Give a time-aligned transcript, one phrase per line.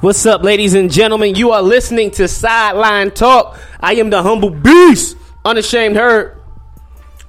[0.00, 1.34] What's up, ladies and gentlemen?
[1.34, 3.60] You are listening to Sideline Talk.
[3.80, 5.14] I am the humble beast,
[5.44, 6.40] unashamed herd.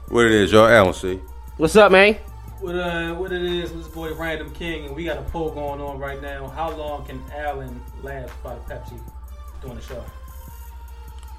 [0.07, 0.67] What it is, y'all?
[0.70, 1.20] Alan C.
[1.57, 2.13] What's up, man?
[2.61, 3.73] What uh, what it is?
[3.73, 6.47] This boy Random King, and we got a poll going on right now.
[6.47, 8.97] How long can Allen last by the Pepsi
[9.61, 10.02] doing the show?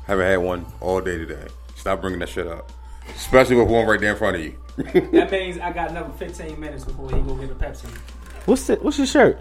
[0.04, 1.46] Haven't had one all day today.
[1.76, 2.70] Stop bringing that shit up.
[3.16, 4.58] Especially with one right there in front of you.
[5.12, 7.88] That means I got another 15 minutes before he go get a Pepsi.
[8.44, 9.40] What's the, What's your shirt?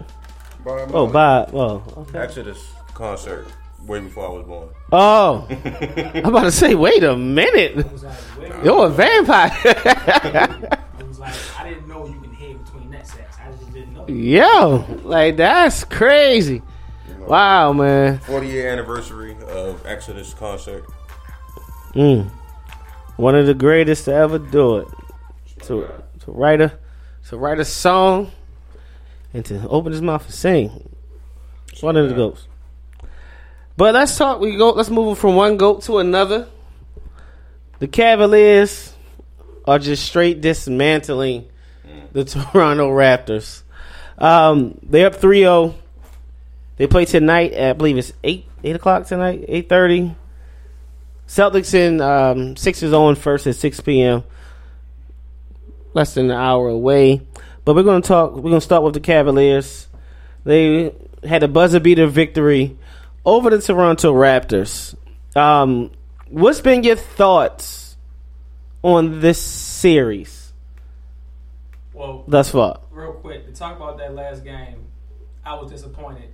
[0.66, 1.48] Oh, bye.
[1.52, 2.18] Oh, okay.
[2.18, 3.46] Exodus concert
[3.86, 4.68] way before I was born.
[4.92, 5.46] Oh,
[6.14, 6.74] I'm about to say.
[6.74, 7.78] Wait a minute.
[7.78, 9.50] It like, You're a vampire.
[9.64, 13.36] it was like I didn't know you can hear between that sex.
[13.44, 14.06] I just didn't know.
[14.06, 16.62] Yo, like that's crazy.
[17.18, 18.18] Wow, man.
[18.18, 20.84] 40 year anniversary of Exodus concert.
[21.94, 22.30] Mm.
[23.16, 24.88] One of the greatest to ever do it.
[25.64, 25.88] To
[26.20, 26.72] to write a
[27.28, 28.30] to write a song
[29.32, 30.88] and to open his mouth and sing.
[31.80, 32.46] One of the goats.
[33.76, 34.40] But let's talk.
[34.40, 34.70] We go.
[34.70, 36.48] Let's move from one goat to another.
[37.78, 38.92] The Cavaliers
[39.66, 41.48] are just straight dismantling
[42.12, 43.62] the Toronto Raptors.
[44.18, 45.74] Um, they're up 3-0.
[46.76, 50.14] They play tonight at I believe it's eight eight o'clock tonight, eight thirty.
[51.28, 54.24] Celtics and um, Sixers on first at six p.m.
[55.94, 57.20] Less than an hour away,
[57.64, 58.32] but we're going to talk.
[58.34, 59.88] We're going to start with the Cavaliers.
[60.44, 60.92] They
[61.24, 62.76] had a buzzer beater victory
[63.24, 64.94] over the Toronto Raptors.
[65.36, 65.90] Um,
[66.28, 67.96] what's been your thoughts
[68.82, 70.52] on this series
[71.94, 72.80] Well, thus far?
[72.90, 74.84] real quick to talk about that last game,
[75.44, 76.30] I was disappointed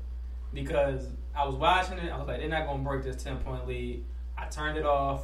[0.54, 1.06] because
[1.36, 2.10] I was watching it.
[2.10, 4.04] I was like, they're not gonna break this 10 point lead.
[4.36, 5.22] I turned it off,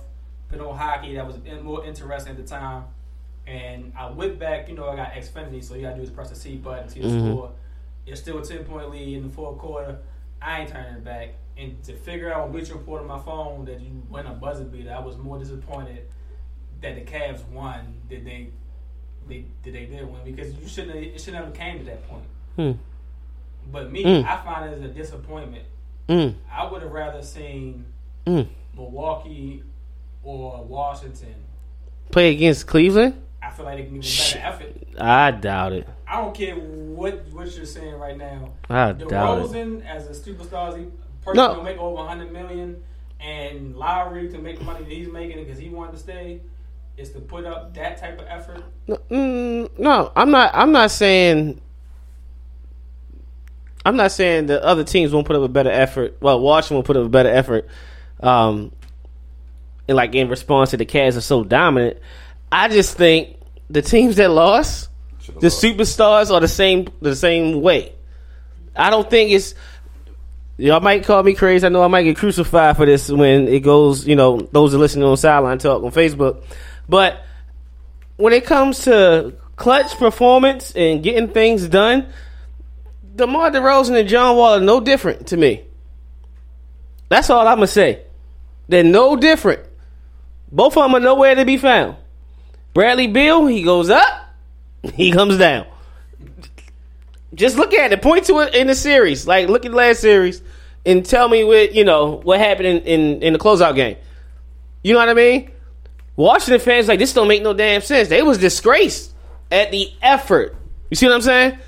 [0.50, 2.84] put on hockey that was more interesting at the time,
[3.46, 4.68] and I went back.
[4.68, 7.00] You know, I got Xfinity, so you gotta do is press the C button to
[7.00, 7.30] Mhm.
[7.32, 7.50] score.
[8.06, 9.98] It's still a 10 point lead in the fourth quarter.
[10.40, 11.30] I ain't turning it back.
[11.56, 14.92] And to figure out on Report on my phone that you went a buzzer beater,
[14.92, 16.08] I was more disappointed
[16.80, 18.48] that the Cavs won than they
[19.26, 22.06] they did they did win because you shouldn't have, it shouldn't have came to that
[22.08, 22.24] point.
[22.56, 22.72] Hmm.
[23.72, 24.24] But me, Mm.
[24.26, 25.64] I find it as a disappointment.
[26.08, 27.86] Mm, I would have rather seen
[28.26, 28.46] mm.
[28.74, 29.62] Milwaukee
[30.22, 31.34] or Washington.
[32.10, 33.14] Play against Cleveland?
[33.44, 34.76] I feel like they can give a better effort.
[34.98, 35.88] I doubt it.
[36.08, 38.52] I don't care what what you're saying right now.
[38.70, 39.44] I doubt it.
[39.50, 40.86] DeRozan as a superstar, he
[41.22, 41.62] person No.
[41.62, 42.82] make over 100 million,
[43.20, 46.40] and Lowry to make the money that he's making because he wanted to stay.
[46.96, 48.62] Is to put up that type of effort.
[48.86, 50.52] No, mm, no, I'm not.
[50.54, 51.60] I'm not saying.
[53.84, 56.16] I'm not saying the other teams won't put up a better effort.
[56.20, 57.66] Well, Washington will put up a better effort.
[58.20, 58.72] Um,
[59.88, 61.98] and like in response to the Cavs are so dominant,
[62.54, 63.36] I just think
[63.68, 64.88] the teams that lost,
[65.40, 67.94] the superstars are the same the same way.
[68.76, 69.56] I don't think it's.
[70.56, 71.66] Y'all might call me crazy.
[71.66, 74.06] I know I might get crucified for this when it goes.
[74.06, 76.44] You know, those are listening on Sideline Talk on Facebook,
[76.88, 77.24] but
[78.18, 82.06] when it comes to clutch performance and getting things done,
[83.16, 85.64] DeMar DeRozan and John Wall are no different to me.
[87.08, 88.02] That's all I'm gonna say.
[88.68, 89.66] They're no different.
[90.52, 91.96] Both of them are nowhere to be found.
[92.74, 94.34] Bradley Beal, he goes up,
[94.94, 95.66] he comes down.
[97.34, 98.02] Just look at it.
[98.02, 99.26] Point to it in the series.
[99.26, 100.42] Like look at the last series
[100.86, 103.96] and tell me what you know what happened in, in, in the closeout game.
[104.82, 105.50] You know what I mean?
[106.16, 108.08] Washington fans like this don't make no damn sense.
[108.08, 109.12] They was disgraced
[109.50, 110.56] at the effort.
[110.90, 111.58] You see what I'm saying?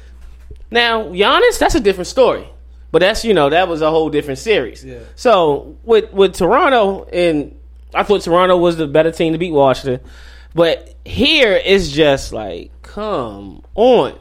[0.70, 2.48] Now, Giannis, that's a different story.
[2.92, 4.84] But that's you know that was a whole different series.
[4.84, 5.00] Yeah.
[5.16, 7.58] So with with Toronto and
[7.92, 10.06] I thought Toronto was the better team to beat Washington,
[10.56, 14.18] but here it's just like come on,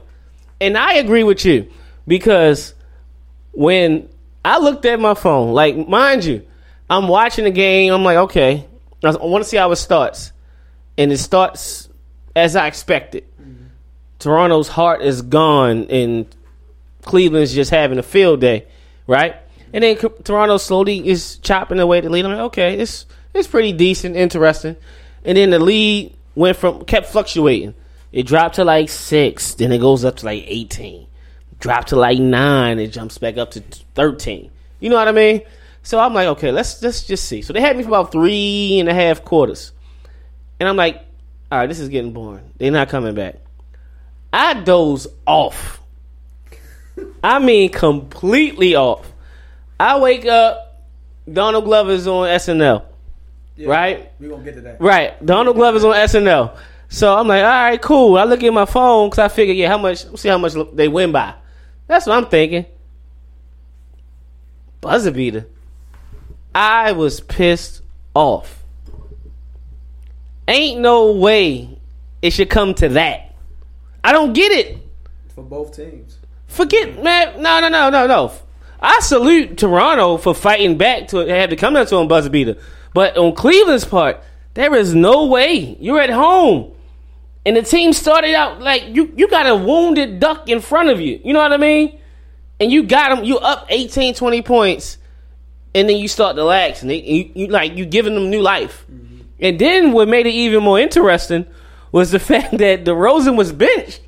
[0.60, 1.72] and I agree with you
[2.06, 2.74] because
[3.54, 4.10] when
[4.44, 6.46] I looked at my phone, like mind you,
[6.90, 7.94] I'm watching the game.
[7.94, 8.68] I'm like, okay,
[9.04, 10.34] I want to see how it starts,
[10.98, 11.90] and it starts
[12.36, 13.24] as I expected.
[13.42, 13.68] Mm-hmm.
[14.20, 16.28] Toronto's heart is gone and
[17.04, 18.66] Cleveland's just having a field day,
[19.08, 19.36] right?
[19.72, 22.26] And then C- Toronto slowly is chopping away the lead.
[22.26, 24.76] I'm like, okay, it's it's pretty decent, interesting.
[25.24, 27.74] And then the lead went from kept fluctuating.
[28.12, 31.08] It dropped to like six, then it goes up to like eighteen.
[31.60, 33.62] Dropped to like nine, it jumps back up to
[33.96, 34.52] thirteen.
[34.80, 35.42] You know what I mean?
[35.84, 37.42] So I'm like, okay, let's let's just see.
[37.42, 39.72] So they had me for about three and a half quarters,
[40.60, 41.04] and I'm like,
[41.52, 42.52] all right, this is getting boring.
[42.58, 43.36] They're not coming back.
[44.34, 45.82] I doze off.
[47.24, 49.12] I mean, completely off.
[49.80, 50.84] I wake up.
[51.32, 52.84] Donald Glover's on SNL.
[53.58, 54.12] Right?
[54.20, 54.82] We're gonna get to that.
[54.82, 55.24] Right.
[55.26, 56.58] Donald Glover's on SNL.
[56.90, 58.18] So I'm like, all right, cool.
[58.18, 60.06] I look at my phone because I figure, yeah, how much?
[60.18, 61.34] See how much they win by.
[61.88, 62.66] That's what I'm thinking.
[64.82, 65.48] Buzzer beater.
[66.54, 67.82] I was pissed
[68.14, 68.64] off.
[70.48, 71.80] Ain't no way
[72.22, 73.36] it should come to that.
[74.04, 74.78] I don't get it.
[75.34, 76.20] For both teams.
[76.48, 77.42] Forget, man.
[77.42, 78.32] No, no, no, no, no.
[78.80, 82.58] I salute Toronto for fighting back to have to come down to a buzzer beater.
[82.96, 85.76] But on Cleveland's part, there is no way.
[85.82, 86.72] You're at home.
[87.46, 91.02] And the team started out like you, you got a wounded duck in front of
[91.02, 91.20] you.
[91.22, 92.00] You know what I mean?
[92.58, 94.98] And you got them, you up 18, 20 points.
[95.76, 96.84] And then you start to lax.
[96.84, 98.86] And they, you, you like, you giving them new life.
[98.90, 99.22] Mm-hmm.
[99.42, 101.46] And then what made it even more interesting
[101.92, 104.00] was the fact that the DeRozan was benched.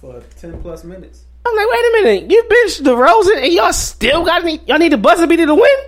[0.00, 1.24] For ten plus minutes.
[1.44, 4.58] I'm like, wait a minute, you benched DeRozan and y'all still got me.
[4.66, 5.78] Y'all need a buzzer beater to win.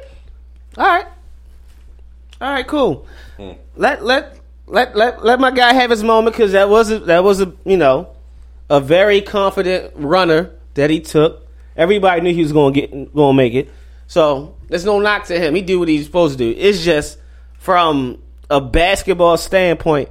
[0.77, 1.07] All right,
[2.43, 3.07] all right, cool.
[3.37, 3.53] Hmm.
[3.77, 4.37] Let let
[4.67, 7.53] let let let my guy have his moment because that was a, that was a
[7.65, 8.17] you know
[8.69, 11.47] a very confident runner that he took.
[11.77, 13.71] Everybody knew he was going to get going to make it.
[14.09, 15.55] So there's no knock to him.
[15.55, 16.59] He did what he's supposed to do.
[16.59, 17.17] It's just
[17.59, 20.09] from a basketball standpoint,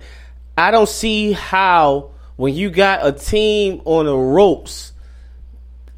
[0.58, 4.94] I don't see how when you got a team on the ropes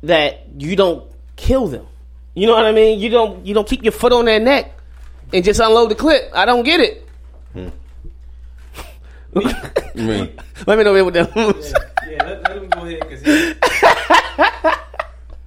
[0.01, 1.85] that you don't kill them.
[2.33, 2.99] You know what I mean?
[2.99, 4.79] You don't you don't keep your foot on their neck
[5.33, 6.29] and just unload the clip.
[6.33, 7.07] I don't get it.
[7.53, 7.69] Hmm.
[9.35, 9.41] I
[9.95, 11.27] mean, Let me know what them.
[11.35, 13.23] Yeah, let, let him go ahead because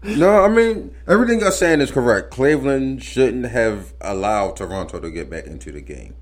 [0.19, 2.31] no, I mean everything you're saying is correct.
[2.31, 6.15] Cleveland shouldn't have allowed Toronto to get back into the game.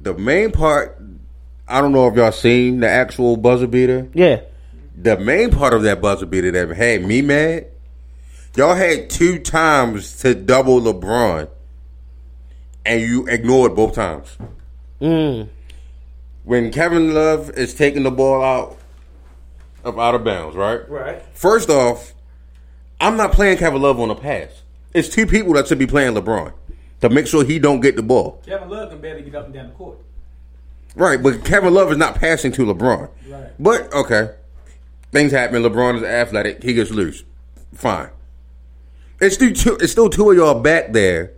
[0.00, 1.00] The main part,
[1.68, 4.08] I don't know if y'all seen the actual buzzer beater.
[4.14, 4.42] yeah.
[4.94, 7.66] The main part of that buzzer beater that had me mad,
[8.54, 11.48] y'all had two times to double LeBron,
[12.84, 14.36] and you ignored both times.
[15.00, 15.48] Mm.
[16.44, 18.78] When Kevin Love is taking the ball out
[19.84, 20.88] of out of bounds, right?
[20.88, 21.22] right.
[21.34, 22.14] First off,
[23.00, 24.62] I'm not playing Kevin Love on a pass.
[24.94, 26.52] It's two people that should be playing LeBron
[27.00, 28.42] to make sure he don't get the ball.
[28.46, 29.98] Kevin Love can barely get up and down the court.
[30.94, 33.08] Right, but Kevin Love is not passing to LeBron.
[33.28, 33.50] Right.
[33.58, 34.30] But okay,
[35.10, 35.62] things happen.
[35.62, 36.62] LeBron is athletic.
[36.62, 37.24] He gets loose.
[37.74, 38.10] Fine.
[39.20, 41.32] It's still two, it's still two of y'all back there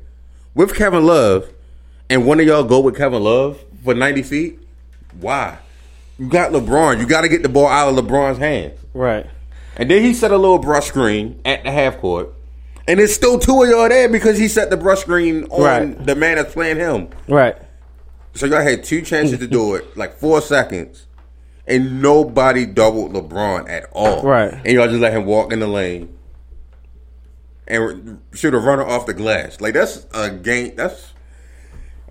[0.55, 1.49] with Kevin Love,
[2.11, 4.59] and one of y'all go with Kevin Love for 90 feet.
[5.21, 5.59] Why?
[6.19, 7.01] You got LeBron.
[7.01, 8.79] You got to get the ball out of LeBron's hands.
[8.93, 9.27] Right.
[9.77, 12.33] And then he set a little brush screen at the half court.
[12.87, 16.07] And it's still two of y'all there because he set the brush screen on Right.
[16.07, 17.09] the man that's playing him.
[17.29, 17.57] Right.
[18.35, 21.07] So y'all had two chances to do it, like four seconds,
[21.67, 24.23] and nobody doubled LeBron at all.
[24.23, 24.53] Right.
[24.53, 26.15] And y'all just let him walk in the lane
[27.67, 29.61] and shoot a runner off the glass.
[29.61, 30.77] Like that's a game.
[30.77, 31.13] That's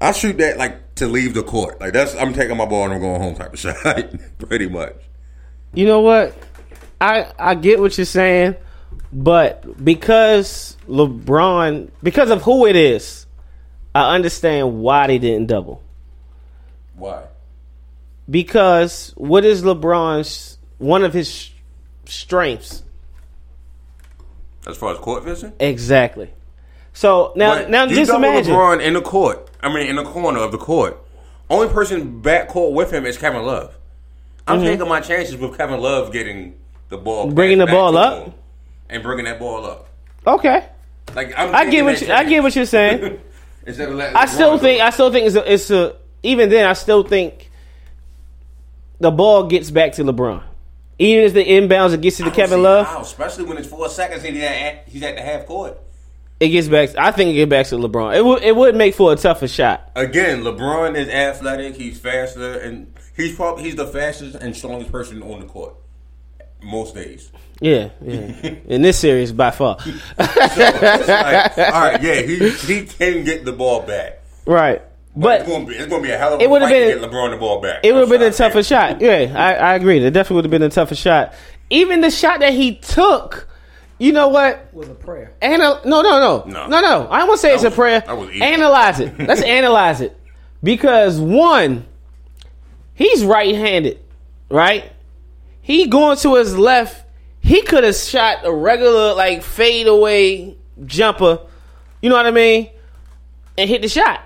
[0.02, 1.80] I shoot that like to leave the court.
[1.80, 4.14] Like that's I'm taking my ball and I'm going home type of shot.
[4.40, 4.96] Pretty much.
[5.74, 6.36] You know what?
[7.00, 8.56] I I get what you're saying,
[9.12, 13.26] but because LeBron, because of who it is,
[13.94, 15.82] I understand why they didn't double.
[16.96, 17.26] Why?
[18.30, 21.52] Because what is LeBron's one of his
[22.06, 22.84] strengths?
[24.66, 25.54] As far as court vision.
[25.60, 26.30] Exactly.
[26.94, 28.54] So now, But now you just imagine.
[28.54, 29.50] LeBron in the court.
[29.62, 31.00] I mean, in the corner of the court.
[31.50, 33.76] Only person back court with him is Kevin Love.
[34.48, 36.56] I'm taking my chances with Kevin Love getting
[36.90, 37.36] the ball, Mm-hmm.
[37.36, 38.34] Bringing the ball up?
[38.90, 39.88] and bringing that ball up.
[40.26, 40.66] Okay,
[41.16, 43.20] Like I'm I get what you, I get what you're saying.
[43.66, 44.82] Instead of letting I still think.
[44.82, 47.50] I still think it's a, it's a even then I still think
[49.00, 50.44] the ball gets back to LeBron.
[51.00, 53.90] Even as the inbounds it gets to the Kevin Love, how, especially when it's four
[53.90, 55.80] seconds and he's at, he's at the half court.
[56.40, 56.96] it gets back.
[56.98, 58.16] I think it gets back to LeBron.
[58.16, 59.90] It would it would make for a tougher shot.
[59.96, 61.76] Again, LeBron is athletic.
[61.76, 65.76] He's faster, and he's probably he's the fastest and strongest person on the court
[66.62, 67.32] most days.
[67.60, 68.56] Yeah, yeah.
[68.68, 69.78] In this series, by far.
[69.86, 74.22] It's like, all right, yeah, he he can get the ball back.
[74.46, 74.82] right.
[75.16, 76.96] But it's gonna be it's gonna be a hell of a It would've fight been-
[76.98, 77.82] to get LeBron the ball back.
[77.84, 78.50] it would have been a I'm sorry.
[78.50, 79.00] tougher shot.
[79.02, 79.98] Yeah, I, I agree.
[80.04, 81.34] It definitely would have been a tougher shot.
[81.70, 83.48] Even the shot that he took,
[84.00, 84.68] you know what?
[84.74, 85.34] was a prayer.
[85.42, 86.68] Anal- no, no, no, No.
[86.68, 87.08] no, no.
[87.12, 88.04] I won't say That it's a prayer.
[88.08, 88.30] was.
[88.42, 89.18] Analyze it.
[89.28, 90.18] Let's analyze it
[90.64, 91.86] because one,
[92.96, 94.00] he's right-handed,
[94.50, 94.92] right?
[95.62, 97.06] He going to his left.
[97.40, 101.40] He could have shot a regular like fade away jumper.
[102.02, 102.70] You know what I mean?
[103.58, 104.22] And hit the shot.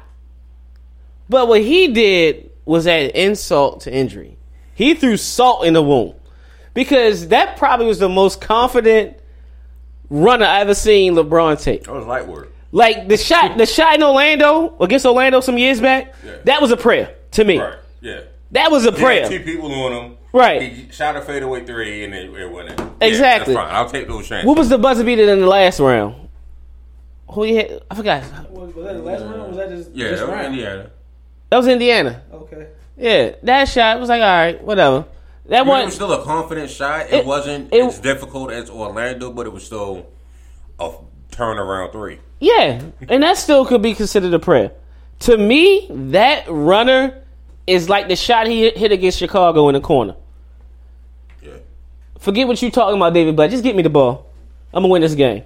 [1.29, 4.37] But what he did was add insult to injury.
[4.73, 6.15] He threw salt in the wound
[6.73, 9.17] because that probably was the most confident
[10.09, 11.83] runner I ever seen LeBron take.
[11.83, 12.51] That was light work.
[12.71, 16.35] Like the shot, the shot in Orlando against Orlando some years back, Yeah.
[16.45, 17.59] that was a prayer to me.
[17.59, 17.73] Right.
[18.01, 18.21] Yeah.
[18.51, 19.27] That was a He prayer.
[19.27, 20.17] two people on him.
[20.33, 20.61] Right.
[20.61, 22.77] He shot a fadeaway three and it, it went in.
[22.77, 23.53] Yeah, Exactly.
[23.55, 23.75] that's fine.
[23.75, 24.47] I'll take those chances.
[24.47, 26.29] What was the buzzer beater in the last round?
[27.31, 27.81] Who he had?
[27.89, 28.23] I forgot.
[28.51, 29.41] Was, was that the last round?
[29.41, 30.53] Or was that just yeah, just that was round?
[30.53, 30.91] Indiana.
[31.49, 32.23] That was Indiana.
[32.33, 32.67] Okay.
[32.97, 35.05] Yeah, that shot was like, all right, whatever.
[35.45, 37.07] That I mean, one, was still a confident shot.
[37.07, 40.07] It, It- wasn't it- as difficult as Orlando, but it was still
[40.79, 40.91] a
[41.31, 42.19] turnaround three.
[42.39, 44.71] yeah, and that still could be considered a prayer.
[45.21, 47.21] To me, that runner
[47.65, 50.15] is like the shot he hit against Chicago in the corner.
[51.41, 51.53] Yeah.
[52.19, 54.25] Forget what you talking about, David, but just get me the ball.
[54.73, 55.43] I'm gonna win this game.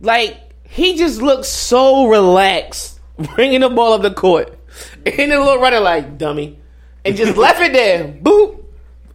[0.00, 3.00] Like he just looks so relaxed,
[3.34, 4.55] bringing the ball up the court,
[5.06, 6.58] and the little runner like dummy,
[7.04, 8.08] and just left it there.
[8.08, 8.64] Boop.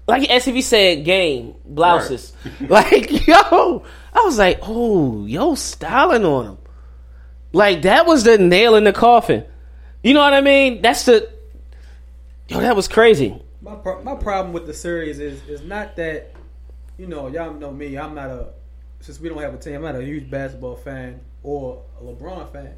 [0.08, 2.34] Like SCV said, game blouses.
[2.68, 6.58] Like yo, I was like, oh, yo, styling on him.
[7.54, 9.46] Like that was the nail in the coffin.
[10.04, 10.82] You know what I mean?
[10.82, 11.32] That's the.
[12.48, 13.42] Yo, that was crazy.
[13.62, 16.34] My pro- my problem with the series is is not that
[16.98, 17.98] you know y'all know me.
[17.98, 18.50] I'm not a
[19.02, 19.76] since we don't have a team.
[19.76, 22.74] I'm not a huge basketball fan or a LeBron fan,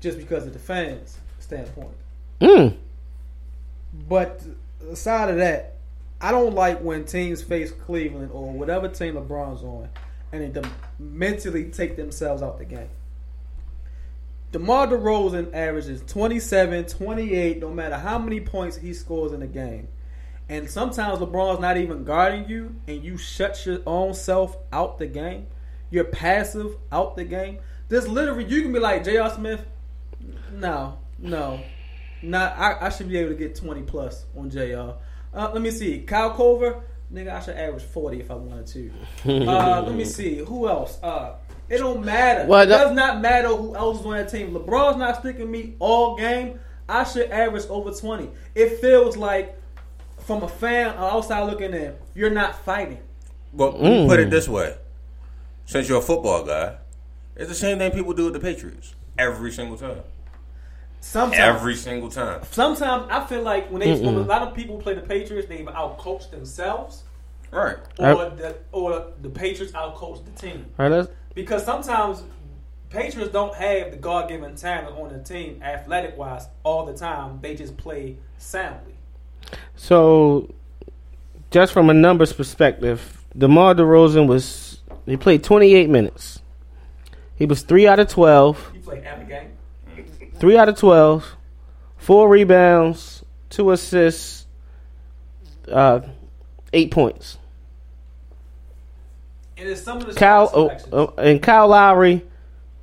[0.00, 1.18] just because of the fans
[1.50, 1.94] standpoint.
[2.40, 2.76] Mm.
[4.08, 4.40] But
[4.90, 5.74] aside of that,
[6.20, 9.88] I don't like when teams face Cleveland or whatever team LeBron's on,
[10.32, 10.62] and they
[10.98, 12.88] mentally take themselves out the game.
[14.52, 19.88] DeMar DeRozan averages 27, 28, no matter how many points he scores in a game.
[20.48, 25.06] And sometimes LeBron's not even guarding you, and you shut your own self out the
[25.06, 25.46] game.
[25.90, 27.58] You're passive out the game.
[27.88, 29.30] There's literally, you can be like, J.R.
[29.30, 29.64] Smith,
[30.52, 31.60] no, no.
[32.22, 34.92] Not, I, I should be able to get 20 plus on JR.
[35.32, 36.00] Uh, let me see.
[36.00, 38.90] Kyle Korver, nigga, I should average 40 if I wanted to.
[39.48, 40.36] Uh, let me see.
[40.38, 40.98] Who else?
[41.02, 41.36] Uh,
[41.70, 42.46] it don't matter.
[42.46, 44.52] Well, it does not matter who else is on that team.
[44.52, 46.58] LeBron's not sticking me all game.
[46.88, 48.28] I should average over 20.
[48.54, 49.56] It feels like,
[50.18, 52.98] from a fan outside looking in, you're not fighting.
[53.54, 54.08] But Mm.
[54.08, 54.76] put it this way:
[55.66, 56.76] since you're a football guy,
[57.34, 60.02] it's the same thing people do with the Patriots every single time.
[61.02, 62.42] Sometimes, Every single time.
[62.50, 65.64] sometimes I feel like when they when a lot of people play the Patriots, they've
[65.66, 67.04] outcoached themselves,
[67.50, 67.78] Right.
[67.98, 70.66] or the or the Patriots outcoached the team.
[70.78, 72.22] All right, let's, Because sometimes
[72.90, 77.38] Patriots don't have the God given talent on the team, athletic wise, all the time.
[77.40, 78.94] They just play soundly.
[79.76, 80.52] So,
[81.50, 86.40] just from a numbers perspective, DeMar DeRozan was he played 28 minutes.
[87.36, 88.72] He was three out of 12.
[88.74, 89.49] He played every game.
[90.40, 91.36] Three out of 12.
[91.98, 94.46] Four rebounds, two assists,
[95.70, 96.00] uh,
[96.72, 97.36] eight points.
[99.58, 102.24] And some of the Kyle oh, oh, and Kyle Lowry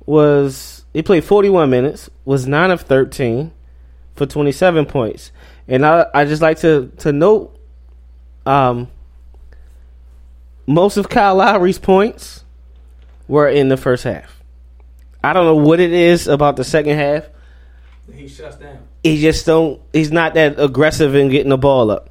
[0.06, 3.50] was he played 41 minutes, was nine of 13
[4.14, 5.32] for 27 points.
[5.66, 7.58] And I I just like to to note,
[8.46, 8.86] um,
[10.68, 12.44] most of Kyle Lowry's points
[13.26, 14.44] were in the first half.
[15.24, 17.28] I don't know what it is about the second half.
[18.12, 18.78] He shuts down.
[19.02, 19.80] He just don't.
[19.92, 22.10] He's not that aggressive in getting the ball up.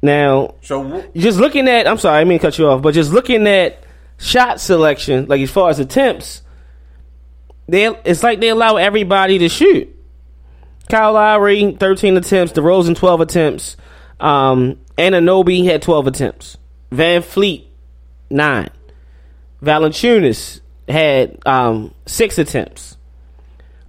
[0.00, 2.94] Now, So wh- just looking at I'm sorry, I mean to cut you off, but
[2.94, 3.82] just looking at
[4.18, 6.42] shot selection, like as far as attempts,
[7.66, 9.94] they it's like they allow everybody to shoot.
[10.88, 13.76] Kyle Lowry, 13 attempts, DeRozan 12 attempts,
[14.20, 16.56] um, Anunoby had 12 attempts.
[16.90, 17.64] VanVleet,
[18.30, 18.70] 9.
[19.62, 22.96] Valanciunas had um, 6 attempts.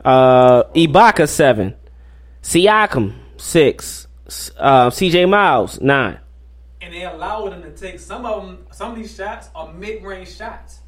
[0.03, 1.75] Uh, Ibaka, 7.
[2.41, 4.07] Siakam, 6.
[4.57, 6.19] Uh, CJ Miles, 9.
[6.81, 8.65] And they allow them to take some of them.
[8.71, 10.79] Some of these shots are mid range shots.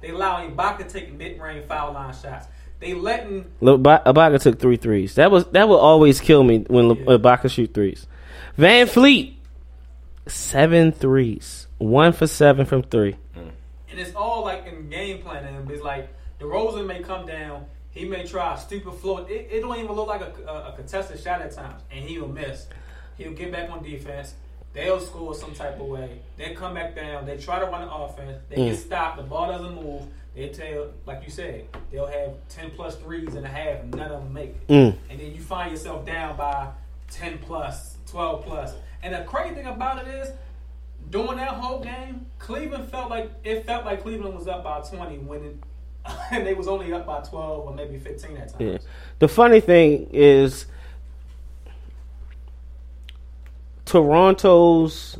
[0.00, 2.46] They allow Ibaka to take mid range foul line shots.
[2.78, 5.16] They letting Look, Ba- Ibaka took three threes.
[5.16, 8.06] That was that will always kill me when Le- Ibaka shoot threes.
[8.58, 9.34] VanVleet,
[10.28, 13.16] seven threes, one for seven from three.
[13.34, 15.68] and it's all like in game planning.
[15.70, 16.08] It's like
[16.40, 17.66] DeRozan may come down.
[17.92, 19.28] He may try a stupid float.
[19.30, 22.28] It, it don't even look like a, a, a contested shot at times, and he'll
[22.28, 22.66] miss.
[23.18, 24.34] He'll get back on defense.
[24.72, 26.20] They'll score some type of way.
[26.36, 27.26] They come back down.
[27.26, 28.40] They try to run the offense.
[28.48, 29.16] They get stopped.
[29.16, 30.04] The ball doesn't move.
[30.36, 34.12] They tell, like you said, they'll have ten plus threes and a half, and none
[34.12, 34.68] of them make it.
[34.68, 34.96] Mm.
[35.10, 36.68] And then you find yourself down by
[37.10, 38.72] ten plus, twelve plus.
[39.02, 40.30] And the crazy thing about it is,
[41.10, 45.18] during that whole game, Cleveland felt like it felt like Cleveland was up by twenty
[45.18, 45.56] when it,
[46.32, 48.60] and they was only up by twelve or maybe fifteen at times.
[48.60, 48.78] Yeah.
[49.18, 50.66] The funny thing is,
[53.84, 55.18] Toronto's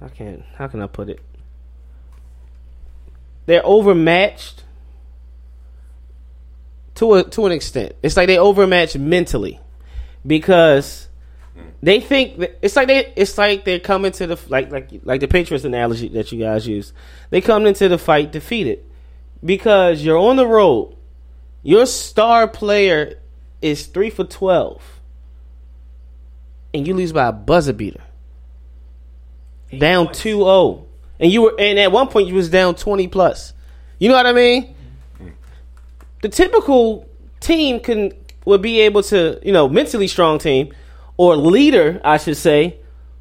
[0.00, 1.20] I can't how can I put it?
[3.46, 4.64] They're overmatched
[6.96, 7.94] to a to an extent.
[8.02, 9.60] It's like they overmatched mentally
[10.26, 11.08] because
[11.62, 11.70] Mm-hmm.
[11.82, 15.20] they think that, it's like they it's like they're coming to the like like like
[15.20, 16.92] the Patriots analogy that you guys use.
[17.30, 18.84] They come into the fight defeated
[19.44, 20.96] because you're on the road.
[21.62, 23.18] Your star player
[23.60, 25.00] is three for twelve,
[26.74, 28.02] and you lose by a buzzer beater,
[29.78, 30.22] down points.
[30.22, 30.84] 2-0.
[31.20, 33.52] and you were and at one point you was down twenty plus.
[33.98, 34.74] You know what I mean?
[35.14, 35.28] Mm-hmm.
[36.22, 37.08] The typical
[37.40, 38.12] team can
[38.44, 40.72] would be able to you know mentally strong team
[41.22, 42.78] or leader I should say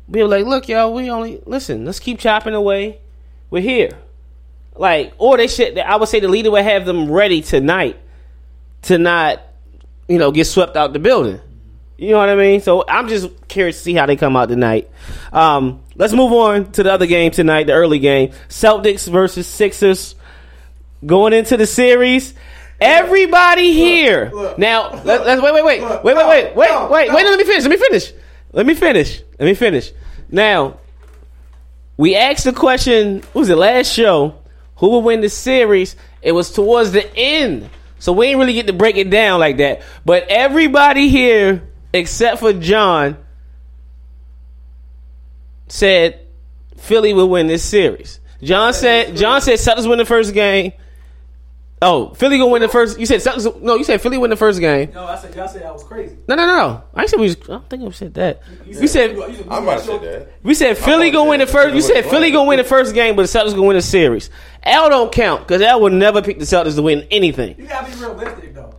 [0.09, 2.99] be like look y'all we only listen let's keep chopping away
[3.49, 3.91] we're here
[4.75, 7.97] like or they should I would say the leader would have them ready tonight
[8.83, 9.41] to not
[10.07, 11.39] you know get swept out the building.
[11.97, 12.61] You know what I mean?
[12.61, 14.89] So I'm just curious to see how they come out tonight.
[15.31, 18.31] Um, let's move on to the other game tonight, the early game.
[18.49, 20.15] Celtics versus Sixers.
[21.05, 22.33] Going into the series.
[22.81, 24.31] Everybody here.
[24.33, 25.81] look, now, let, let's wait, wait, wait.
[25.81, 27.15] look, wait, wait, no, wait, wait, no, wait, no.
[27.15, 27.63] wait, let me finish.
[27.63, 28.13] Let me finish.
[28.51, 29.21] Let me finish.
[29.39, 29.91] Let me finish.
[30.29, 30.79] Now,
[31.97, 34.35] we asked the question, what was it last show?
[34.77, 35.95] Who will win the series?
[36.23, 37.69] It was towards the end.
[37.99, 39.83] So we ain't really get to break it down like that.
[40.03, 41.61] But everybody here,
[41.93, 43.17] except for John,
[45.67, 46.19] said
[46.77, 48.19] Philly will win this series.
[48.41, 50.73] John said John said Celtics win the first game.
[51.83, 52.99] Oh, Philly gonna win the first.
[52.99, 53.59] You said Celtics.
[53.59, 54.91] No, you said Philly win the first game.
[54.93, 56.15] No, I said y'all said I was crazy.
[56.27, 56.83] No, no, no, no.
[56.93, 57.25] I said we.
[57.25, 58.43] Was, I don't think we said that.
[58.67, 60.31] We said you- you- I'm about to say that.
[60.43, 61.69] we said Philly about gonna win the first.
[61.69, 61.75] that.
[61.75, 64.29] You said Philly gonna win the first game, but the Celtics gonna win the series.
[64.63, 67.55] Al don't count because Al would never pick the Celtics to win anything.
[67.57, 68.75] You gotta be realistic though.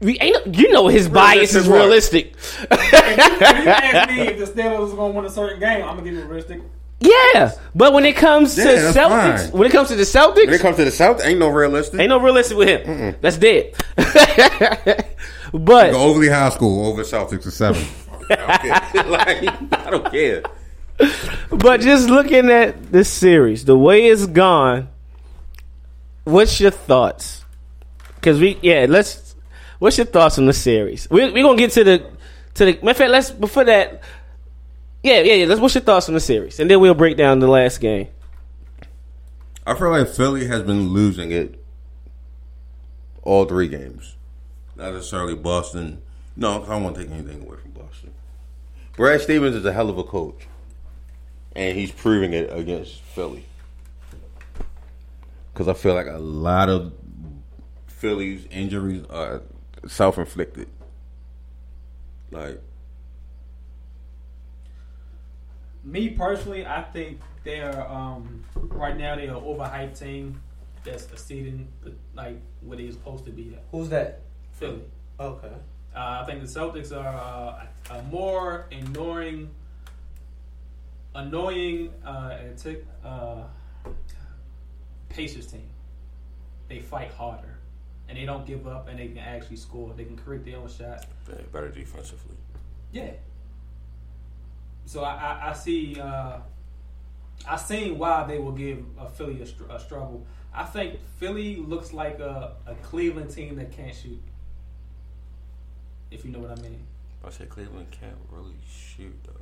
[0.00, 0.54] We ain't.
[0.56, 2.70] You know his bias is Realistic what?
[2.70, 2.70] realistic.
[2.70, 6.02] If you ask me if the Steelers was gonna win a certain game, I'm gonna
[6.02, 6.60] give you a realistic.
[7.00, 9.50] Yeah, but when it comes to Yeah, Celtics, fine.
[9.52, 12.00] when it comes to the Celtics, When it comes to the South, ain't no realistic.
[12.00, 13.16] ain't no realistic with him.
[13.20, 13.74] That's dead.
[15.52, 17.84] but Go overly high school over Celtics to seven.
[18.30, 19.04] I don't care.
[19.10, 20.42] like, I don't care.
[21.50, 24.88] But just looking at this series, the way it's gone,
[26.24, 27.44] what's your thoughts?
[28.16, 29.36] Because we, yeah, let's.
[29.78, 31.08] What's your thoughts on the series?
[31.08, 32.10] We're we gonna get to the
[32.54, 32.72] to the.
[32.82, 34.02] Matter of fact, let's before that.
[35.08, 35.46] Yeah, yeah, yeah.
[35.46, 35.58] Let's.
[35.58, 38.08] What's your thoughts on the series, and then we'll break down the last game.
[39.66, 41.64] I feel like Philly has been losing it
[43.22, 44.16] all three games.
[44.76, 46.02] Not necessarily Boston.
[46.36, 48.12] No, I won't take anything away from Boston.
[48.96, 50.46] Brad Stevens is a hell of a coach,
[51.56, 53.46] and he's proving it against Philly.
[55.54, 56.92] Because I feel like a lot of
[57.86, 59.40] Philly's injuries are
[59.86, 60.68] self-inflicted.
[62.30, 62.60] Like,
[65.88, 70.38] Me personally, I think they're um, right now they're an overhyped team
[70.84, 71.66] that's exceeding
[72.14, 73.54] like what they're supposed to be.
[73.54, 73.64] At.
[73.72, 74.20] Who's that?
[74.52, 74.82] Philly.
[75.18, 75.52] Okay.
[75.96, 79.48] Uh, I think the Celtics are uh, a more annoying,
[81.14, 83.44] annoying uh, and tick, uh,
[85.08, 85.70] Pacers team.
[86.68, 87.58] They fight harder,
[88.10, 89.94] and they don't give up, and they can actually score.
[89.96, 91.06] They can create their own shots.
[91.26, 92.36] They better defensively.
[92.92, 93.12] Yeah.
[94.88, 96.00] So I, I, I see.
[96.00, 96.38] Uh,
[97.46, 100.26] I seen why they will give uh, Philly a, str- a struggle.
[100.52, 104.22] I think Philly looks like a, a Cleveland team that can't shoot.
[106.10, 106.86] If you know what I mean.
[107.22, 109.32] I say Cleveland can't really shoot though.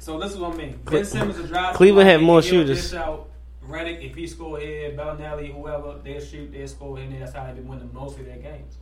[0.00, 0.80] So this is what I mean.
[0.84, 1.76] Ben Simmons will drive.
[1.76, 2.92] Cleveland had more shooters.
[2.92, 3.30] Out.
[3.64, 7.54] Redick, if he score here, Belinelli, whoever, they'll shoot, they'll score, and that's how they've
[7.54, 8.78] been winning most of their games.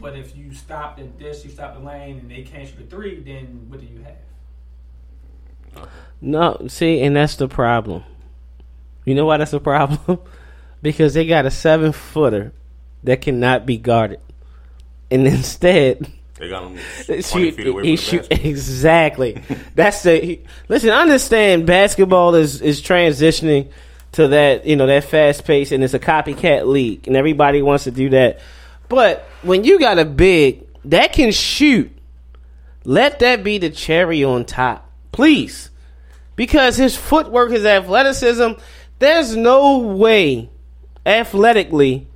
[0.00, 2.84] But if you stop the this, you stop the lane, and they can't shoot a
[2.84, 5.88] three, then what do you have?
[6.20, 8.04] No, see, and that's the problem.
[9.04, 10.18] You know why that's a problem?
[10.82, 12.52] because they got a seven footer
[13.02, 14.20] that cannot be guarded,
[15.10, 16.10] and instead.
[16.38, 19.40] They got him Shoot, he shoot exactly.
[19.76, 20.90] That's the he, listen.
[20.90, 23.70] I understand basketball is is transitioning
[24.12, 27.84] to that you know that fast pace, and it's a copycat league, and everybody wants
[27.84, 28.40] to do that.
[28.88, 31.90] But when you got a big that can shoot,
[32.84, 35.70] let that be the cherry on top, please,
[36.36, 38.52] because his footwork, his athleticism.
[38.98, 40.50] There's no way,
[41.04, 42.06] athletically,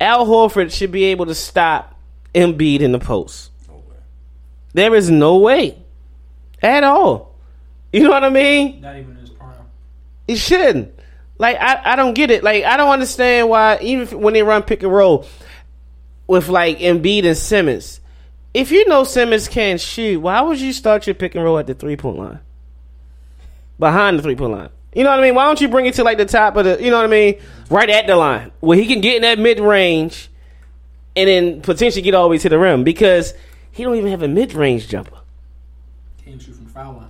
[0.00, 1.98] Al Horford should be able to stop
[2.34, 3.50] Embiid in the post.
[4.72, 5.78] There is no way
[6.62, 7.34] at all.
[7.92, 8.80] You know what I mean?
[8.80, 9.54] Not even in his prime.
[10.26, 10.92] It shouldn't.
[11.38, 12.42] Like I, I don't get it.
[12.42, 15.26] Like I don't understand why even if, when they run pick and roll
[16.26, 18.00] with like Embiid and Simmons.
[18.52, 21.66] If you know Simmons can't shoot, why would you start your pick and roll at
[21.66, 22.40] the three point line?
[23.78, 24.70] Behind the three point line.
[24.94, 25.34] You know what I mean?
[25.34, 27.08] Why don't you bring it to like the top of the you know what I
[27.08, 27.40] mean?
[27.68, 28.52] Right at the line.
[28.60, 30.30] Where he can get in that mid range
[31.16, 33.34] and then potentially get all the way to the rim because
[33.72, 35.18] he don't even have a mid range jumper.
[36.24, 37.08] Can't shoot from foul line.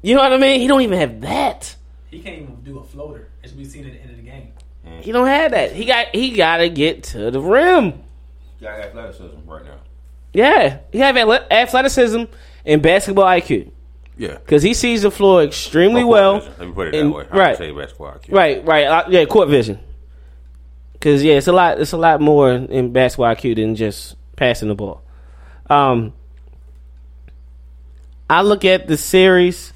[0.00, 0.60] You know what I mean?
[0.60, 1.76] He don't even have that.
[2.10, 4.52] He can't even do a floater, as we've seen at the end of the game.
[5.00, 5.72] He don't have that.
[5.72, 8.02] He got he gotta get to the rim.
[8.60, 9.76] Got athleticism right now.
[10.32, 12.24] Yeah, he have athle- athleticism
[12.66, 13.70] and basketball IQ
[14.16, 14.34] Yeah.
[14.38, 16.32] because he sees the floor extremely Or well.
[16.40, 16.58] court vision.
[16.58, 17.24] Let me put it and- that way.
[17.30, 17.56] I right.
[17.56, 18.32] Say basketball IQ.
[18.34, 18.86] Right, right.
[18.86, 19.78] Uh, yeah, court vision.
[20.92, 21.80] Because yeah, it's a lot.
[21.80, 25.02] It's a lot more in basketball IQ than just passing the ball.
[25.70, 26.12] Um,
[28.28, 29.72] I look at the series.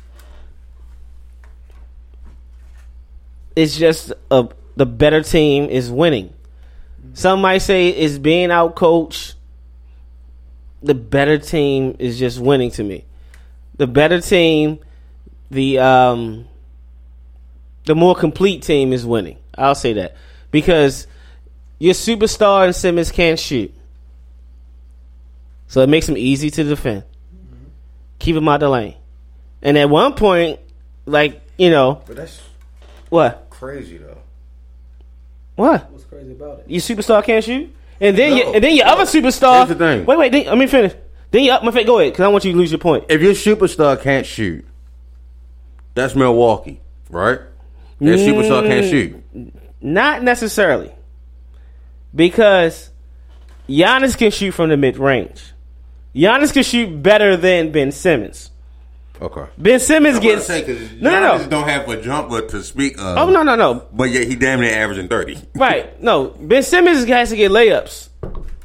[3.54, 6.32] It's just a the better team is winning.
[7.14, 9.34] Some might say it's being out coached.
[10.82, 13.04] The better team is just winning to me.
[13.76, 14.78] The better team,
[15.50, 16.46] the um,
[17.84, 19.38] the more complete team is winning.
[19.56, 20.16] I'll say that
[20.50, 21.06] because
[21.78, 23.72] your superstar and Simmons can't shoot,
[25.68, 27.04] so it makes them easy to defend.
[28.18, 28.96] Keep them out the lane,
[29.62, 30.60] and at one point,
[31.06, 32.40] like you know But that's
[33.08, 34.11] what crazy though.
[35.62, 36.64] What What's crazy about it?
[36.68, 38.36] your superstar can't shoot, and then No.
[38.36, 39.58] your, and then your other superstar.
[39.66, 40.06] Here's the thing.
[40.06, 40.32] Wait, wait.
[40.32, 40.92] Then, let me finish.
[41.30, 43.04] Then you my fa- go ahead because I want you to lose your point.
[43.08, 44.64] If your superstar can't shoot,
[45.94, 47.40] that's Milwaukee, right?
[47.98, 49.54] Their superstar can't mm, shoot.
[49.80, 50.92] Not necessarily.
[52.14, 52.90] Because
[53.68, 55.52] Giannis can shoot from the mid range.
[56.14, 58.50] Giannis can shoot better than Ben Simmons.
[59.22, 59.44] Okay.
[59.56, 60.56] Ben Simmons gets no,
[61.00, 61.48] no, no.
[61.48, 63.16] don't have a jumper to speak of.
[63.18, 63.86] Oh no, no, no.
[63.92, 65.38] But yet he damn near averaging thirty.
[65.54, 66.02] Right?
[66.02, 66.30] No.
[66.40, 68.08] Ben Simmons has to get layups.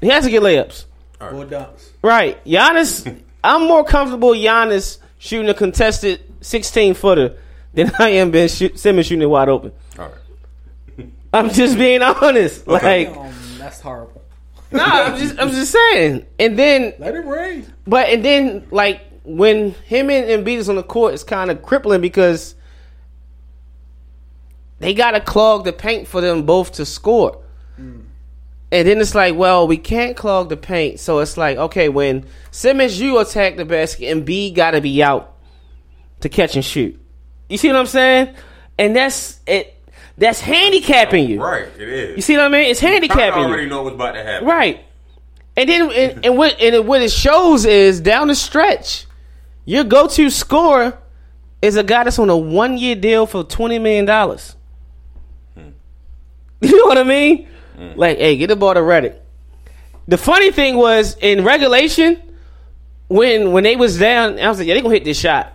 [0.01, 0.85] He has to get layups.
[1.19, 1.89] Four dunks.
[2.01, 2.43] Right.
[2.43, 3.21] Giannis.
[3.43, 7.37] I'm more comfortable Giannis shooting a contested 16 footer
[7.75, 9.71] than I am Ben shoot, Simmons shooting it wide open.
[9.99, 10.09] All
[10.97, 11.07] right.
[11.33, 12.67] I'm just being honest.
[12.67, 13.07] Okay.
[13.09, 14.21] Like, Um, that's horrible.
[14.71, 16.25] nah, I'm just, I'm just saying.
[16.39, 17.71] And then Let it rain.
[17.85, 21.61] But and then like when him and Embiid is on the court, it's kind of
[21.61, 22.55] crippling because
[24.79, 27.43] they got to clog the paint for them both to score.
[27.79, 28.05] Mm.
[28.71, 32.25] And then it's like, well, we can't clog the paint, so it's like, okay, when
[32.51, 35.35] Simmons you attack the basket, and B got to be out
[36.21, 36.99] to catch and shoot.
[37.49, 38.35] You see what I'm saying?
[38.77, 39.73] And that's it.
[40.17, 41.41] That's handicapping you.
[41.41, 42.15] Right, it is.
[42.17, 42.69] You see what I mean?
[42.69, 43.47] It's handicapping you.
[43.47, 44.47] already know what's about to happen.
[44.47, 44.83] Right.
[45.55, 49.06] And then and, and what and what it shows is down the stretch,
[49.67, 50.97] your go to scorer
[51.61, 54.55] is a guy that's on a one year deal for twenty million dollars.
[55.53, 55.69] Hmm.
[56.61, 57.47] You know what I mean?
[57.75, 57.91] Hmm.
[57.95, 59.19] Like, hey, get the ball to Redick.
[60.07, 62.21] The funny thing was in regulation,
[63.09, 65.53] when when they was down, I was like, yeah, they gonna hit this shot.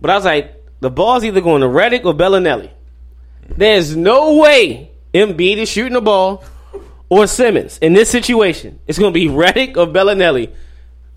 [0.00, 2.70] But I was like, the ball's either going to Redick or Belinelli.
[3.48, 6.44] There's no way Embiid is shooting the ball
[7.08, 8.78] or Simmons in this situation.
[8.86, 10.54] It's going to be Reddick or Belinelli.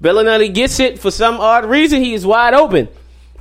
[0.02, 2.02] Belinelli gets it for some odd reason.
[2.02, 2.88] He is wide open.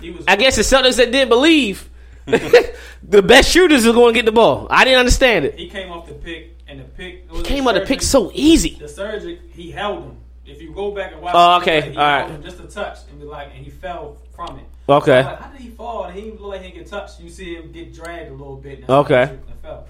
[0.01, 0.25] Was.
[0.29, 1.89] I guess the Celtics that didn't believe
[2.27, 4.67] the best shooters are going to get the ball.
[4.71, 5.55] I didn't understand it.
[5.59, 8.31] he came off the pick, and the pick it was Came off the pick so
[8.35, 8.77] easy.
[8.79, 10.17] The surgery, he held him.
[10.47, 11.81] If you go back and watch, Oh, the okay.
[11.83, 12.31] play, he All right.
[12.31, 14.65] him just a touch, and be like, and he fell from it.
[14.89, 15.17] Okay.
[15.19, 16.05] Was like, how did he fall?
[16.05, 17.21] And he didn't look like he get touched.
[17.21, 18.85] You see him get dragged a little bit.
[18.89, 19.23] Okay.
[19.23, 19.87] And fell.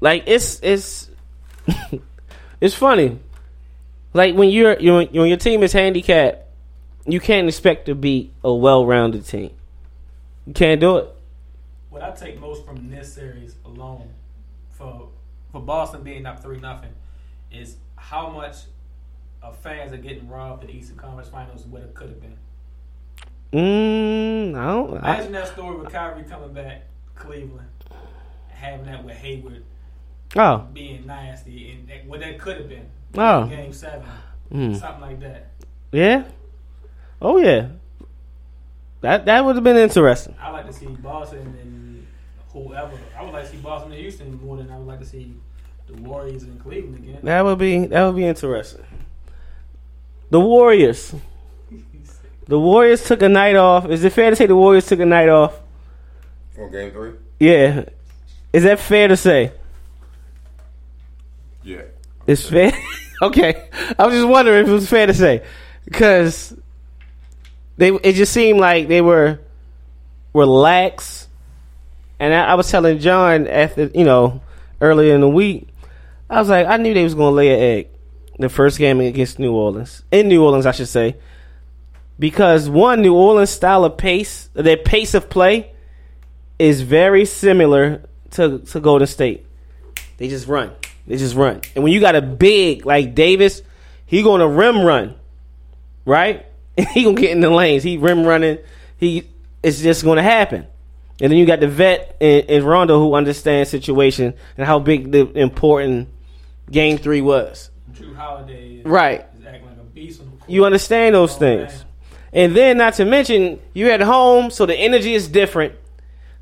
[0.00, 1.08] Like it's it's
[2.60, 3.18] it's funny.
[4.16, 6.42] Like when you're, you're when your team is handicapped,
[7.04, 9.50] you can't expect to beat a well-rounded team.
[10.46, 11.08] You can't do it.
[11.90, 14.08] What I take most from this series alone,
[14.70, 15.10] for
[15.52, 16.94] for Boston being up three nothing,
[17.52, 18.56] is how much
[19.42, 22.38] of fans are getting robbed in the Eastern Conference Finals what it could have been.
[23.52, 24.96] Mm, I don't.
[24.96, 27.68] Imagine I, that story with Kyrie coming back, Cleveland,
[28.48, 29.62] having that with Hayward
[30.36, 32.86] oh, being nasty, and what that could have been.
[33.16, 33.46] Oh.
[33.46, 34.02] Game seven,
[34.52, 34.78] Mm.
[34.78, 35.50] something like that.
[35.92, 36.24] yeah.
[37.20, 37.68] Oh yeah.
[39.00, 40.34] That that would have been interesting.
[40.40, 42.06] I like to see Boston and
[42.52, 42.92] whoever.
[43.18, 45.34] I would like to see Boston and Houston more than I would like to see
[45.86, 47.20] the Warriors and Cleveland again.
[47.22, 48.84] That would be that would be interesting.
[50.30, 51.14] The Warriors.
[52.48, 53.88] The Warriors took a night off.
[53.90, 55.58] Is it fair to say the Warriors took a night off?
[56.56, 57.14] On game three?
[57.40, 57.86] Yeah.
[58.52, 59.50] Is that fair to say?
[61.64, 61.82] Yeah.
[62.28, 62.70] It's fair.
[63.22, 65.44] okay, I was just wondering if it was fair to say
[65.84, 66.56] because
[67.76, 69.40] they it just seemed like they were
[70.34, 71.28] relaxed,
[72.18, 74.42] and I, I was telling John after you know
[74.80, 75.68] earlier in the week,
[76.28, 77.88] I was like I knew they was gonna lay an egg
[78.38, 81.16] the first game against New Orleans in New Orleans I should say
[82.18, 85.72] because one New Orleans style of pace their pace of play
[86.58, 88.02] is very similar
[88.32, 89.46] to to Golden State.
[90.18, 90.72] They just run.
[91.06, 91.60] They just run.
[91.74, 93.62] And when you got a big like Davis,
[94.06, 95.14] he going to rim run,
[96.04, 96.46] right?
[96.92, 97.82] he gonna get in the lanes.
[97.82, 98.58] He rim running.
[98.98, 99.28] He
[99.62, 100.66] it's just going to happen.
[101.20, 105.10] And then you got the vet in, in Rondo who understands situation and how big
[105.12, 106.08] the important
[106.70, 107.70] game three was.
[107.92, 109.24] Jrue Holiday is, Right.
[109.38, 110.50] is acting like a beast on the court.
[110.50, 111.72] You understand those Oh, things.
[111.72, 111.82] man.
[112.32, 115.72] And then not to mention you're at home, so the energy is different.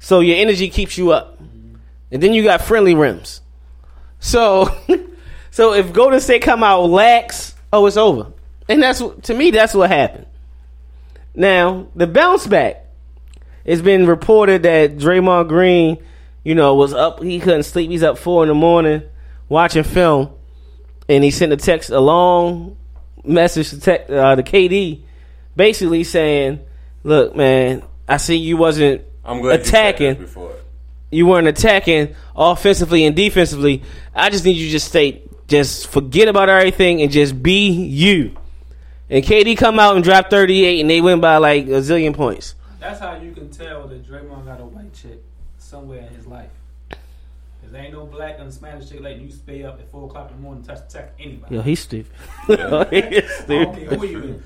[0.00, 1.40] So your energy keeps you up.
[1.40, 1.77] Mm-hmm.
[2.11, 3.40] And then you got friendly rims.
[4.24, 4.74] So
[5.50, 8.32] so if Golden State come out lax, oh it's over.
[8.68, 10.26] And that's to me that's what happened.
[11.34, 12.87] Now, the bounce back.
[13.64, 16.02] It's been reported that Draymond Green,
[16.42, 17.90] you know, was up he couldn't sleep.
[17.90, 19.02] He's up four in the morning
[19.48, 20.30] watching film.
[21.06, 22.78] And he sent a text a long
[23.24, 25.02] message to tech, uh, the KD,
[25.54, 26.60] basically saying,
[27.02, 30.26] "Look, man, I see you wasn't I'm glad attacking.
[31.14, 31.46] You, said this before.
[31.46, 33.83] You weren't attacking offensively and defensively.
[34.14, 38.37] I just need you to just stay, just forget about everything and just be you."
[39.11, 42.55] And KD come out and drop 38, and they win by like a zillion points.
[42.81, 45.22] That's how you can tell that Draymond got a white chick
[45.59, 46.50] somewhere in his life.
[46.90, 50.31] Cause there ain't no black and Spanish chick letting you stay up at four o'clock
[50.31, 51.55] in the morning to touch text anybody.
[51.55, 52.12] Yo, he's stupid.
[52.46, 54.42] he's I don't care who you is.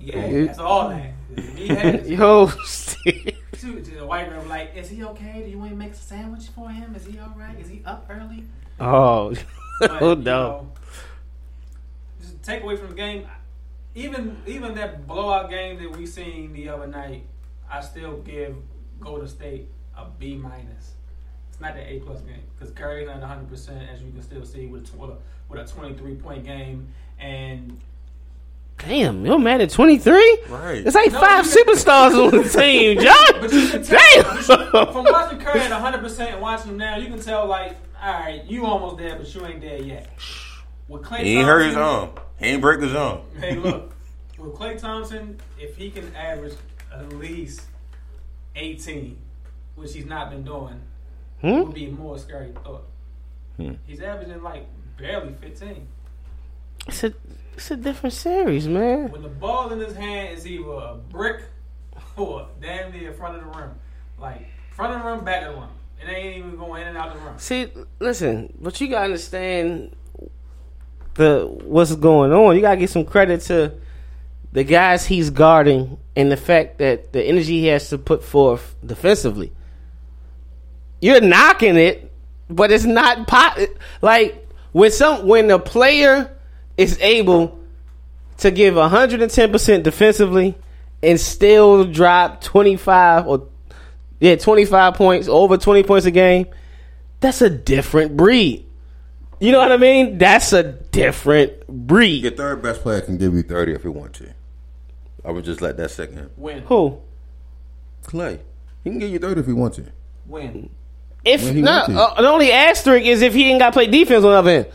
[0.00, 1.12] Yeah, that's all that.
[1.56, 3.36] He had Yo, Steve.
[3.60, 5.42] To, to the white girl like, is he okay?
[5.44, 6.94] Do you want to make a sandwich for him?
[6.94, 7.58] Is he all right?
[7.58, 8.44] Is he up early?
[8.78, 9.34] Oh,
[9.80, 10.22] But, oh no.
[10.22, 10.72] know,
[12.20, 13.26] just take away from the game.
[13.94, 17.24] Even even that blowout game that we seen the other night,
[17.70, 18.56] I still give
[19.00, 20.92] Golden State a B minus.
[21.50, 24.44] It's not the A plus game because Curry's not 100 percent as you can still
[24.44, 25.16] see with a,
[25.48, 27.80] with a 23 point game and
[28.86, 30.38] Damn, you're mad at 23?
[30.48, 30.86] Right.
[30.86, 32.96] It's like No, five superstars on the team,
[33.40, 33.60] But John.
[33.60, 34.92] you can tell Damn.
[34.92, 38.12] from watching Curry at 100 percent and watching him now, you can tell like, all
[38.12, 40.08] right, you almost there, but you ain't there yet.
[40.88, 42.10] With Klay He ain't hurt his arm.
[42.38, 43.20] He ain't break his arm.
[43.38, 43.92] Hey, look,
[44.38, 46.54] with Klay Thompson, if he can average
[46.92, 47.62] at least
[48.56, 49.16] 18,
[49.76, 50.80] which he's not been doing,
[51.42, 51.62] it Hmm?
[51.66, 52.84] would be a more scary thought.
[53.56, 53.72] Hmm.
[53.86, 54.66] He's averaging like
[54.98, 55.86] barely 15.
[56.88, 57.12] It's a,
[57.54, 59.10] it's a different series, man.
[59.10, 61.42] When the ball in his hand is either a brick
[62.16, 63.70] or damn near in front of the rim.
[64.18, 65.68] Like, front of the rim, back of the rim.
[66.02, 67.38] It ain't even going in and out of the rim.
[67.38, 69.94] See, listen, but you gotta understand
[71.14, 72.56] the what's going on.
[72.56, 73.74] You gotta give some credit to
[74.52, 78.74] the guys he's guarding and the fact that the energy he has to put forth
[78.84, 79.52] defensively.
[81.00, 82.10] You're knocking it,
[82.48, 83.58] but it's not pop.
[84.00, 86.34] Like when some when a player
[86.76, 87.58] is able
[88.38, 90.56] to give 110 percent defensively
[91.02, 93.48] and still drop 25 or
[94.18, 96.46] yeah 25 points over 20 points a game
[97.20, 98.66] that's a different breed.
[99.40, 100.16] You know what I mean?
[100.18, 102.22] That's a different breed.
[102.22, 104.32] Your third best player can give you 30 if he want to.
[105.24, 106.18] I would just let that second.
[106.18, 106.30] in.
[106.38, 106.62] Win.
[106.62, 106.98] Who?
[108.04, 108.38] Klay.
[108.84, 109.84] He can give you 30 if he wants to.
[110.26, 110.70] Win.
[111.24, 111.98] If When he no, want to.
[112.00, 114.50] uh, the only asterisk is if he ain't got to play defense on the other
[114.50, 114.66] end.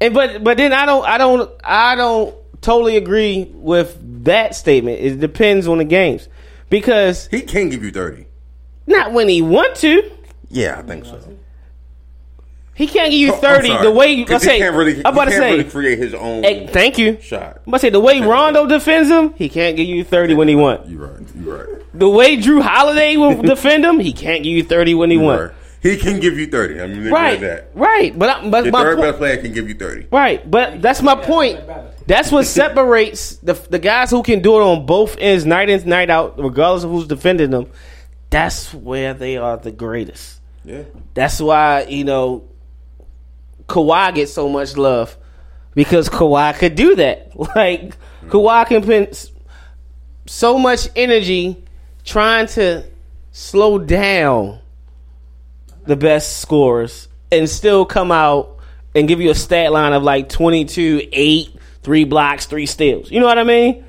[0.00, 5.00] And but but then I don't I don't I don't totally agree with that statement.
[5.00, 6.28] It depends on the games
[6.70, 8.26] because He can give you 30.
[8.86, 10.10] not when he want to.
[10.50, 11.20] Yeah, I think so.
[12.74, 13.68] He can't give you Oh, thirty.
[13.82, 15.98] the way you, let's say, can't really, I'm about he to can't say, really create
[15.98, 17.20] his own hey, thank you.
[17.20, 17.56] shot.
[17.66, 20.48] I'm about to say the way Rondo defends him, he can't give you thirty when
[20.48, 20.88] he want.
[20.88, 21.26] You're right.
[21.38, 21.84] You're right.
[21.92, 25.24] The way Jrue Holiday will defend him, he can't give you thirty when he You're
[25.26, 25.40] want.
[25.42, 25.50] right.
[25.82, 26.80] He can give you 30.
[26.80, 27.70] I mean, Right, that.
[27.74, 28.16] right.
[28.18, 30.08] But I, but Your my third point, best player can give you 30.
[30.12, 30.48] right.
[30.50, 31.58] But that's my point.
[32.06, 35.88] That's what separates the the guys who can do it on both ends, night in
[35.88, 37.70] night out, regardless of who's defending them.
[38.28, 40.40] That's where they are the greatest.
[40.64, 40.82] Yeah.
[41.14, 42.44] That's why you know
[43.66, 45.16] Kawhi gets so much love
[45.74, 47.28] because Kawhi could do that.
[47.56, 49.30] Like Kawhi can put
[50.26, 51.64] so much energy
[52.04, 52.84] trying to
[53.32, 54.58] slow down
[55.86, 58.58] the best scorers and still come out
[58.94, 63.10] and give you a stat line of like 22, 8, 3 blocks, 3 steals.
[63.10, 63.84] You know what I mean?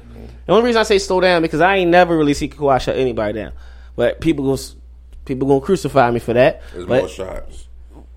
[0.45, 2.95] The only reason I say slow down because I ain't never really see Kawhi shut
[2.97, 3.51] anybody down.
[3.95, 4.59] But people going
[5.25, 6.61] people gonna crucify me for that.
[6.73, 7.67] There's more But, shots.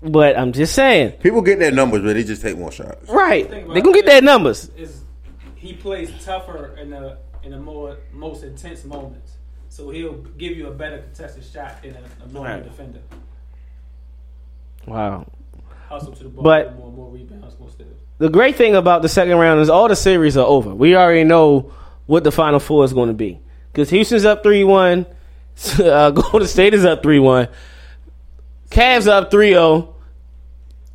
[0.01, 1.11] but I'm just saying.
[1.21, 3.09] People get their numbers, but they just take more shots.
[3.09, 3.47] Right.
[3.49, 4.07] Think about They gonna get it.
[4.07, 4.69] their numbers.
[4.77, 5.01] Is
[5.55, 9.33] he plays tougher in the in the more most intense moments,
[9.69, 12.63] so he'll give you a better contested shot than a, a normal Right.
[12.63, 12.99] defender.
[14.85, 15.25] Wow.
[15.89, 17.89] Hustle to the ball, But- get more more rebounds, more steals.
[18.17, 20.73] The great thing about the second round is all the series are over.
[20.73, 21.71] We already know
[22.05, 23.39] what the final four is going to be.
[23.71, 25.05] Because Houston's up 3 1.
[25.79, 27.47] Uh, Golden State is up 3 1.
[28.71, 29.93] Cavs up 3 0.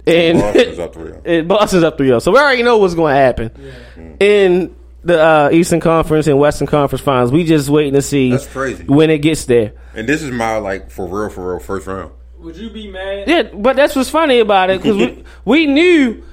[0.07, 1.23] And Boston's up 3-0.
[1.25, 2.19] and Boston's up 3 0.
[2.19, 4.17] So we already know what's going to happen.
[4.21, 4.75] In
[5.05, 8.85] the uh, Eastern Conference and Western Conference finals, we just waiting to see That's crazy.
[8.85, 9.73] when it gets there.
[9.95, 12.13] And this is my like for real, for real first round.
[12.41, 13.29] Would you be mad?
[13.29, 16.25] Yeah, but that's what's funny about it because we, we knew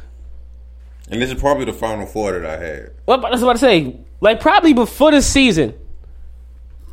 [1.09, 2.85] And this is probably the final four that I had.
[2.85, 5.73] That's What I was about to say, like probably before the season.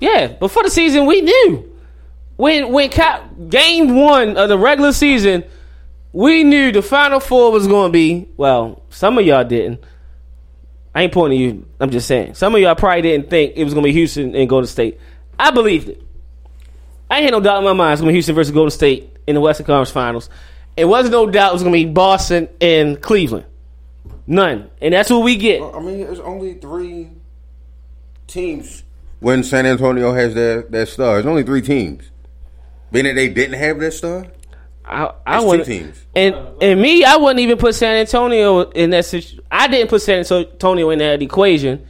[0.01, 1.73] Yeah, before the season, we knew
[2.37, 5.45] when when Cap, game one of the regular season,
[6.13, 8.29] we knew the final four was going to be.
[8.37, 9.85] Well, some of y'all didn't.
[10.95, 11.67] I ain't pointing at you.
[11.81, 12.35] I'm just saying.
[12.35, 14.99] Some of y'all probably didn't think it was going to be Houston and Golden State.
[15.39, 16.04] I believed it.
[17.11, 18.71] I ain't had no doubt in my mind it's going to be Houston versus Golden
[18.71, 20.31] State in the Western Conference Finals.
[20.77, 23.47] It wasn't no doubt it was going to be Boston and Cleveland.
[24.27, 25.63] None, and that's what we get.
[25.63, 27.11] I mean, there's only three
[28.27, 28.83] teams
[29.21, 31.15] when San Antonio has their their star.
[31.15, 32.11] There's only three teams.
[32.91, 34.27] Being that they didn't have their star,
[34.85, 35.67] I, I two wouldn't.
[35.67, 36.07] teams.
[36.15, 39.45] And and me, I wouldn't even put San Antonio in that situation.
[39.51, 41.87] I didn't put San Antonio in that equation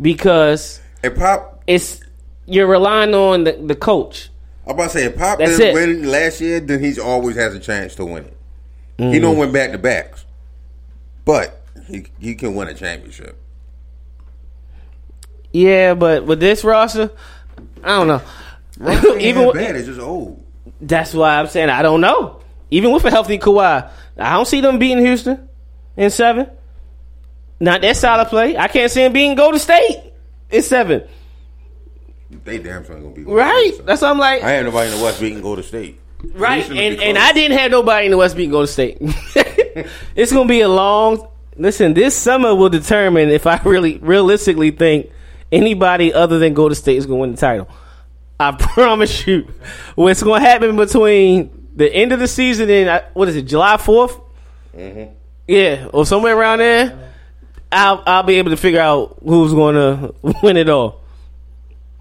[0.00, 2.00] because if Pop, it's
[2.46, 4.30] you're relying on the, the coach.
[4.70, 5.74] I'm about to say if Pop That's didn't it.
[5.74, 8.36] win last year, then he's always has a chance to win it.
[8.98, 9.20] He Mm-hmm.
[9.22, 10.24] don't win back to backs,
[11.24, 13.36] but he he can win a championship.
[15.52, 17.10] Yeah, but with this roster,
[17.82, 18.22] I don't know.
[18.92, 20.42] Even even with, bad, it's just old.
[20.80, 22.40] that's why I'm saying I don't know.
[22.70, 25.48] Even with a healthy Kawhi, I don't see them beating Houston
[25.96, 26.48] in seven.
[27.58, 28.56] Not that solid play.
[28.56, 30.12] I can't see them beating Golden State
[30.50, 31.02] in seven.
[32.44, 33.72] They damn sure ain't gonna be Right.
[33.84, 34.42] That's what I'm like.
[34.42, 36.00] I ain't nobody in the West beating Golden State.
[36.22, 37.18] Right, and, and.
[37.18, 38.98] I didn't have nobody in the West beat Golden State.
[40.14, 41.26] it's gonna be a long.
[41.56, 45.10] Listen, this summer will determine if I really realistically think
[45.50, 47.68] anybody other than Golden State is gonna win the title.
[48.38, 49.48] I promise you,
[49.94, 53.76] what's gonna happen between the end of the season and uh, what is it, July
[53.76, 54.20] 4th
[54.76, 55.14] Mm-hmm.
[55.48, 57.12] Yeah, or somewhere around there.
[57.72, 60.12] I'll I'll be able to figure out who's gonna
[60.42, 60.99] win it all.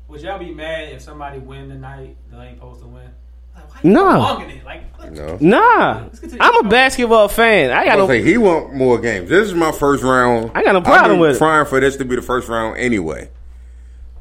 [0.09, 3.09] Would y'all be mad if somebody win tonight they ain't supposed to win?
[3.55, 4.01] Like, No.
[4.65, 5.11] Like.
[5.11, 5.37] No.
[5.39, 7.71] Nah, get to the- I'm a basketball fan.
[7.71, 8.07] I got I no.
[8.07, 9.29] say he want more games.
[9.29, 10.51] This is my first round.
[10.55, 11.37] I got no problem I've been with it.
[11.39, 13.29] Trying for this to be the first round anyway.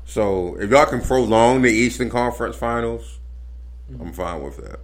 [0.05, 3.19] So if y'all can prolong the Eastern Conference Finals,
[4.01, 4.81] I'm fine with that.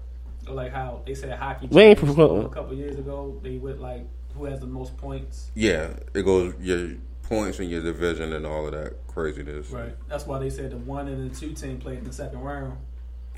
[0.48, 3.38] Or like how they said hockey We ain't changed pro- a couple years ago.
[3.42, 5.50] They went like who has the most points.
[5.54, 6.90] Yeah, it goes your
[7.28, 9.70] points in your division and all of that craziness.
[9.70, 9.94] Right.
[10.08, 12.78] That's why they said the one and the two team played in the second round,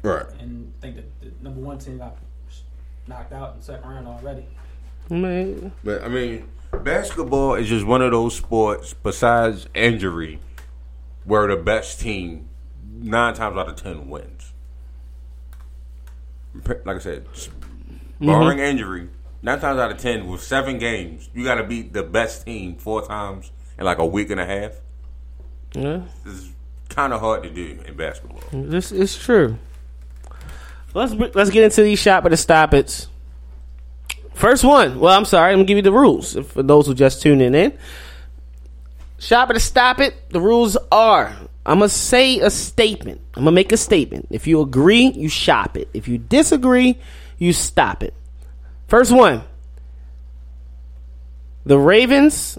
[0.03, 0.27] Right.
[0.39, 2.17] and I think that the number one team got
[3.07, 4.47] knocked out in the second round already.
[5.09, 6.49] Man, But I mean,
[6.83, 8.93] basketball is just one of those sports.
[8.95, 10.41] Besides injury,
[11.25, 12.49] where the best team
[12.93, 14.53] nine times out of ten wins.
[16.65, 18.27] Like I said, mm-hmm.
[18.27, 19.11] barring injury,
[19.43, 22.77] nine times out of ten with seven games, you got to beat the best team
[22.77, 24.73] four times in like a week and a half.
[25.75, 26.03] yeah.
[26.25, 26.49] It's
[26.89, 28.41] kind of hard to do in basketball.
[28.53, 29.59] This is true.
[30.95, 33.09] Let's let's get into these shop at the stop it's.
[34.33, 34.99] First one.
[35.01, 35.53] Well, I'm sorry.
[35.53, 37.77] I'm gonna give you the rules for those who just tuning in.
[39.19, 40.31] Shop it or stop it.
[40.31, 41.35] The rules are:
[41.67, 43.21] I'm gonna say a statement.
[43.35, 44.29] I'm gonna make a statement.
[44.31, 45.89] If you agree, you shop it.
[45.93, 46.99] If you disagree,
[47.39, 48.15] you stop it.
[48.89, 49.43] First one.
[51.65, 52.59] The Ravens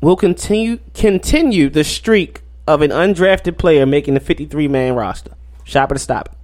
[0.00, 5.32] will continue continue the streak of an undrafted player making the 53 man roster.
[5.64, 6.34] Shop it or stop it.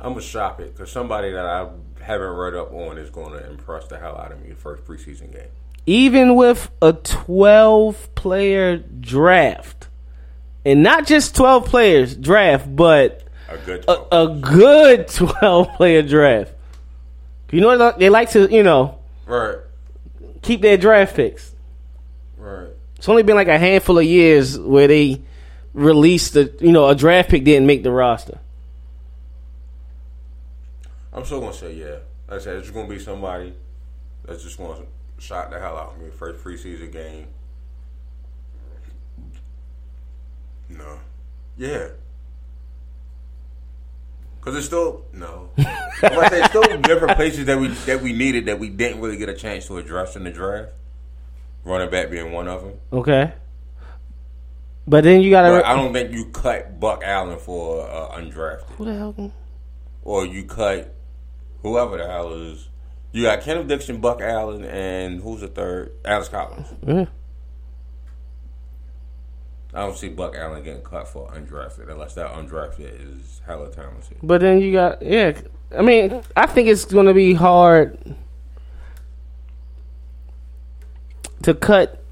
[0.00, 1.68] I'm gonna shop it because somebody that I
[2.02, 4.84] haven't read up on is going to impress the hell out of me the first
[4.84, 5.48] preseason game.
[5.86, 9.88] Even with a 12 player draft,
[10.64, 13.84] and not just 12 players draft, but A good.
[13.88, 15.08] a, a good
[15.40, 16.52] 12 player draft.
[17.50, 19.56] You know what they like to, you know, right.
[20.48, 21.54] Keep their draft picks.
[22.38, 22.70] Right.
[22.96, 25.20] It's only been like a handful of years where they
[25.74, 28.40] released the, you know, a draft pick didn't make the roster.
[31.12, 31.98] I'm still gonna say yeah.
[32.28, 33.52] Like I said, it's gonna be somebody
[34.24, 34.84] that's just gonna
[35.18, 36.10] shock the hell out of me.
[36.10, 37.26] First preseason game.
[40.70, 40.98] No.
[41.56, 41.88] Yeah.
[44.48, 45.50] Cause it's still no.
[46.00, 49.28] Gonna say still different places that we that we needed that we didn't really get
[49.28, 50.70] a chance to address in the draft.
[51.64, 52.72] Running back being one of them.
[52.90, 53.34] Okay.
[54.86, 55.50] But then you gotta.
[55.50, 58.62] But I don't think you cut Buck Allen for uh, undrafted.
[58.78, 59.32] Who the hell?
[60.02, 60.94] or you cut
[61.60, 62.70] whoever the hell is.
[63.12, 65.92] You got Kenneth Dixon, Buck Allen, and who's the third?
[66.06, 66.68] Alex Collins.
[66.86, 67.04] Yeah.
[69.74, 74.18] I don't see Buck Allen getting cut for undrafted unless that undrafted is hella talented.
[74.22, 75.38] But then you got yeah.
[75.76, 77.98] I mean, I think it's going to be hard
[81.42, 82.02] to cut.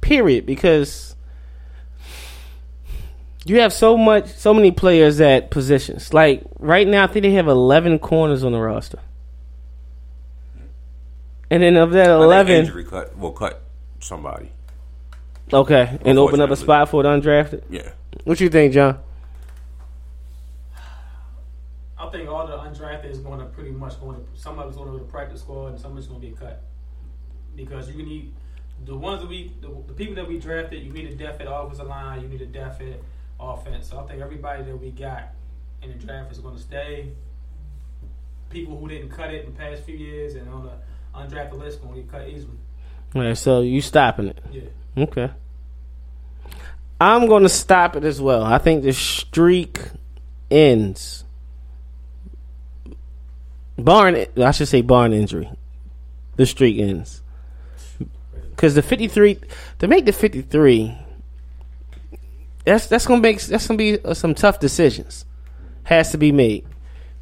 [0.00, 1.14] Period, because
[3.44, 6.14] you have so much, so many players at positions.
[6.14, 9.00] Like right now, I think they have eleven corners on the roster,
[11.50, 13.62] and then of that eleven, injury cut will cut
[14.00, 14.52] somebody.
[15.52, 17.62] okay, and open up a spot for the undrafted.
[17.70, 17.90] Yeah,
[18.24, 18.98] What you think, John?
[21.98, 24.76] I think all the undrafted is going to pretty much going to some of it's
[24.76, 26.62] going to go to practice squad and some of it's going to be cut
[27.56, 28.32] because you need
[28.86, 30.82] the ones that we the, the people that we drafted.
[30.82, 32.22] You need a depth at offensive line.
[32.22, 33.00] You need a depth at
[33.40, 33.88] offense.
[33.88, 35.34] So I think everybody that we got
[35.82, 37.10] in the draft is going to stay.
[38.50, 40.72] People who didn't cut it in the past few years and on the
[41.18, 42.56] undrafted list going to get cut easily.
[43.14, 44.38] All right, so you stopping it?
[44.52, 44.62] Yeah.
[45.04, 45.30] Okay.
[47.00, 48.42] I'm going to stop it as well.
[48.42, 49.80] I think the streak
[50.50, 51.24] ends.
[53.78, 55.50] Barn, I should say barn injury.
[56.36, 57.22] The streak ends.
[58.50, 59.38] Because the 53,
[59.78, 60.98] to make the 53,
[62.68, 65.24] that's that's gonna make that's gonna be uh, some tough decisions.
[65.84, 66.66] Has to be made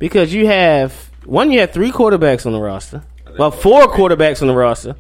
[0.01, 1.53] because you have one.
[1.53, 3.05] You have three quarterbacks on the roster.
[3.39, 4.97] Well, four quarterbacks on the roster.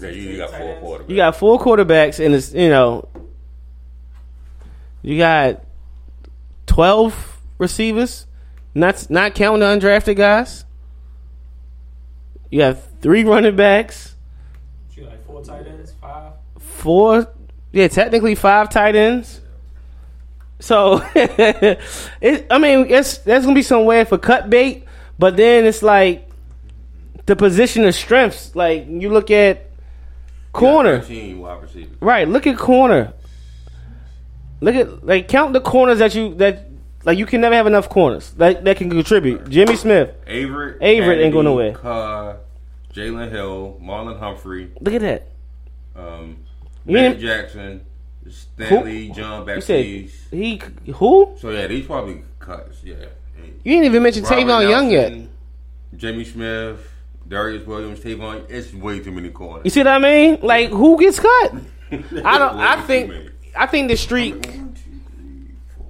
[0.00, 0.10] Yeah.
[0.10, 1.08] You, you got four quarterbacks.
[1.10, 3.08] You got four quarterbacks, and it's you know,
[5.02, 5.62] you got
[6.66, 8.26] twelve receivers,
[8.74, 10.64] not not counting the undrafted guys.
[12.50, 14.14] You have three running backs,
[14.94, 16.32] You like four tight ends, five.
[16.58, 17.26] four,
[17.72, 19.40] yeah, technically five tight ends.
[20.60, 24.84] So, it, I mean, it's there's gonna be some way for cut bait,
[25.18, 26.28] but then it's like
[27.26, 28.54] the position of strengths.
[28.54, 29.70] Like you look at
[30.54, 31.04] corner.
[32.00, 32.26] Right.
[32.28, 33.12] Look at corner.
[34.60, 36.66] Look at like count the corners that you that
[37.04, 39.48] like you can never have enough corners that that can contribute.
[39.50, 40.10] Jimmy Smith.
[40.26, 41.72] Averett, Averett ain't going nowhere.
[41.74, 42.36] Carr,
[42.94, 45.26] Jaylen Hill, Marlon Humphrey, Look at that.
[45.96, 46.38] um,
[46.88, 47.82] ain't- Jackson,
[48.30, 50.30] Stanley, John You said Baptiste.
[50.30, 51.34] he who?
[51.38, 52.82] So yeah, these probably cuts.
[52.82, 52.94] Yeah.
[53.64, 55.12] You didn't even mention Robert Tavon Young yet.
[55.96, 56.78] Jimmy Smith,
[57.28, 58.48] Darius Williams, Tavon.
[58.50, 59.62] It's way too many corners.
[59.64, 60.38] You see what I mean?
[60.42, 61.54] Like who gets cut?
[61.92, 62.58] I don't.
[62.58, 63.30] I think.
[63.56, 64.50] I think the streak.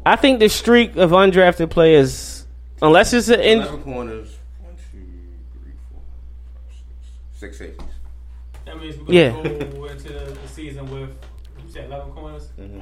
[0.07, 2.47] I think the streak of undrafted players,
[2.83, 4.37] unless it's an in, Eleven corners.
[4.61, 4.99] One, two,
[5.63, 6.01] three, four,
[6.69, 6.77] five,
[7.33, 7.89] six, six safeties.
[8.67, 9.65] That means we're gonna Yeah.
[9.71, 11.09] go into the, the season with
[11.65, 12.51] you said eleven corners.
[12.61, 12.81] Mm-hmm.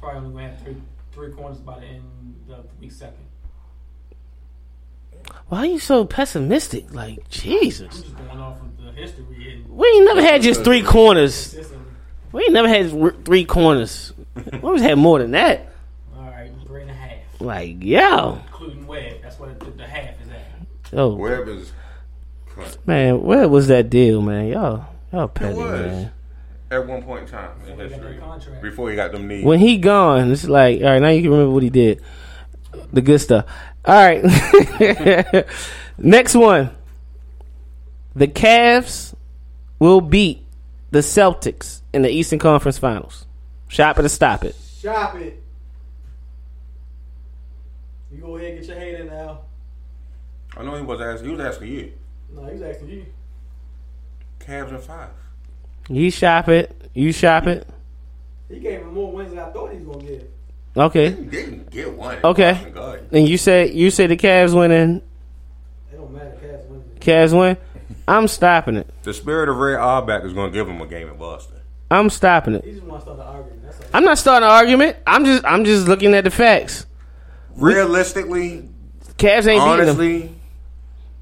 [0.00, 0.76] Probably only gonna have three
[1.12, 2.02] three corners by the end
[2.50, 3.24] of week second.
[5.48, 6.92] Why are you so pessimistic?
[6.92, 10.82] Like I'm Jesus, just going off of the history we ain't never had just three
[10.82, 11.54] corners.
[12.32, 14.12] We ain't never had three corners.
[14.52, 15.72] We always had more than that.
[16.16, 18.40] All right, three and a half, Like, yo.
[18.46, 19.16] including Webb.
[19.22, 20.98] That's what the, the half is at.
[20.98, 21.72] Oh, Webb is
[22.46, 24.46] cut man, where was that deal, man?
[24.46, 25.70] Y'all, y'all petty, was.
[25.80, 26.12] man.
[26.70, 28.60] at one point in time in Before he got history.
[28.62, 29.44] Before he got them knees.
[29.44, 32.00] When he gone, it's like, all right, now you can remember what he did.
[32.92, 33.44] The good stuff.
[33.88, 34.22] All right.
[35.98, 36.70] Next one.
[38.14, 39.14] The Cavs
[39.78, 40.44] will beat
[40.90, 43.26] the Celtics in the Eastern Conference Finals.
[43.68, 44.54] Shop it or stop it.
[44.82, 45.42] Shop it.
[48.12, 49.40] You go ahead and get your hate in now.
[50.54, 51.30] I know he was asking.
[51.30, 51.92] He was asking you.
[52.34, 53.06] No, he's asking you.
[54.38, 55.10] Cavs and five.
[55.88, 56.90] You shop it.
[56.92, 57.66] You shop it.
[58.50, 60.28] He gave him more wins than I thought he was gonna give.
[60.78, 61.10] Okay.
[61.10, 62.18] He didn't get one.
[62.24, 62.50] Okay.
[62.50, 63.08] Oh Fucking God.
[63.12, 65.02] And you say you say the Cavs winning.
[65.92, 66.36] It don't matter.
[66.42, 66.98] Cavs wins.
[67.00, 67.56] Cavs win.
[68.06, 68.88] I'm stopping it.
[69.02, 71.56] The spirit of Ray Auerbach is going to give him a game in Boston.
[71.90, 72.64] I'm stopping it.
[72.64, 73.62] He just wants to start the argument.
[73.64, 73.86] That's all.
[73.94, 74.96] I'm not starting an argument.
[75.06, 76.86] I'm just I'm just looking at the facts.
[77.56, 78.68] Realistically,
[79.16, 79.88] Cavs ain't beating them.
[79.98, 80.34] honestly,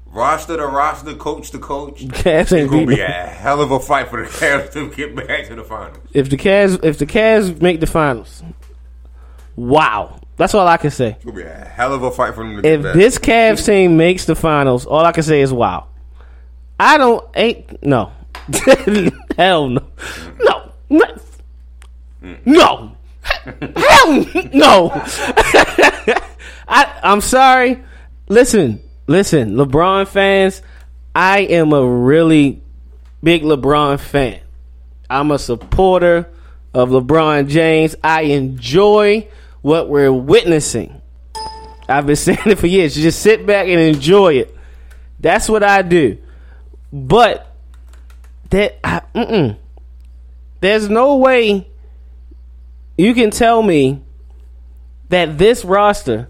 [0.05, 3.09] roster to roster, coach to coach, it's Cavs ain't going to be them.
[3.11, 5.97] a hell of a fight for the Cavs to get back to the finals.
[6.13, 8.43] If the Cavs if the Cavs make the finals,
[9.57, 10.19] wow.
[10.37, 11.09] That's all I can say.
[11.09, 13.97] It's gonna be a hell of a fight for them to If this Cavs team
[13.97, 15.87] makes the finals, all I can say is wow.
[16.79, 18.11] I don't ain't no.
[19.37, 19.81] Hell no.
[20.39, 20.71] No.
[20.89, 21.05] No.
[22.45, 22.95] No.
[23.75, 24.91] Hell no.
[26.67, 27.83] I I'm sorry.
[28.29, 30.61] Listen, listen, LeBron fans,
[31.15, 32.61] I am a really
[33.23, 34.39] big LeBron fan.
[35.09, 36.29] I'm a supporter
[36.73, 37.95] of LeBron James.
[38.03, 39.27] I enjoy
[39.67, 41.01] what we're witnessing.
[41.89, 42.97] I've been saying it for years.
[42.97, 44.55] You just sit back and enjoy it.
[45.19, 46.17] That's what I do.
[46.93, 47.53] But
[48.49, 49.57] that I,
[50.61, 51.67] there's no way
[52.97, 54.01] you can tell me
[55.09, 56.29] that this roster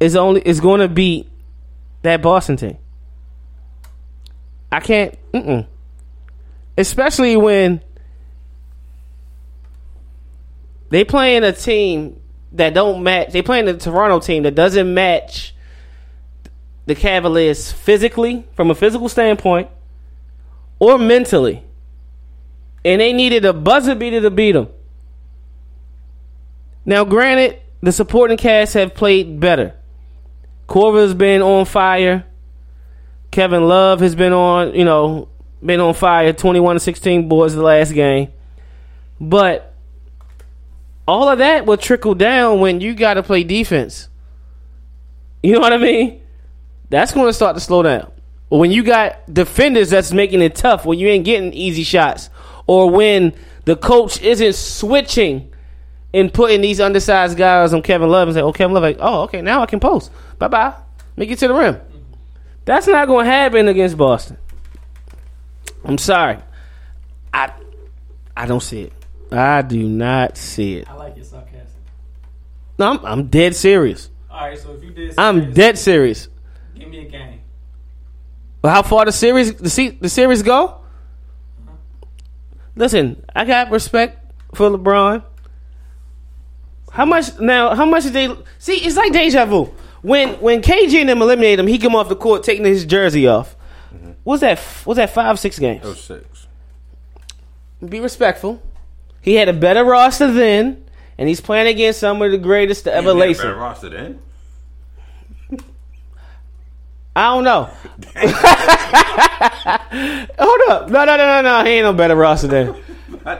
[0.00, 1.30] is only is going to beat
[2.02, 2.78] that Boston team.
[4.72, 5.16] I can't.
[5.32, 5.68] Mm-mm.
[6.76, 7.80] Especially when
[10.90, 12.20] they playing a team
[12.52, 13.32] that don't match.
[13.32, 15.54] They playing the Toronto team that doesn't match
[16.86, 19.68] the Cavaliers physically, from a physical standpoint,
[20.78, 21.64] or mentally.
[22.84, 24.68] And they needed a buzzer beater to beat them.
[26.84, 29.74] Now, granted, the supporting cast have played better.
[30.68, 32.26] Korver's been on fire.
[33.30, 35.28] Kevin Love has been on, you know,
[35.64, 36.32] been on fire.
[36.32, 38.32] Twenty-one to sixteen boards the last game,
[39.20, 39.73] but
[41.06, 44.08] all of that will trickle down when you got to play defense.
[45.42, 46.22] You know what I mean?
[46.90, 48.10] That's going to start to slow down.
[48.48, 52.30] When you got defenders that's making it tough, when you ain't getting easy shots,
[52.66, 53.34] or when
[53.64, 55.52] the coach isn't switching
[56.12, 59.22] and putting these undersized guys on Kevin Love and say, "Oh, Kevin Love, like, oh,
[59.22, 60.10] okay, now I can post.
[60.38, 60.74] Bye bye,
[61.16, 61.80] make it to the rim."
[62.64, 64.38] That's not going to happen against Boston.
[65.84, 66.38] I'm sorry,
[67.32, 67.52] I
[68.36, 68.92] I don't see it.
[69.32, 70.88] I do not see it.
[70.88, 71.66] I like your sarcasm.
[72.78, 74.10] No, I'm, I'm dead serious.
[74.30, 76.28] All right, so if you did, I'm dead serious.
[76.76, 77.40] Give me a game.
[78.62, 80.64] But how far the series the se- the series go?
[80.64, 81.72] Uh-huh.
[82.76, 85.24] Listen, I got respect for LeBron.
[86.90, 87.74] How much now?
[87.74, 88.76] How much did they see?
[88.76, 89.72] It's like deja vu.
[90.02, 93.26] When when KG and them eliminated him, he come off the court taking his jersey
[93.26, 93.56] off.
[93.94, 94.12] Mm-hmm.
[94.24, 95.82] Was that was that five six games?
[95.84, 96.46] Oh six.
[97.84, 98.62] Be respectful.
[99.24, 100.84] He had a better roster then,
[101.16, 103.38] and he's playing against some of the greatest to ever Damn, they had a lace
[103.38, 104.18] better roster then.
[107.16, 107.62] I don't know.
[110.38, 110.90] Hold up.
[110.90, 111.64] No, no, no, no, no.
[111.64, 112.74] He ain't no better roster than.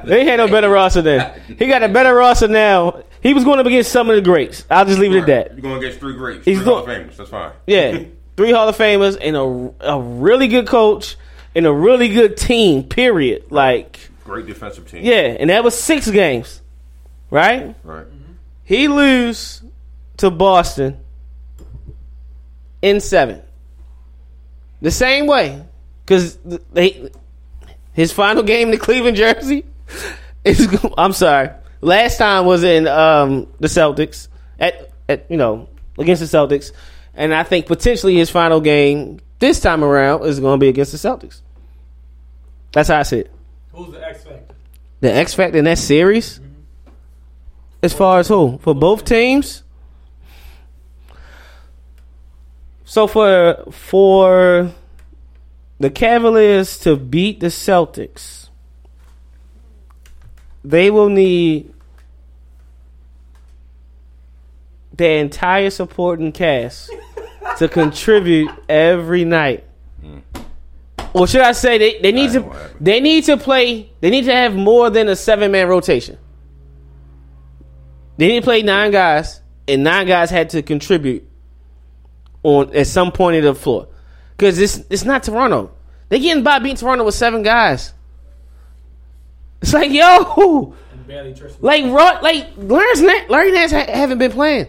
[0.06, 1.38] He ain't no better roster than.
[1.58, 3.02] He got a better roster now.
[3.20, 4.64] He was going up against some of the greats.
[4.70, 5.52] I'll just leave it at that.
[5.52, 6.46] You're going against three greats.
[6.46, 7.16] He's three Hall of Famers.
[7.16, 7.52] That's fine.
[7.66, 8.04] Yeah.
[8.36, 11.14] Three Hall of Famers and a, a really good coach
[11.54, 13.44] and a really good team, period.
[13.50, 15.04] Like, Great defensive team.
[15.04, 15.36] yeah.
[15.38, 16.62] And that was six games,
[17.30, 17.74] right?
[17.82, 18.06] Right.
[18.64, 19.62] He lose
[20.18, 20.98] to Boston
[22.80, 23.42] in seven.
[24.80, 25.62] The same way,
[26.04, 26.36] because
[26.72, 27.10] they
[27.92, 29.64] his final game in the Cleveland jersey
[30.44, 30.68] is.
[30.98, 31.50] I'm sorry.
[31.80, 35.68] Last time was in um, the Celtics at, at you know
[35.98, 36.72] against the Celtics,
[37.14, 40.92] and I think potentially his final game this time around is going to be against
[40.92, 41.40] the Celtics.
[42.72, 43.30] That's how I see it.
[43.74, 44.54] Who's the X factor?
[45.00, 46.90] The X factor in that series, mm-hmm.
[47.82, 49.64] as far as who for both teams.
[52.84, 54.70] So for for
[55.80, 58.48] the Cavaliers to beat the Celtics,
[60.62, 61.74] they will need
[64.92, 66.90] their entire supporting cast
[67.58, 69.64] to contribute every night.
[70.00, 70.22] Mm.
[71.14, 72.76] Or should I say they, they need to ain't gonna happen.
[72.84, 76.18] they need to play they need to have more than a seven man rotation.
[78.16, 81.28] They need to play nine guys, and nine guys had to contribute
[82.42, 83.88] on at some point of the floor.
[84.36, 85.70] Because it's it's not Toronto.
[86.08, 87.92] They getting by beating Toronto with seven guys.
[89.62, 91.62] It's like yo, And barely Tristan.
[91.62, 94.66] like Rod, like Larry Nance, Larry Nance ha- haven't been playing.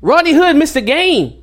[0.00, 1.42] Rodney Hood missed a game.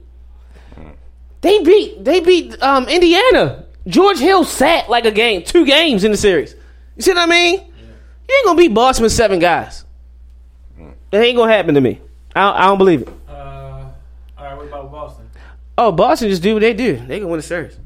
[1.41, 3.65] They beat they beat um, Indiana.
[3.87, 6.55] George Hill sat like a game, two games in the series.
[6.95, 7.53] You see what I mean?
[7.55, 9.85] You ain't gonna beat Boston with seven guys.
[11.11, 11.99] It ain't gonna happen to me.
[12.35, 13.09] I don't, I don't believe it.
[13.27, 13.91] Uh, all
[14.37, 15.29] right, what about Boston?
[15.77, 16.95] Oh, Boston just do what they do.
[16.95, 17.77] They gonna win the series.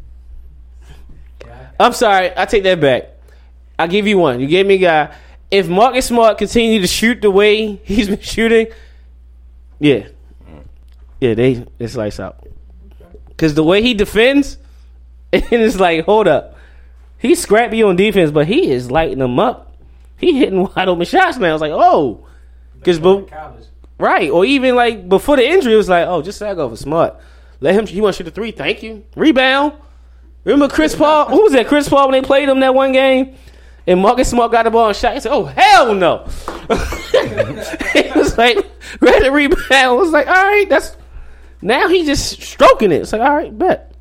[1.45, 3.09] Yeah, I'm sorry, I take that back.
[3.79, 4.39] I'll give you one.
[4.39, 5.15] You gave me a guy.
[5.49, 8.67] If Marcus Smart continue to shoot the way he's been shooting,
[9.79, 10.07] yeah,
[11.19, 12.45] yeah, they it's lights out.
[13.29, 14.57] Because the way he defends,
[15.51, 16.57] and it's like, hold up,
[17.17, 19.75] he's scrappy on defense, but he is lighting them up.
[20.17, 21.53] He hitting wide open shots now.
[21.53, 22.25] It's like, oh,
[22.75, 23.27] because in.
[23.97, 27.15] Right, or even like before the injury, it was like, oh, just sag over smart.
[27.61, 27.87] Let him.
[27.87, 28.51] He want to shoot a three.
[28.51, 29.05] Thank you.
[29.15, 29.73] Rebound.
[30.43, 31.29] Remember Chris Paul?
[31.29, 31.67] Who was that?
[31.67, 33.35] Chris Paul when they played him that one game,
[33.87, 35.13] and Marcus Smart got the ball and shot.
[35.13, 36.27] He said, "Oh hell no!"
[36.69, 38.57] it was like,
[38.99, 39.63] ready to rebound.
[39.71, 40.95] I was like, all right, that's
[41.61, 43.01] now he just stroking it.
[43.01, 43.94] It's like, all right, bet.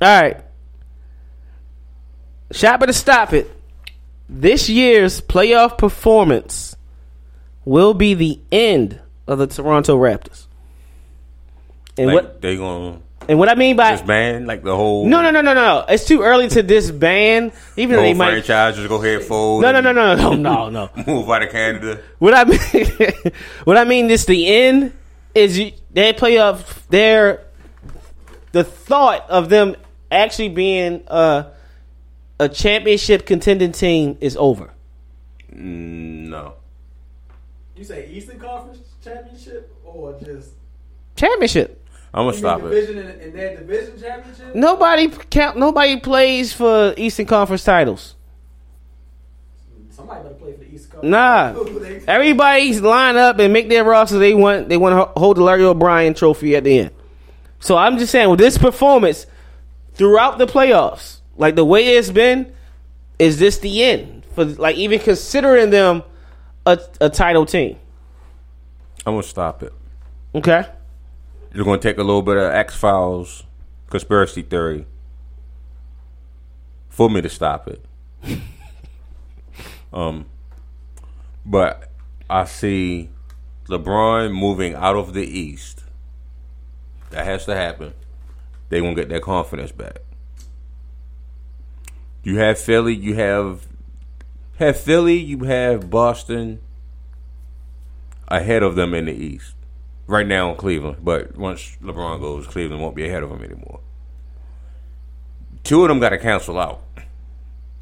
[0.00, 0.40] All right.
[2.50, 3.50] Shot to stop it.
[4.28, 6.76] This year's playoff performance
[7.64, 10.46] will be the end of the Toronto Raptors.
[11.96, 15.20] And Like what they gonna and what I mean by disband like the whole no
[15.20, 18.88] no no no no it's too early to disband even though they might franchise just
[18.88, 19.62] go ahead fold.
[19.62, 22.00] no no no no no no no Move out of Canada.
[22.18, 23.32] what I mean
[23.64, 24.92] what I mean this the end
[25.34, 27.44] is you, they play up their
[28.52, 29.76] the thought of them
[30.10, 31.46] actually being a
[32.40, 34.70] a championship contending team is over
[35.50, 36.54] no.
[37.76, 40.50] You say Eastern Conference Championship or just
[41.16, 42.74] championship I'm gonna you stop mean it.
[42.74, 44.54] division in, in their division championship?
[44.54, 48.14] nobody count nobody plays for Eastern Conference titles
[49.90, 51.10] Somebody better play for the East Conference.
[51.10, 51.54] Nah.
[52.06, 54.18] Everybody's line up and make their roster.
[54.18, 56.90] They want they want to hold the Larry O'Brien Trophy at the end.
[57.58, 59.26] So I'm just saying with this performance
[59.98, 62.52] throughout the playoffs, like the way it's been,
[63.18, 66.02] is this the end for like even considering them
[66.64, 67.76] a, a title team?
[69.04, 69.72] I'm gonna stop it.
[70.34, 70.64] Okay,
[71.52, 73.44] You're gonna take a little bit of X Files
[73.90, 74.86] conspiracy theory
[76.88, 77.84] for me to stop it.
[79.92, 80.26] um,
[81.44, 81.90] but
[82.28, 83.08] I see
[83.68, 85.84] LeBron moving out of the East.
[87.10, 87.94] That has to happen.
[88.68, 89.98] They won't get their confidence back.
[92.22, 92.94] You have Philly.
[92.94, 93.66] You have
[94.58, 95.16] have Philly.
[95.16, 96.60] You have Boston
[98.28, 99.54] ahead of them in the East
[100.06, 100.98] right now in Cleveland.
[101.02, 103.80] But once LeBron goes, Cleveland won't be ahead of them anymore.
[105.64, 106.82] Two of them got to cancel out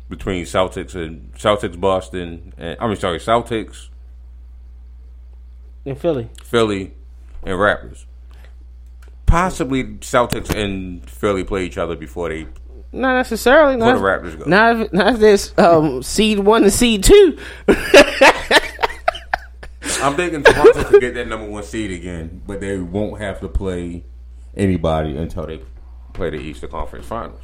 [0.09, 3.89] between Celtics and Celtics, Boston, and I mean, sorry, Celtics,
[5.85, 6.29] and Philly.
[6.43, 6.95] Philly,
[7.43, 8.05] and Raptors.
[9.27, 12.47] Possibly Celtics and Philly play each other before they.
[12.93, 13.77] Not necessarily.
[13.77, 14.45] Not, the Raptors go.
[14.45, 17.39] not if, not if there's um, seed one and seed two.
[20.03, 23.49] I'm thinking Toronto could get that number one seed again, but they won't have to
[23.49, 24.05] play
[24.57, 25.61] anybody until they
[26.13, 27.41] play the Eastern Conference Finals.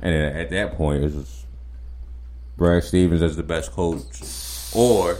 [0.00, 1.46] And at that point, it's just
[2.56, 4.02] Brad Stevens as the best coach,
[4.74, 5.16] or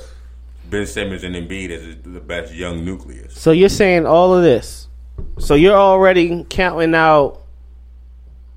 [0.69, 3.39] Ben Simmons and Embiid as the best young nucleus.
[3.39, 4.89] So you're saying all of this.
[5.39, 7.43] So you're already counting out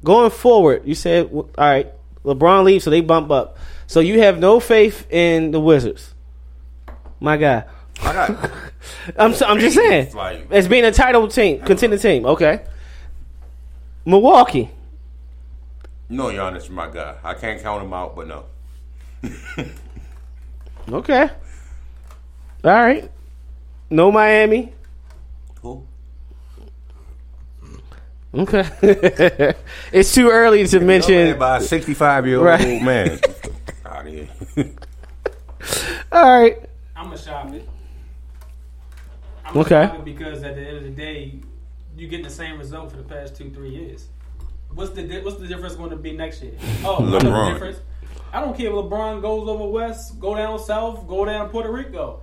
[0.03, 0.83] going forward.
[0.85, 1.91] You said all right,
[2.23, 3.57] LeBron leaves, so they bump up.
[3.87, 6.13] So you have no faith in the Wizards.
[7.19, 7.33] My.
[7.33, 7.67] I got
[9.17, 10.07] I'm so, I'm just saying.
[10.07, 12.25] It's like- As being a title team, contending team.
[12.25, 12.63] Okay.
[14.05, 14.69] Milwaukee.
[16.09, 17.15] no Giannis, is my guy.
[17.23, 18.45] I can't count him out, but no.
[20.91, 21.29] Okay.
[22.63, 23.09] All right.
[23.89, 24.71] No Miami.
[25.55, 25.85] Cool.
[28.35, 28.65] Okay.
[29.91, 31.37] it's too early to mention.
[31.39, 32.81] by a 65 year old Right.
[32.81, 33.19] man.
[33.85, 34.27] Out here.
[36.11, 36.57] All right.
[36.95, 37.67] I'm gonna shop it.
[39.45, 39.87] I'm Okay.
[39.87, 41.39] gonna because at the end of the day,
[41.95, 44.07] you getting the same result for the past two, three years.
[44.73, 46.53] What's the di- what's the difference going to be next year?
[46.83, 47.53] Oh, I know the LeBron.
[47.53, 47.79] difference.
[48.33, 52.21] I don't care if LeBron goes over west, go down south, go down Puerto Rico.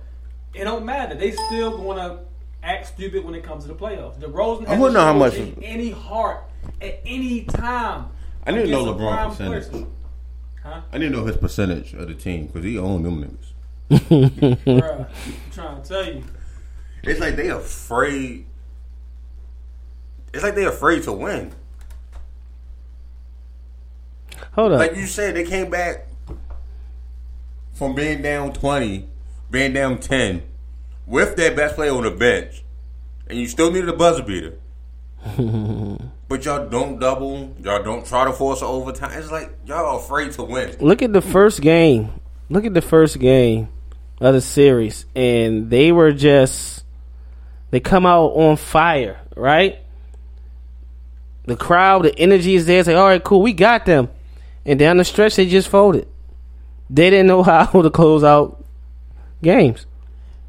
[0.53, 1.15] It don't matter.
[1.15, 2.19] They still going to
[2.63, 4.17] act stupid when it comes to the playoffs.
[4.19, 6.43] DeRozan I hasn't wouldn't know how much- any- any heart
[6.81, 8.07] at any time.
[8.45, 9.63] I didn't know LeBron prime percentage.
[9.65, 9.87] person.
[10.63, 10.81] Huh?
[10.91, 13.21] I didn't know his percentage of the team because he owned them
[13.89, 14.59] niggas.
[14.63, 16.23] Bruh, I'm trying to tell you.
[17.03, 18.45] It's like they afraid.
[20.33, 21.51] It's like they afraid to win.
[24.53, 24.79] Hold up.
[24.79, 26.07] Like you said, they came back
[27.73, 29.07] from being down twenty,
[29.51, 30.43] being down ten,
[31.05, 32.63] with their best player on the bench,
[33.27, 34.57] and you still needed a buzzer beater.
[36.27, 37.55] but y'all don't double.
[37.61, 39.17] Y'all don't try to force an overtime.
[39.17, 40.75] It's like y'all afraid to win.
[40.79, 42.11] Look at the first game.
[42.49, 43.69] Look at the first game
[44.19, 46.83] of the series, and they were just
[47.71, 49.79] they come out on fire, right?
[51.45, 52.79] The crowd, the energy is there.
[52.79, 54.09] It's like, all right, cool, we got them.
[54.65, 56.07] And down the stretch, they just folded.
[56.89, 58.63] They didn't know how to close out
[59.41, 59.85] games.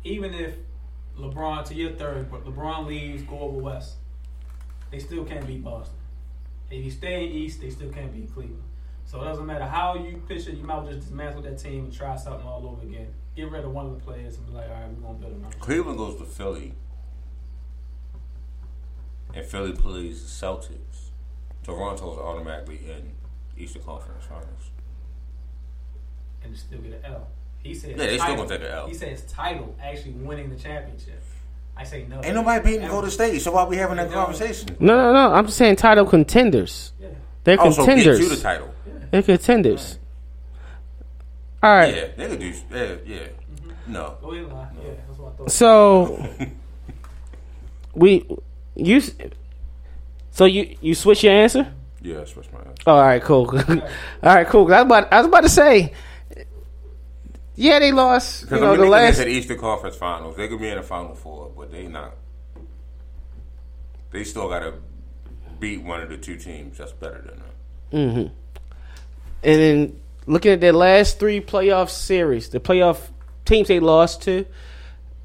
[0.04, 0.54] Even if
[1.18, 3.94] LeBron to your third, but LeBron leaves, go over West,
[4.90, 5.96] they still can't beat Boston.
[6.70, 8.62] If you stay in East, they still can't beat Cleveland.
[9.06, 11.92] So it doesn't matter how you pitch it, you might just dismantle that team and
[11.92, 13.08] try something all over again.
[13.36, 15.32] get rid of one of the players and be like, all right, we're gonna build
[15.34, 15.56] another.
[15.58, 16.74] Cleveland goes to Philly,
[19.34, 21.10] and Philly plays the Celtics.
[21.62, 23.12] Toronto's automatically in
[23.56, 24.70] Eastern Conference Finals.
[26.42, 27.28] and still get an L.
[27.64, 28.36] He said, Yeah, they still title.
[28.36, 28.86] gonna take an L.
[28.86, 31.22] He says title, actually winning the championship.
[31.76, 32.20] I say no.
[32.22, 34.76] Ain't nobody beating Golden State, so why we having that conversation?
[34.78, 35.34] No, no, no.
[35.34, 36.92] I'm just saying title contenders.
[37.00, 37.08] Yeah.
[37.42, 37.76] They're oh, contenders.
[37.76, 38.20] Also, get contenders.
[38.20, 38.74] you the title.
[39.10, 39.98] They're contenders.
[41.62, 41.96] All right.
[41.96, 42.46] Yeah, they could do.
[42.46, 43.16] Yeah, yeah.
[43.16, 43.92] Mm-hmm.
[43.92, 44.68] No, Go ahead, lie.
[44.84, 45.50] Yeah, that's what I thought.
[45.50, 46.28] So
[47.94, 48.28] we
[48.74, 49.00] you
[50.30, 51.72] so you you switch your answer?
[52.02, 52.82] yeah, that's what's my answer.
[52.86, 53.48] Oh, all right, cool.
[53.68, 53.80] all
[54.22, 54.72] right, cool.
[54.72, 55.94] I was about I was about to say,
[57.54, 58.42] yeah, they lost.
[58.42, 59.18] You Because know, I mean, the last.
[59.18, 60.36] could Eastern Conference Finals.
[60.36, 62.14] They could be in the Final Four, but they not.
[64.10, 64.74] They still got to
[65.58, 67.52] beat one of the two teams that's better than them.
[67.92, 68.34] Mm-hmm.
[69.42, 73.10] And then looking at their last three playoff series, the playoff
[73.44, 74.46] teams they lost to,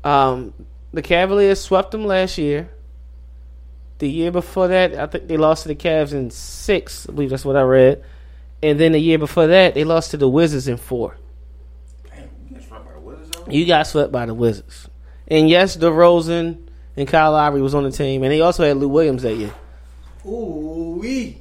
[0.03, 0.53] um,
[0.91, 2.69] the Cavaliers swept them last year.
[3.99, 7.07] The year before that, I think they lost to the Cavs in six.
[7.07, 8.03] I believe that's what I read.
[8.63, 11.17] And then the year before that, they lost to the Wizards in four.
[12.09, 13.38] Damn, you get struck by the Wizards, though?
[13.51, 14.87] You got swept by the Wizards.
[15.27, 18.87] And yes, DeRozan and Kyle Lowry was on the team, and they also had Lou
[18.89, 19.53] Williams that year.
[20.25, 21.37] Ooh wee.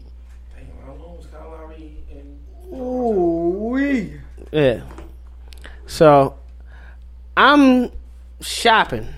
[0.54, 2.38] Damn, how long was Kyle Lowry in?
[2.74, 4.20] Ooh wee.
[4.52, 4.82] Yeah.
[5.86, 6.38] So
[7.36, 7.90] I'm
[8.40, 9.08] shopping.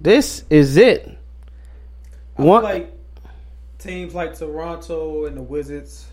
[0.00, 1.08] This is it.
[2.36, 2.92] I One- feel like
[3.78, 6.06] teams like Toronto and the Wizards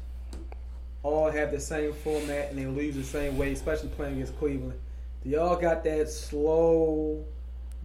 [1.04, 4.80] all have the same format and they lose the same way, especially playing against Cleveland.
[5.24, 7.24] They all got that slow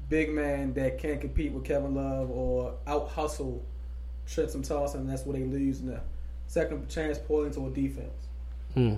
[0.09, 3.65] big man that can't compete with Kevin Love or out hustle
[4.27, 6.01] Tristan Thompson, and that's where they lose in the
[6.47, 8.29] second chance points or defense.
[8.75, 8.95] Hmm.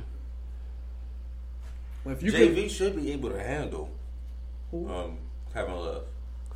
[2.05, 3.91] Well, if you could, JV should be able to handle
[4.73, 5.19] um,
[5.53, 6.05] Kevin Love.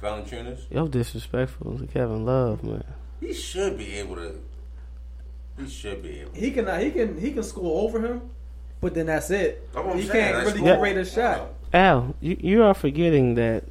[0.00, 2.82] Valanciunas, Yo, disrespectful to Kevin Love, man.
[3.20, 4.34] he should be able to.
[5.58, 6.32] He should be able.
[6.34, 8.22] he can he can he can score over him,
[8.80, 9.72] but then that's it.
[9.72, 10.66] That's I'm He saying, can't really cool.
[10.66, 11.50] get ready to shot.
[11.72, 13.64] Al, you, you are forgetting that.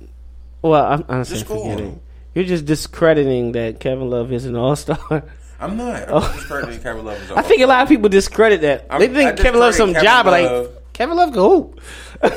[0.62, 2.02] Well, I'm, I'm not saying Just forgetting.
[2.34, 4.98] You're just discrediting that Kevin Love is an all star.
[5.60, 6.04] I'm not.
[6.04, 6.20] I'm oh.
[6.20, 7.22] not discrediting Kevin Love.
[7.22, 8.88] as I think a lot of people discredit that.
[8.90, 10.94] I'm- they think Kevin Love's some discredit job, but Kevin like Love.
[10.94, 11.82] Kevin Love go hoop.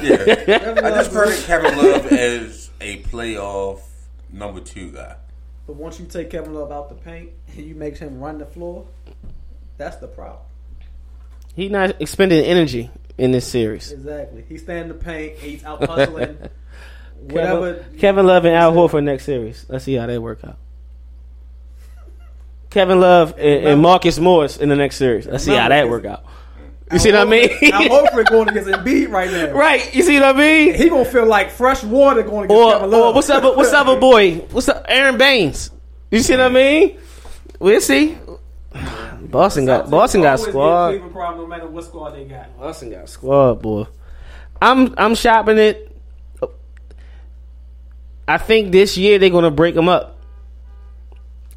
[0.03, 0.81] Yeah.
[0.85, 3.81] I just credit Kevin Love as a playoff
[4.33, 5.17] number two guy.
[5.67, 8.47] But once you take Kevin Love out the paint and you make him run the
[8.47, 8.87] floor,
[9.79, 10.41] that's the problem.
[11.55, 13.93] He not expending energy in this series.
[13.93, 14.45] Exactly.
[14.49, 15.39] He's staying in the paint.
[15.39, 16.39] He's out hustling.
[17.21, 17.75] whatever.
[17.75, 19.65] Kevin, Kevin Love and Al Horford next series.
[19.69, 20.59] Let's see how they work out.
[22.71, 25.27] Kevin Love and, and Marcus Morris in the next series.
[25.27, 26.25] Let's see how that work out.
[26.93, 27.49] You see what I mean?
[27.73, 29.53] I'm Horford going against Embiid right now.
[29.55, 29.95] right.
[29.95, 30.75] You see what I mean?
[30.75, 33.03] He gonna feel like fresh water going against Or, Kevin Love.
[33.03, 33.57] or what's up?
[33.57, 34.37] What's up, boy?
[34.51, 35.71] What's up, Aron Baynes?
[36.11, 36.99] You see what I mean?
[37.59, 38.19] We'll see.
[39.31, 40.89] Boston got Boston got Always be a squad.
[40.91, 42.59] Cleveland problem, no matter what squad they got.
[42.59, 43.87] Boston got squad, boy.
[44.61, 45.91] I'm I'm shopping it.
[48.27, 50.19] I think this year they're gonna break them up.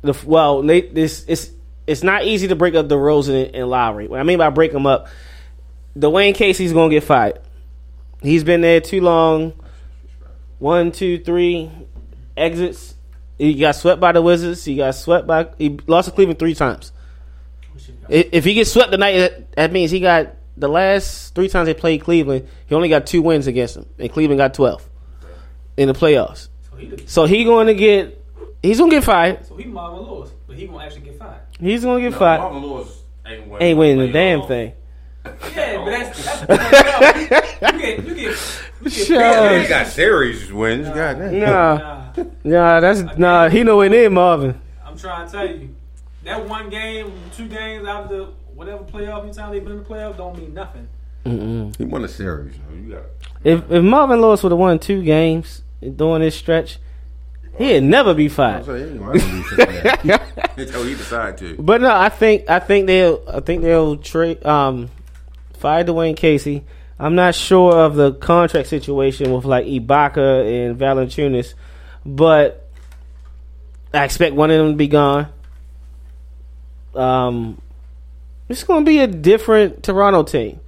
[0.01, 1.51] The well, they, this it's
[1.85, 4.07] it's not easy to break up the and, and Lowry.
[4.07, 5.07] What I mean by break them up,
[5.97, 7.39] Dwane Casey's gonna get fired.
[8.21, 9.53] He's been there too long.
[10.59, 11.71] One, two, three
[12.35, 12.95] exits.
[13.37, 14.65] He got swept by the Wizards.
[14.65, 15.49] He got swept by.
[15.57, 16.91] He lost to Cleveland three times.
[18.09, 21.67] I- If he gets swept tonight, that- that means he got the last three times
[21.67, 22.47] they played Cleveland.
[22.67, 24.87] He only got two wins against them, and Cleveland got twelve
[25.77, 26.49] in the playoffs.
[26.71, 28.13] So he, So he going to get.
[28.63, 29.45] He's gonna get fired.
[29.45, 31.41] so he Marvin Lewis, but he gonna actually get fired.
[31.59, 32.39] He's gonna get No, fired.
[32.41, 32.87] Marvin Lewis
[33.25, 34.13] ain't winning, Ain't winning the playoff.
[34.13, 34.73] damn thing.
[35.55, 39.19] Yeah, but that's, that's you get you get you get Sure.
[39.21, 40.87] Yeah, he got series wins.
[40.87, 41.39] God damn.
[41.39, 43.49] Nah, Nah, nah, that's nah.
[43.49, 44.59] He nowhere near Marvin.
[44.85, 45.75] I'm trying to tell you,
[46.27, 49.85] that one game, two games out of the whatever playoff time they've been in the
[49.89, 50.87] playoff don't mean nothing.
[51.77, 52.55] He won a series.
[52.73, 53.03] You got
[53.43, 56.79] If if Marvin Lewis would have won two games during this stretch,
[57.57, 58.65] he'd never be fired.
[58.65, 59.19] So he ain't gonna be
[59.57, 60.51] that.
[60.55, 61.55] until he decide to.
[61.57, 64.89] But no, I think I think they'll I think they'll trade um
[65.57, 66.63] fire Dwane Casey.
[66.99, 71.53] I'm not sure of the contract situation with like Ibaka and Valanciunas,
[72.05, 72.69] but
[73.93, 75.27] I expect one of them to be gone.
[76.97, 77.61] Um,
[78.49, 80.59] it's going to be a different Toronto team.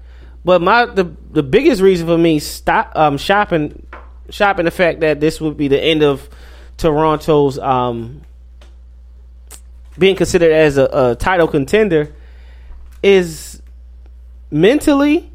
[0.45, 3.85] But my the the biggest reason for me stop um shopping
[4.29, 6.29] shopping the fact that this would be the end of
[6.77, 8.21] Toronto's um
[9.97, 12.13] being considered as a, a title contender
[13.03, 13.61] is
[14.49, 15.29] mentally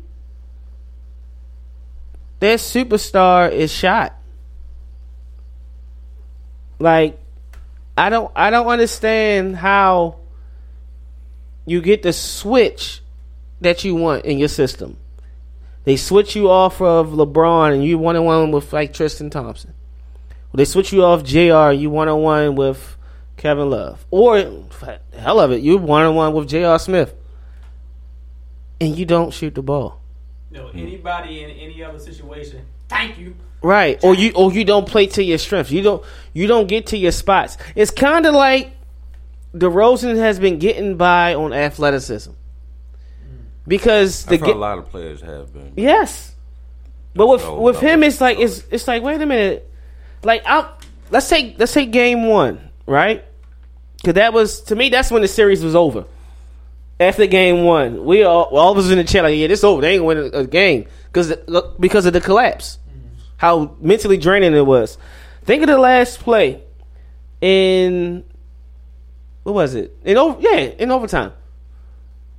[2.45, 4.15] their superstar is shot.
[6.79, 7.19] Like,
[7.97, 10.17] I don't, I don't understand how
[11.67, 13.03] you get the switch
[13.61, 14.97] that you want in your system.
[15.85, 19.75] They switch you off of LeBron and you one on one with like Tristan Thompson.
[20.55, 21.73] They switch you off Jr.
[21.73, 22.97] and You one on one with
[23.37, 24.37] Kevin Love, or
[25.13, 26.79] hell of it, you one on one with Jr.
[26.79, 27.13] Smith,
[28.81, 30.01] and you don't shoot the ball.
[30.53, 33.35] No, anybody in any other situation, thank you.
[33.63, 33.99] Right.
[34.05, 35.71] Or you or you don't play to your strengths.
[35.71, 36.05] You don't
[36.35, 37.57] you don't get to your spots.
[37.75, 38.74] It's kind of like
[39.55, 42.33] DeRozan has been getting by on athleticism.
[43.67, 45.73] Because the what a lot of players have been.
[45.77, 46.35] yes.
[47.15, 49.71] But with So, with him it's like it's it's like wait a minute.
[50.23, 50.71] Like I
[51.11, 53.25] let's take let's take game 1, right?
[54.05, 56.05] Cuz that was to me that's when the series was over.
[57.01, 59.81] After game 1, we all all of us in the chat like yeah, this over.
[59.81, 61.33] They ain't win a, a game cuz
[61.81, 62.79] because of the collapse
[63.37, 64.99] how mentally draining it was.
[65.45, 66.63] Think of the last play
[67.41, 68.25] in
[69.45, 69.97] what was it?
[70.05, 71.33] In over yeah, in overtime.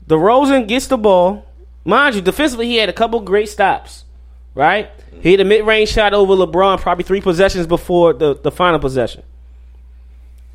[0.08, 1.46] DeRozan gets the ball.
[1.86, 4.04] Mind you, defensively he had a couple great stops.
[4.54, 4.90] Right?
[4.98, 5.22] Mm-hmm.
[5.22, 8.80] He hit a mid range shot over LeBron probably three possessions before the, the final
[8.80, 9.24] possession.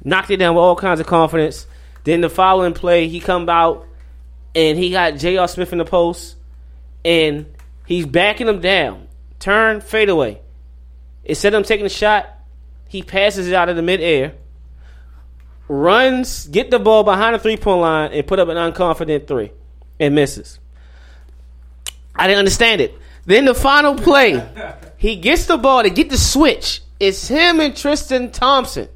[0.02, 1.66] Knocked it down with all kinds of confidence.
[2.04, 3.86] Then the following play, he come out
[4.54, 5.46] and he got J.R.
[5.46, 6.36] Smith in the post
[7.04, 7.46] and
[7.86, 9.06] he's backing him down.
[9.38, 10.40] Turn, fadeaway.
[11.24, 12.28] Instead of him taking a shot,
[12.88, 14.34] he passes it out of the midair,
[15.70, 19.52] runs, get the ball behind the three point line, and put up an unconfident three
[20.00, 20.58] and misses.
[22.14, 22.94] I didn't understand it.
[23.24, 24.44] Then the final play,
[24.96, 26.82] he gets the ball to get the switch.
[26.98, 28.88] It's him and Tristan Thompson.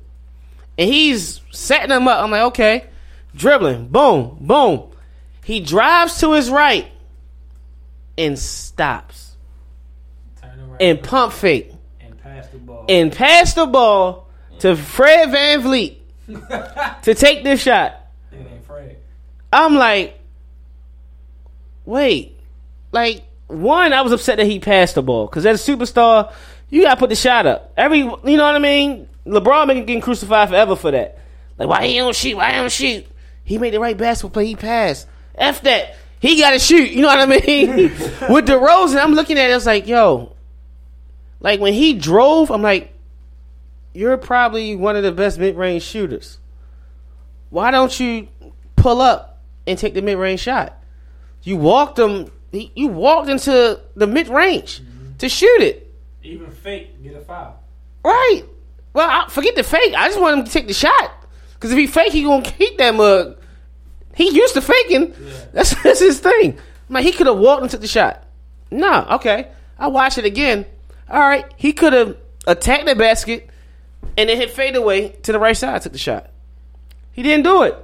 [0.77, 2.23] And he's setting him up.
[2.23, 2.87] I'm like, okay.
[3.35, 3.89] Dribbling.
[3.89, 4.39] Boom.
[4.41, 4.91] Boom.
[5.45, 6.91] He drives to his right
[8.19, 9.37] and stops.
[10.81, 11.73] And pump fake.
[12.01, 12.85] and pass the ball.
[12.89, 15.99] And pass the ball to Fred VanVleet
[16.29, 18.01] to take this shot.
[19.53, 20.19] I'm like,
[21.85, 22.37] wait,
[22.93, 26.33] like one, I was upset that he passed the ball because as a superstar,
[26.71, 27.73] you gotta put the shot up.
[27.77, 29.09] Every, you know what I mean?
[29.27, 31.19] LeBron been getting crucified forever for that.
[31.59, 32.37] Like, why he don't shoot?
[32.37, 33.07] Why he don't shoot?
[33.45, 34.47] He made the right basketball play.
[34.47, 35.07] He passed.
[35.35, 35.97] F that.
[36.21, 36.91] He got to shoot.
[36.91, 37.67] You know what I mean?
[38.31, 39.53] With DeRozan, I'm looking at it.
[39.53, 40.35] I was like, yo,
[41.41, 42.94] like when he drove, I'm like,
[43.95, 46.39] you're probably one of the best mid range shooters.
[47.51, 48.29] Why don't you
[48.77, 50.77] pull up and take the mid range shot?
[51.43, 52.31] You walked him.
[52.51, 55.17] You walked into the mid range mm-hmm.
[55.19, 55.93] to shoot it.
[56.23, 57.63] Even fake, get a foul.
[58.05, 58.43] Right.
[58.93, 59.95] Well, I, forget the fake.
[59.95, 61.13] I just want him to take the shot.
[61.55, 63.39] Because if he fake, he gonna keep that mug.
[64.15, 65.15] He used to faking.
[65.53, 66.59] That's that's his thing.
[66.89, 68.25] Man, he could have walked and took the shot.
[68.71, 69.49] No, okay.
[69.79, 70.67] I watch it again.
[71.09, 72.17] All right, he could have
[72.47, 73.51] attacked the basket
[74.17, 76.31] and it hit fade away to the right side, took the shot.
[77.13, 77.77] He didn't do it.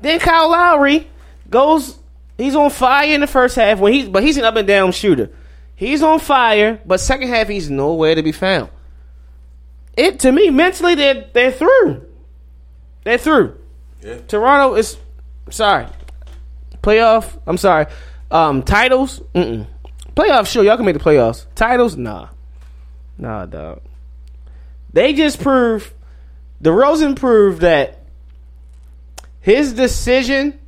[0.00, 1.08] Then Kyle Lowry
[1.50, 1.98] goes.
[2.36, 4.92] He's on fire in the first half when he's, but he's an up and down
[4.92, 5.30] shooter.
[5.76, 8.70] He's on fire, but second half he's nowhere to be found.
[9.96, 12.06] It to me mentally they're they're through.
[13.04, 13.56] They're through.
[14.02, 14.18] Yeah.
[14.26, 14.96] Toronto is
[15.50, 15.86] sorry.
[16.82, 17.38] Playoff.
[17.46, 17.86] I'm sorry.
[18.30, 19.20] Um, titles.
[19.34, 19.66] Mm-mm.
[20.16, 20.48] Playoffs.
[20.48, 21.46] Sure, y'all can make the playoffs.
[21.54, 21.96] Titles.
[21.96, 22.28] Nah.
[23.16, 23.80] Nah, dog.
[24.94, 25.92] They just proved.
[26.62, 27.98] DeRozan proved that
[29.40, 30.58] his decision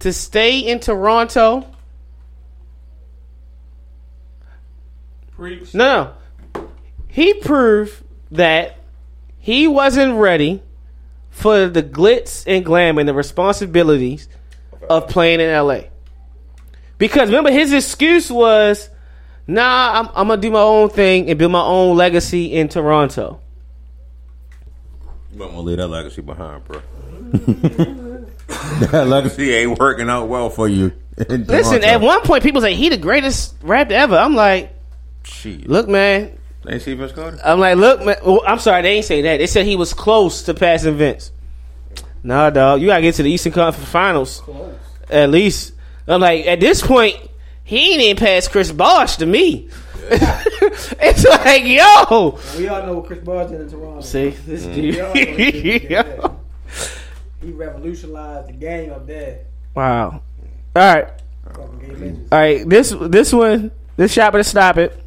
[0.00, 1.66] to stay in Toronto.
[5.32, 5.74] Preach.
[5.74, 6.14] No,
[6.54, 6.68] no.
[7.08, 8.78] He proved that
[9.38, 10.62] he wasn't ready
[11.28, 14.28] for the glitz and glam and the responsibilities
[14.88, 15.80] of playing in LA.
[16.96, 18.88] Because remember, his excuse was,
[19.46, 22.68] nah, I'm, I'm going to do my own thing and build my own legacy in
[22.68, 23.40] Toronto.
[25.32, 26.82] You might want to leave that legacy behind, bro.
[28.90, 30.92] that legacy ain't working out well for you.
[31.28, 34.16] in Listen, at one point, people say he the greatest rapper ever.
[34.16, 34.72] I'm like,
[35.24, 35.68] Shit.
[35.68, 36.38] look, man.
[36.68, 37.38] Ain't see Vince Carter?
[37.44, 38.16] I'm like, look, man.
[38.24, 39.36] Well, I'm sorry, they ain't say that.
[39.36, 41.30] They said he was close to passing Vince.
[42.22, 42.80] Nah, dog.
[42.80, 44.42] You gotta get to the Eastern Conference Finals
[45.08, 45.72] at least.
[46.08, 47.16] I'm like, at this point,
[47.66, 49.68] he ain't even past Chris Bosh to me.
[50.08, 52.38] it's like, yo.
[52.56, 54.00] We all know what Chris Bosh did in Toronto.
[54.02, 55.90] See, this We all know what he did dude.
[55.90, 56.30] there.
[57.42, 59.46] He revolutionized the game up there.
[59.74, 60.22] wow.
[60.76, 61.08] All right.
[61.44, 62.28] Fucking game engines.
[62.30, 62.68] All right.
[62.68, 65.02] This this one, this shot to stop it.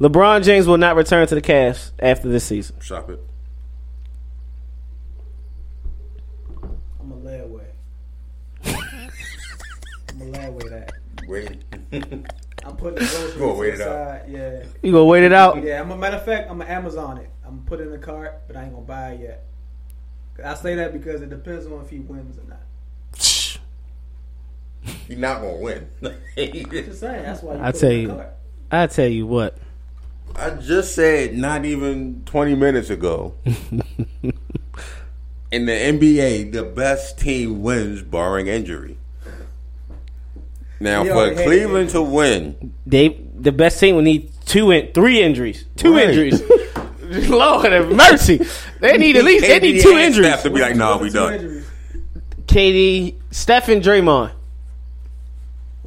[0.00, 2.80] LeBron James will not return to the Cavs after this season.
[2.80, 3.20] Shop it.
[6.98, 7.66] I'm a lay away.
[8.64, 10.92] I'm a lay away that.
[11.28, 11.62] Wait.
[11.92, 13.88] I'm putting the groceries Go wait it out.
[13.88, 14.24] aside.
[14.28, 14.62] Yeah.
[14.82, 15.62] You gonna wait it out?
[15.62, 17.30] Yeah, I'm a matter of fact, I'm gonna Amazon it.
[17.44, 19.46] I'm gonna put it in the cart, but I ain't gonna buy it yet.
[20.44, 22.60] I say that because it depends on if he wins or not.
[25.08, 25.88] You're not gonna win.
[26.36, 28.08] Just saying, that's why you I put tell it in you.
[28.08, 28.32] the cart.
[28.70, 29.58] I tell you what.
[30.36, 33.34] I just said not even 20 minutes ago.
[35.52, 38.96] In the NBA, the best team wins barring injury.
[40.80, 43.08] Now, We for Cleveland to win, They
[43.38, 45.64] the best team will need two in three injuries.
[45.76, 46.08] Two Right.
[46.08, 46.42] injuries.
[47.28, 48.40] Lord have mercy.
[48.80, 50.26] They need at least they need two and injuries.
[50.28, 51.34] Steph to be like, nah, we What's the done.
[51.34, 51.66] injuries?
[52.46, 54.32] KD, Steph and Draymond.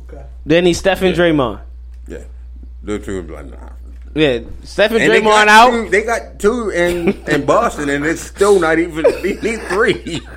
[0.10, 0.26] Okay.
[0.46, 1.62] They need Steph and Draymond.
[2.08, 2.24] Yeah,
[2.82, 3.70] those two would be like, nah.
[4.16, 5.72] Yeah, Steph and, And they Draymond got out.
[5.72, 9.04] Two, they got two in, in Boston, and it's still not even.
[9.24, 10.22] They need three.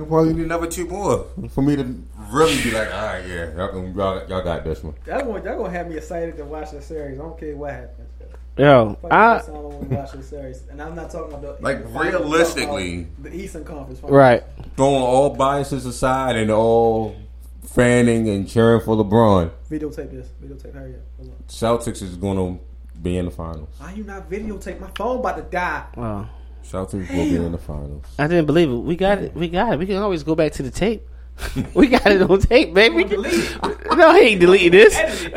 [0.00, 1.82] They'll probably need another two more for me to
[2.30, 4.94] really be like, all right, yeah, y'all, y'all, y'all got this one.
[5.04, 7.18] That's gonna, that's gonna have me excited to watch the series.
[7.18, 8.08] I don't care what happens.
[8.56, 11.58] Yo, Fuck I I don't want to watch the series, and I'm not talking about
[11.58, 14.00] the Like, the finals, I'm talking realistically- uh, the Eastern Conference.
[14.00, 14.16] finals.
[14.16, 14.42] right.
[14.78, 17.14] Throwing all biases aside and all
[17.62, 20.28] fanning and cheering for LeBron, Videotape this.
[20.42, 20.72] Videotape.
[20.72, 21.00] Hurry up.
[21.18, 21.46] Hold.
[21.46, 22.64] Celtics is going to
[23.02, 23.68] be in the finals.
[23.76, 24.80] Why you not videotape?
[24.80, 25.84] My phone about to die.
[25.94, 26.28] Wow.
[26.64, 28.04] Celtics will be in the finals.
[28.18, 28.74] I didn't believe it.
[28.74, 29.34] We got it.
[29.34, 29.78] We got it.
[29.78, 31.06] We can always go back to the tape.
[31.74, 33.04] we got it on tape, baby.
[33.04, 33.56] Delete it.
[33.96, 34.94] No, he ain't deleting this.
[34.96, 35.34] It.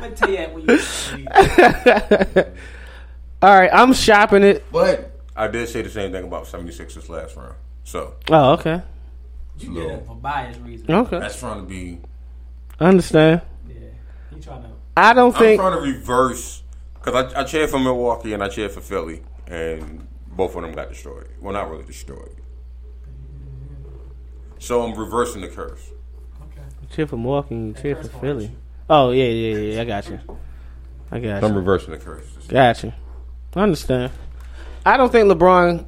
[0.00, 2.44] Let tell you when you.
[3.42, 4.64] All right, I'm shopping it.
[4.70, 7.54] But I did say the same thing about 76ers last round.
[7.84, 8.82] So Oh, okay.
[9.58, 10.88] You get it for bias reasons.
[10.88, 11.18] Okay.
[11.18, 11.98] that's trying to be.
[12.78, 13.42] I understand.
[13.68, 13.74] Yeah.
[14.34, 14.68] You trying to.
[14.96, 15.60] I don't I'm think.
[15.60, 16.61] trying to reverse
[17.02, 20.72] because I, I cheered for Milwaukee and I cheered for Philly, and both of them
[20.72, 21.28] got destroyed.
[21.40, 22.36] Well, not really destroyed.
[24.58, 25.90] So I'm reversing the curse.
[26.40, 26.62] Okay.
[26.94, 28.52] Cheer for Milwaukee, and cheer for Philly.
[28.88, 29.80] Oh yeah, yeah, yeah.
[29.80, 30.20] I got you.
[31.10, 31.48] I got you.
[31.48, 32.26] I'm reversing the curse.
[32.48, 32.92] Got you.
[33.56, 34.12] I understand.
[34.86, 35.86] I don't think LeBron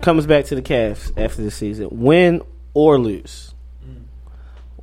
[0.00, 2.42] comes back to the Cavs after this season, win
[2.74, 3.54] or lose.
[3.84, 4.04] Mm.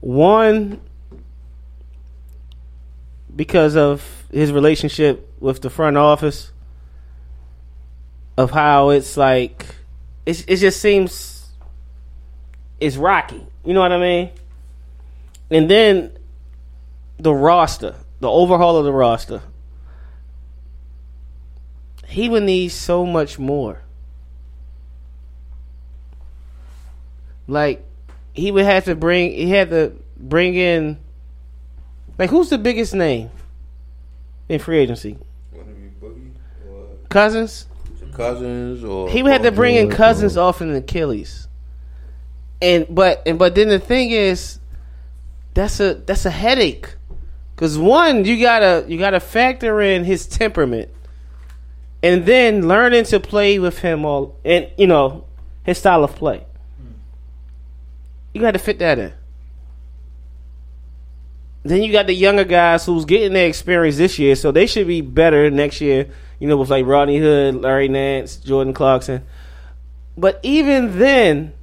[0.01, 0.81] One,
[3.35, 6.51] because of his relationship with the front office,
[8.37, 9.65] of how it's like,
[10.25, 11.47] it, it just seems
[12.79, 13.45] it's rocky.
[13.63, 14.31] You know what I mean?
[15.49, 16.17] And then
[17.17, 19.41] the roster, the overhaul of the roster
[22.15, 23.81] he would need so much more.
[27.47, 27.83] Like
[28.33, 30.97] he would have to bring he had to bring in
[32.17, 33.29] like who's the biggest name
[34.49, 35.17] in free agency?
[37.09, 37.67] Cousins?
[38.13, 41.47] Cousins or He would have to bring in Cousins off an Achilles.
[42.61, 44.59] And but and but then the thing is
[45.53, 46.95] that's a that's a headache.
[47.57, 50.89] Cuz one you got to you got to factor in his temperament
[52.01, 55.25] and then learning to play with him all and you know
[55.63, 56.45] his style of play.
[58.33, 59.13] You got to fit that in.
[61.65, 64.85] Then you got the younger guys who's getting their experience this year, so they should
[64.85, 66.07] be better next year.
[66.39, 69.23] You know, with like Rodney Hood, Larry Nance, Jordan Clarkson.
[70.15, 71.53] But even then,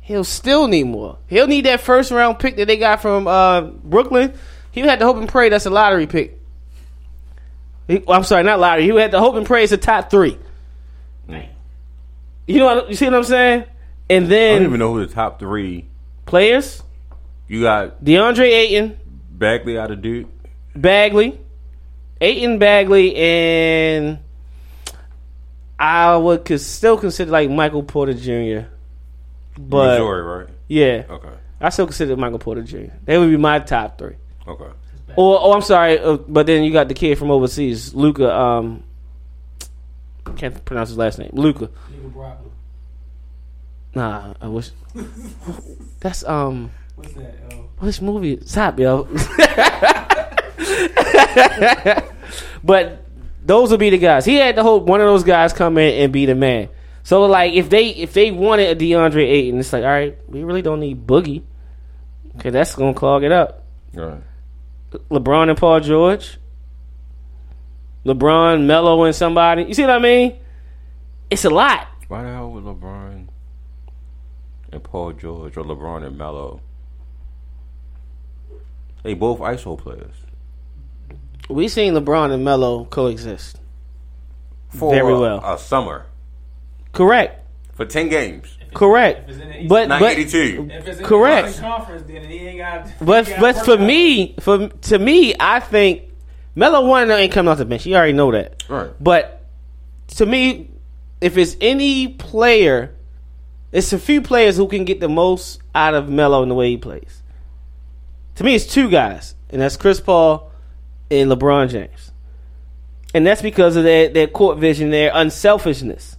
[0.00, 1.18] he'll still need more.
[1.26, 4.32] He'll need that first round pick that they got from uh, Brooklyn.
[4.72, 6.40] He had to hope and pray that's a lottery pick.
[7.86, 8.84] He, well, I'm sorry, not lottery.
[8.84, 10.38] He had to hope and pray it's a top three.
[12.46, 13.64] You know, what, you see what I'm saying?
[14.08, 15.86] And then I then don't even know who the top three.
[16.26, 16.82] players:
[17.48, 18.98] You got DeAndre Ayton,
[19.30, 20.28] Bagley out of Duke.
[20.74, 21.38] Bagley,
[22.20, 24.18] Ayton, Bagley, and
[25.78, 28.68] I would cons- still consider like Michael Porter Jr.
[29.58, 30.48] But Missouri, right?
[30.68, 31.28] yeah, Okay.
[31.60, 32.92] I still consider Michael Porter Jr.
[33.04, 34.16] They would be my top three.
[34.46, 34.64] Okay.
[35.16, 38.34] Or oh, I'm sorry, uh, but then you got the kid from overseas, Luka.
[38.36, 38.82] Um,
[40.36, 41.68] can't pronounce his last name, Luka.
[41.92, 42.36] Nigga
[43.94, 44.70] Nah, I wish.
[46.00, 47.34] That's um, What's that?
[47.52, 47.68] Oh.
[47.78, 48.40] which movie?
[48.44, 49.04] Stop, yo.
[52.64, 53.04] but
[53.44, 54.24] those will be the guys.
[54.24, 56.68] He had to hope one of those guys come in and be the man.
[57.02, 60.42] So like, if they if they wanted a DeAndre Ayton, it's like, all right, we
[60.42, 61.42] really don't need Boogie,
[62.36, 63.64] okay, that's gonna clog it up.
[63.96, 64.22] All right.
[65.10, 66.38] LeBron and Paul George,
[68.06, 69.64] LeBron, Melo, and somebody.
[69.64, 70.38] You see what I mean?
[71.30, 71.88] It's a lot.
[72.08, 73.28] Why the hell would LeBron
[74.72, 76.60] and Paul George or LeBron and Melo?
[79.04, 80.14] They both ISO players.
[81.48, 83.60] We seen LeBron and Melo coexist.
[84.70, 85.40] For Very a- well.
[85.44, 86.06] A summer
[86.92, 87.46] Correct.
[87.74, 88.56] for ten games.
[88.60, 89.30] If Correct.
[89.30, 90.68] If it's in But Not but 82.
[90.72, 91.54] if it's in correct.
[91.56, 92.88] the Conference, then he ain't got.
[93.00, 93.80] but got but for out.
[93.80, 96.02] me, for to me, I think
[96.56, 97.86] Melo one ain't coming off the bench.
[97.86, 98.64] You already know that.
[98.68, 98.90] Right.
[99.00, 99.44] But
[100.16, 100.70] to me,
[101.20, 102.94] if it's any player,
[103.70, 106.70] it's a few players who can get the most out of Melo in the way
[106.70, 107.20] he plays.
[108.36, 110.50] To me, it's two guys, and that's Chris Paul
[111.10, 112.12] and LeBron James.
[113.14, 116.16] And that's because of their, their court vision, their unselfishness.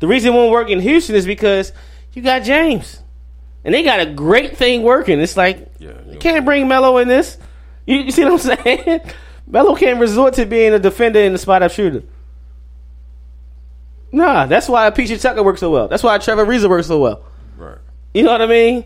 [0.00, 1.72] The reason it won't work in Houston is because
[2.12, 3.00] you got James.
[3.64, 5.20] And they got a great thing working.
[5.20, 7.38] It's like, Yeah, you can't bring Melo in this.
[7.86, 9.00] You, you see what I'm saying?
[9.46, 12.02] Melo can't resort to being a defender and a spot up shooter.
[14.12, 15.88] Nah, that's why PJ Tucker works so well.
[15.88, 17.24] That's why Trevor Ariza works so well.
[17.56, 17.78] Right.
[18.12, 18.84] You know what I mean?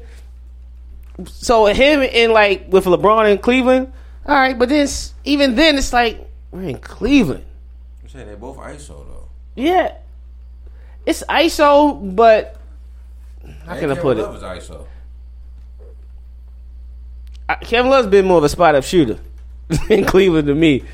[1.27, 3.93] So him in like with LeBron in Cleveland,
[4.27, 4.87] all right, but then
[5.25, 7.45] even then it's like we're in Cleveland.
[8.03, 9.29] You say they both ISO though.
[9.57, 9.95] Yeah,
[11.05, 12.57] it's ISO, but
[13.67, 14.23] how can I put it?
[14.23, 14.87] Love is ISO.
[17.49, 19.19] I- Kevin Love's been more of a spot up shooter
[19.91, 20.85] in Cleveland to me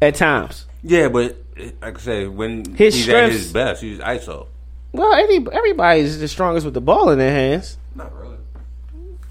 [0.00, 0.66] at times.
[0.82, 1.36] Yeah, but
[1.80, 4.46] like I say, when His he's strengths- at his best, he's ISO.
[4.92, 7.78] Well, any, everybody's the strongest with the ball in their hands.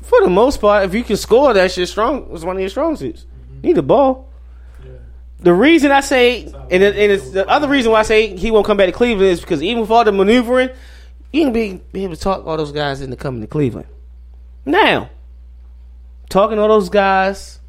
[0.03, 2.27] For the most part, if you can score, that's your strong.
[2.31, 3.25] It's one of your strong suits.
[3.61, 4.29] You need the ball.
[5.39, 8.51] The reason I say, and, it, and it's the other reason why I say he
[8.51, 10.69] won't come back to Cleveland is because even with all the maneuvering,
[11.33, 13.87] you can be, be able to talk all those guys into coming to Cleveland.
[14.65, 15.09] Now,
[16.29, 17.59] talking all those guys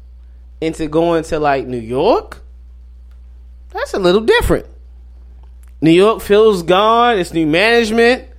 [0.61, 2.41] into going to like New York,
[3.71, 4.67] that's a little different.
[5.81, 7.19] New York feels gone.
[7.19, 8.29] It's new management.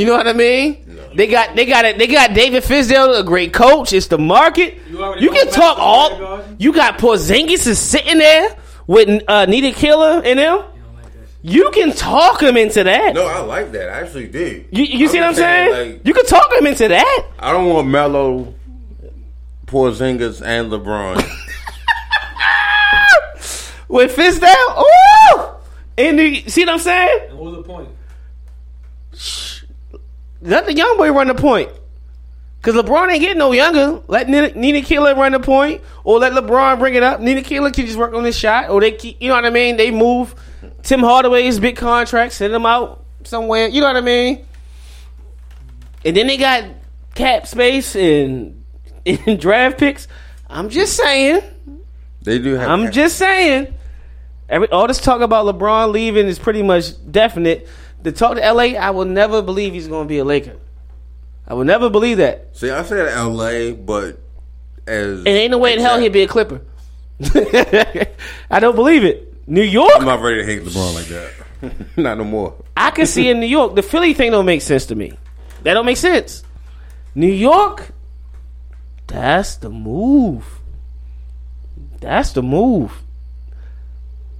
[0.00, 0.98] You know what I mean?
[1.14, 1.98] They got they got it.
[1.98, 3.92] They got David Fizdale, a great coach.
[3.92, 4.78] It's the market.
[4.88, 6.16] You You can talk all.
[6.16, 6.56] very.
[6.58, 10.56] You got Porzingis is sitting there with uh, Nita Killer in them.
[10.56, 11.52] You don't like that shit.
[11.52, 13.12] You can talk him into that.
[13.12, 13.90] No, I like that.
[13.90, 14.68] I actually did.
[14.70, 15.92] You, you see what I'm just saying?
[15.96, 17.26] like, you can talk him into that.
[17.38, 18.54] I don't want Melo,
[19.66, 21.16] Porzingis, and LeBron.
[23.88, 25.50] With Fizdale, ooh,
[25.98, 27.18] and the, see what I'm saying?
[27.28, 27.88] And what was the point?
[30.42, 31.70] Let the young boy run the point.
[32.62, 34.02] Cause LeBron ain't getting no younger.
[34.06, 37.18] Let Nina, Nina Keeler run the point, or let LeBron bring it up.
[37.20, 39.50] Nina Keeler can just work on this shot, or they keep, you know what I
[39.50, 39.78] mean.
[39.78, 40.34] They move
[40.82, 43.68] Tim Hardaway's big contract, send him out somewhere.
[43.68, 44.46] You know what I mean.
[46.04, 46.64] And then they got
[47.14, 48.62] cap space and,
[49.06, 50.06] and draft picks.
[50.46, 51.42] I'm just saying.
[52.22, 52.68] they do have.
[52.68, 53.74] I'm just saying.
[54.50, 57.68] Every, all this talk about LeBron leaving is pretty much definite.
[58.02, 60.56] The talk to LA, I will never believe he's going to be a Laker.
[61.46, 62.56] I will never believe that.
[62.56, 64.20] See, I said L.A., but
[64.86, 66.62] as And ain't no way in hell he'd be a Clipper.
[68.50, 69.26] I don't believe it.
[69.46, 71.32] New York, I'm not ready to hate LeBron like that.
[71.96, 72.54] not no more.
[72.76, 73.74] I can see in New York.
[73.74, 75.18] The Philly thing don't make sense to me.
[75.62, 76.42] That don't make sense.
[77.14, 77.90] New York,
[79.06, 80.60] that's the move.
[82.00, 83.02] That's the move.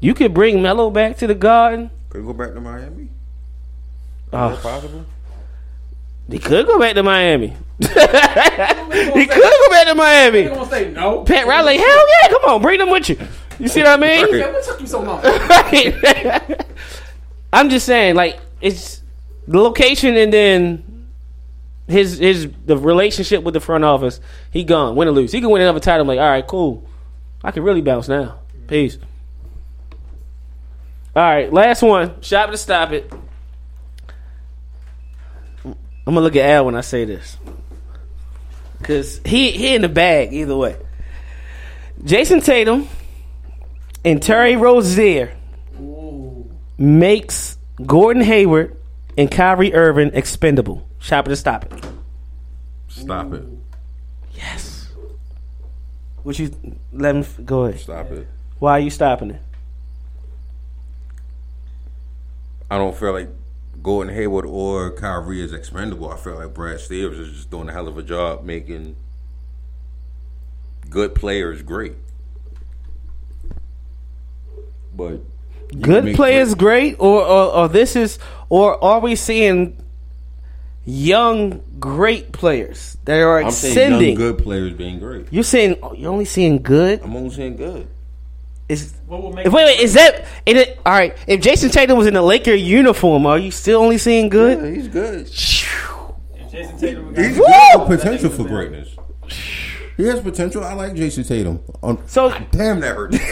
[0.01, 1.91] You could bring Melo back to the Garden.
[2.09, 3.11] Could go back to Miami?
[4.33, 4.59] Is Oh.
[4.63, 5.05] possible?
[6.31, 7.49] He could go back to Miami.
[7.49, 10.43] he could go back to Miami.
[10.45, 11.25] You gonna say no?
[11.25, 13.19] Pat Riley, hell yeah, come on, bring them with you.
[13.59, 14.39] You see what I mean?
[14.39, 15.21] Yeah, what took you so long?
[17.53, 19.03] I'm just saying, like it's
[19.49, 21.09] the location and then
[21.89, 24.21] his his the relationship with the front office.
[24.53, 25.33] He gone, win or lose.
[25.33, 26.03] He can win another title.
[26.03, 26.87] I'm like, all right, cool.
[27.43, 28.39] I can really bounce now.
[28.69, 28.99] Peace.
[31.17, 32.21] All right, last one.
[32.23, 33.13] Shop to stop it.
[36.07, 37.37] I'm gonna look at Al when I say this,
[38.83, 40.77] cause he he in the bag either way.
[42.03, 42.89] Jayson Tatum
[44.05, 45.37] and Terry Rozier
[46.79, 48.77] makes Gordon Hayward
[49.19, 50.89] and Kyrie Irving expendable.
[50.99, 51.85] Shop it to stop it.
[52.89, 53.45] Stop it.
[54.35, 54.89] Yes.
[56.25, 56.51] Would you
[56.93, 57.81] let him go ahead?
[57.81, 58.27] Stop it.
[58.59, 59.43] Why are you stopping it?
[62.71, 63.29] I don't feel like
[63.83, 66.11] Gordon Hayward or Kyrie is expendable.
[66.11, 68.97] I feel like Brad Stevens is just doing a hell of a job making
[70.89, 71.95] good players great.
[74.95, 75.21] But
[75.81, 79.77] Good players, great- great, or, or or this is, or are we seeing
[80.85, 84.09] young great players that are I'm saying ascending?
[84.09, 85.29] young good players being great.
[85.31, 87.03] You're saying oh, you're only seeing good.
[87.03, 87.87] I'm only saying good.
[88.71, 90.25] Is What will make wait, wait, is that?
[90.47, 91.17] Is it, all right.
[91.27, 94.61] If Jayson Tatum was in a Laker uniform, are you still only seeing good?
[94.61, 95.27] Yeah, he's good.
[95.27, 97.45] if Jayson Tatum He's Woo!
[97.49, 98.95] got potential for greatness.
[99.97, 100.63] He has potential.
[100.63, 101.59] I like Jayson Tatum.
[101.83, 103.13] Um, So damn, that hurt.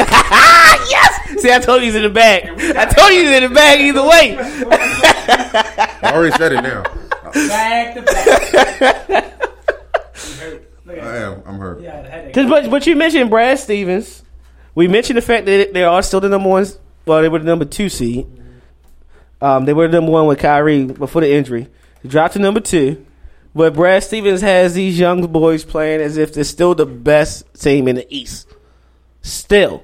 [0.91, 1.41] yes.
[1.41, 2.49] See, I told you he's in the bag.
[2.77, 4.37] I told you he's in the bag either way.
[6.03, 6.83] I already said it now.
[7.23, 9.35] I Back to back.
[11.01, 11.43] I am.
[11.47, 11.81] I'm hurt.
[11.81, 12.35] Yeah, the headache.
[12.35, 14.25] Cause, but, but you mentioned Brad Stevens.
[14.79, 16.65] We mentioned the fact that they are still the number one.
[17.05, 18.29] Well, they were the number two seed.
[19.41, 21.67] Um, they were the number one with Kyrie before the injury.
[22.01, 23.05] They dropped to number two.
[23.57, 27.89] But Brad Stevens has these young boys playing as if they're still the best team
[27.89, 28.55] in the East.
[29.21, 29.83] Still.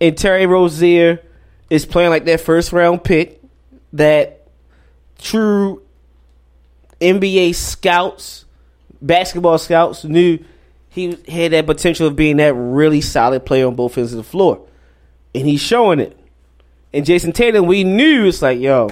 [0.00, 1.22] And Terry Rozier
[1.70, 3.40] is playing like that first round pick
[3.92, 4.48] that
[5.16, 5.80] true
[7.00, 8.46] NBA scouts,
[9.00, 10.40] basketball scouts knew
[10.96, 14.22] he had that potential of being that really solid player on both ends of the
[14.22, 14.66] floor.
[15.34, 16.18] And he's showing it.
[16.90, 18.88] And Jayson Tatum, we knew it's like, yo,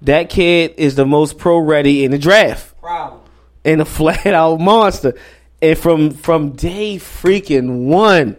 [0.00, 3.20] that kid is the most pro ready in the draft Problem.
[3.66, 5.12] and a flat out monster.
[5.60, 8.38] And from from day freaking one,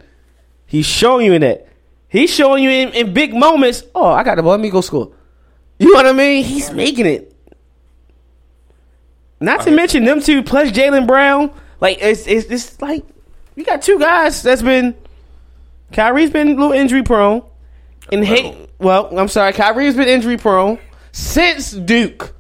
[0.66, 1.68] he's showing you that.
[2.10, 3.84] He's showing you in, in big moments.
[3.94, 4.54] Oh, I got the ball.
[4.54, 5.14] Let me go score.
[5.78, 6.44] You know what I mean?
[6.44, 7.32] He's making it.
[9.40, 11.52] Not to mention them two plus Jaylen Brown.
[11.82, 13.06] Like it's it's it's like
[13.56, 14.96] you got two guys that's been.
[15.94, 17.44] Kyrie's been a little injury prone,
[18.12, 20.80] and hey, well, I'm sorry, Kyrie's been injury prone
[21.12, 22.34] since Duke,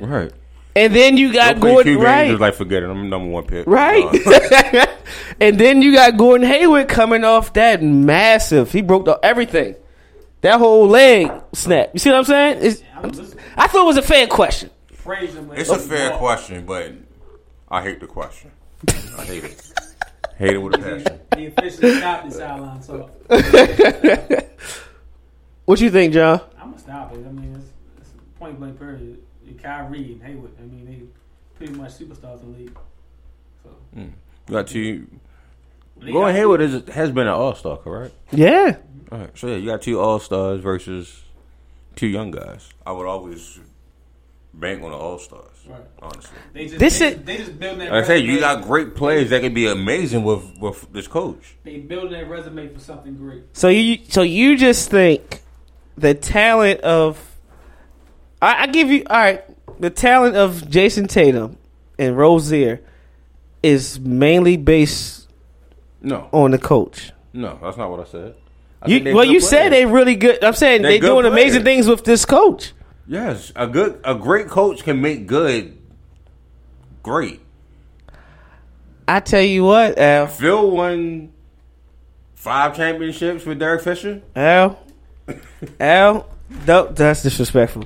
[0.00, 0.30] Right.
[0.76, 2.28] and then you got Don't Gordon two right.
[2.28, 2.90] just like forget it.
[2.90, 3.66] I'm number one pick.
[3.66, 4.04] Right.
[4.04, 4.86] Uh,
[5.40, 8.70] and then you got Gordon Hayward coming off that massive.
[8.70, 9.74] He broke the, everything.
[10.42, 11.90] That whole leg snap.
[11.92, 12.58] You see what I'm saying?
[12.62, 13.10] It's, I'm
[13.56, 14.70] I thought it was a fair question.
[14.98, 16.92] praise it's a fair question, but
[17.68, 18.50] I hate the question.
[18.88, 19.72] I hate it.
[20.38, 21.20] hate it with a passion.
[21.36, 23.10] He officially stopped the sideline, so
[25.70, 26.40] What you think, John?
[26.58, 27.24] I'm gonna stop it.
[27.24, 27.66] I mean, it's,
[28.00, 29.22] it's point blank period.
[29.46, 30.50] You Kyrie and Hayward.
[30.58, 31.02] I mean, they
[31.56, 32.78] pretty much superstars in the league.
[33.62, 34.10] So mm.
[34.48, 35.06] You got two.
[35.98, 38.16] they Gordon Hayward is, has been an All Star, correct?
[38.32, 38.78] Yeah.
[39.12, 39.30] All right.
[39.38, 41.22] So yeah, you got two All Stars versus
[41.94, 42.68] two young guys.
[42.84, 43.60] I would always
[44.52, 45.44] bank on the All Stars.
[45.68, 45.80] Right.
[46.02, 47.92] Honestly, They just This they, is- they just building that.
[47.92, 51.56] like I say you got great players that could be amazing with with this coach.
[51.64, 53.44] They building that resume for something great.
[53.52, 55.42] So you so you just think
[55.96, 57.18] the talent of
[58.42, 59.44] I, I give you all right
[59.78, 61.56] the talent of Jayson Tatum
[61.98, 62.80] and Rozier
[63.62, 65.28] is mainly based
[66.02, 67.12] No, on the coach.
[67.32, 68.34] no, that's not what I said.
[68.82, 69.72] I You, well, good you said players.
[69.72, 70.42] they really good.
[70.42, 72.72] I'm saying They're they good doing amazing things with this coach.
[73.10, 75.76] Yes, a good, a great coach can make good
[77.02, 77.40] great.
[79.08, 81.32] I tell you what, Al, Phil won
[82.36, 84.22] five championships with Derek Fisher.
[84.36, 84.78] Al,
[85.80, 87.84] Al, that's disrespectful.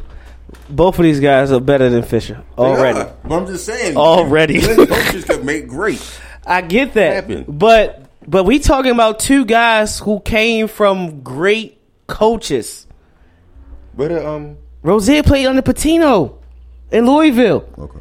[0.68, 3.10] Both of these guys are better than Fisher already.
[3.24, 3.96] But I'm just saying.
[3.96, 4.60] Already.
[4.60, 6.20] good coaches can make great.
[6.46, 12.86] I get that, but but we talking about two guys who came from great coaches.
[13.94, 16.36] But uh, um, Rozier played under Pitino
[16.92, 17.68] in Louisville.
[17.78, 17.98] okay.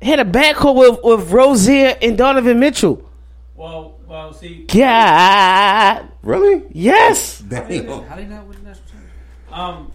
[0.00, 3.06] Had a backcourt with, with Rozier and Donovan Mitchell.
[3.54, 6.62] Well, well, see, God, Really?
[6.70, 7.42] yes.
[7.50, 8.02] how they Damn.
[8.04, 9.12] how they not win the national championship?
[9.52, 9.92] Um,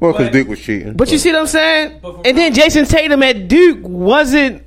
[0.00, 0.92] Well, because Duke was cheating.
[0.94, 2.00] But you see what I'm saying?
[2.26, 4.62] And then Jayson Tatum at Duke wasn't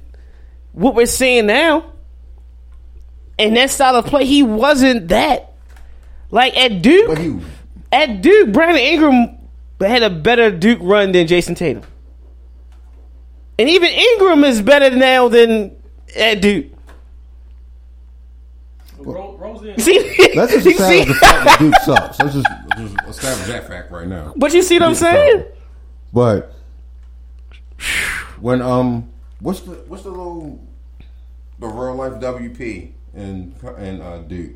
[0.71, 1.91] what we're seeing now.
[3.37, 5.53] And that style of play, he wasn't that.
[6.31, 7.41] Like at Duke,
[7.91, 9.37] at Duke, Brandon Ingram
[9.87, 11.83] had a better Duke run than Jayson Tatum.
[13.57, 15.75] And even Ingram is better now than
[16.15, 16.67] at Duke.
[18.97, 19.99] Ro- Rozier, See,
[20.35, 22.19] let's just you establish see, the fact that Duke sucks.
[22.19, 22.47] Let's just,
[22.77, 24.33] just establish that fact right now.
[24.35, 25.39] but you see what I'm saying?
[25.43, 25.57] sucks.
[26.11, 26.53] But
[28.41, 30.59] when um, what's the what's the little
[31.59, 34.51] the real life WP in in uh, Duke?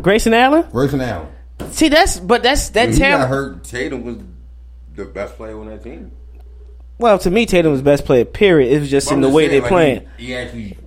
[0.00, 0.66] Grayson Allen.
[0.70, 1.28] Grayson Allen.
[1.70, 3.64] See, that's but that's that When he got hurt.
[3.64, 4.16] Tatum was
[4.94, 6.12] the best player on that team.
[6.98, 8.24] Well, to me, Tatum was best player.
[8.24, 8.72] Period.
[8.72, 10.08] It was just But in I'm the just way saying, they like, playing.
[10.16, 10.78] He, he actually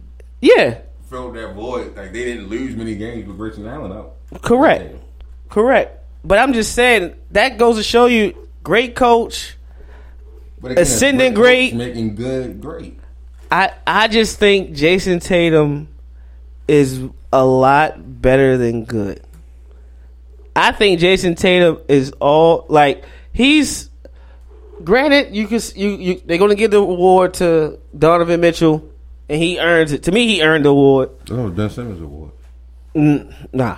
[0.42, 0.78] Yeah,
[1.10, 1.96] filled that void.
[1.96, 4.16] Like they didn't lose many games with Grayson Allen out.
[4.42, 4.96] correct,
[5.50, 5.98] correct.
[6.24, 9.58] But I'm just saying that goes to show you, great coach.
[10.62, 11.74] But again, Ascending great.
[11.74, 13.00] making good great.
[13.50, 15.88] I I just think Jayson Tatum
[16.68, 17.02] is
[17.34, 19.22] a lot better than good.
[20.56, 23.04] I think Jayson Tatum is all like
[23.34, 23.90] he's.
[24.84, 28.90] Granted, you can you, you they're going to give the award to Donovan Mitchell,
[29.30, 30.04] and he earns it.
[30.04, 31.12] To me, he earned the award.
[31.30, 32.32] Oh, Ben Simmons award.
[32.96, 33.78] Mm, nah,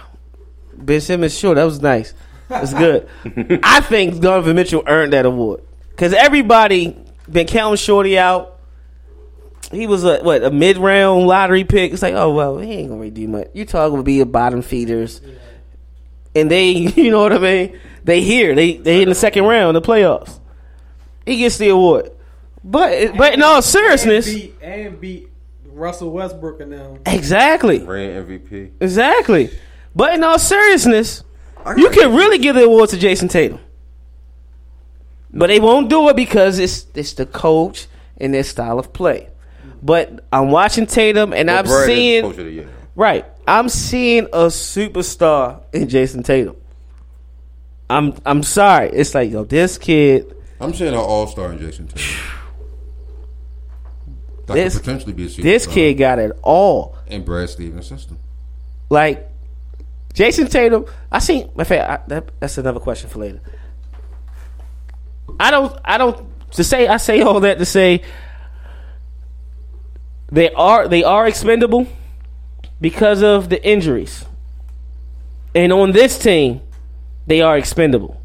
[0.73, 2.13] Ben Simmons, sure, that was nice.
[2.47, 3.07] That's good.
[3.63, 6.97] I think Donovan Mitchell earned that award because everybody
[7.29, 8.59] been counting Shorty out.
[9.71, 11.93] He was a what a mid round lottery pick.
[11.93, 13.47] It's like, oh well, he ain't gonna really do much.
[13.53, 15.21] You talking to be a bottom feeders,
[16.35, 17.79] and they, you know what I mean?
[18.03, 20.39] They here, they they in the second round, the playoffs.
[21.25, 22.11] He gets the award,
[22.63, 25.29] But but in all And seriousness, beat, and beat
[25.67, 26.99] Russell Westbrook and them.
[27.05, 28.71] exactly, Reign MVP.
[28.81, 29.49] exactly.
[29.95, 31.23] But in all seriousness,
[31.77, 33.59] you can really give the award to Jayson Tatum.
[35.31, 37.87] But they won't do it because it's it's the coach
[38.17, 39.29] and their style of play.
[39.81, 43.23] But I'm watching Tatum and I'm Brad is seeing coach of the year.
[43.23, 43.25] right.
[43.47, 46.55] I'm seeing a superstar in Jayson Tatum.
[47.89, 48.89] I'm I'm sorry.
[48.89, 50.35] It's like yo, this kid.
[50.59, 52.19] I'm seeing an all star in Jayson Tatum.
[54.45, 56.95] That This- could potentially be a superstar This kid got it all.
[57.07, 58.17] And Brad Stevens' system.
[58.89, 59.29] Like
[60.13, 61.49] Jayson Tatum, I seen.
[61.57, 63.41] In fact, I, that, that's another question for later.
[65.39, 65.77] I don't.
[65.83, 66.27] I don't.
[66.51, 68.03] To say, I say all that to say
[70.31, 71.87] they are they are expendable
[72.81, 74.25] because of the injuries,
[75.55, 76.61] and on this team,
[77.27, 78.19] they are expendable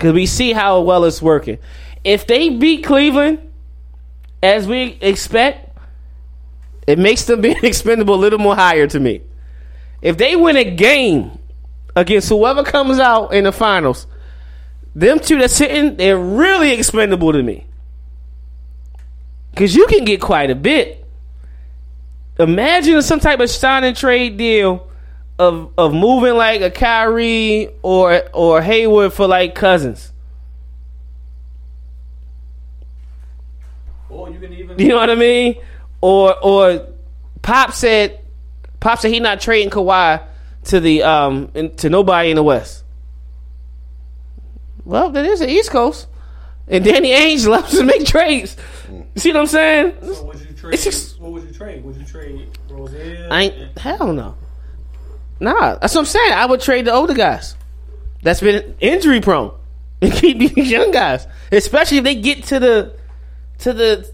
[0.00, 1.58] because we see how well it's working.
[2.04, 3.38] If they beat Cleveland
[4.42, 5.78] as we expect,
[6.86, 9.20] it makes them being expendable a little more higher to me.
[10.00, 11.38] If they win a game
[11.94, 14.06] against whoever comes out in the finals,
[14.94, 17.66] them two that's sitting, they're really expendable to me.
[19.50, 20.99] Because you can get quite a bit.
[22.38, 24.88] Imagine some type of sign and trade deal
[25.38, 30.12] of of moving like a Kyrie or or Hayward for like Cousins.
[34.08, 35.56] Or you can even You know what I mean?
[36.00, 36.86] Or or
[37.42, 38.20] Pop said
[38.80, 40.22] Pop said he not trading Kawhi
[40.64, 42.84] to the um in, to nobody in the West.
[44.84, 46.06] Well, that is the East Coast,
[46.68, 48.56] and Danny Ainge loves to make trades.
[49.16, 49.94] See what I'm saying?
[50.02, 51.09] So would you trade?
[51.48, 52.24] It's just- what would you trade?
[52.24, 53.28] Would you trade Rozier?
[53.30, 54.34] I ain't hell no.
[55.40, 56.32] Nah, that's what I'm saying.
[56.32, 57.56] I would trade the older guys.
[58.22, 59.52] That's been injury prone
[60.02, 62.96] and keep these young guys, especially if they get to the
[63.58, 64.10] to the.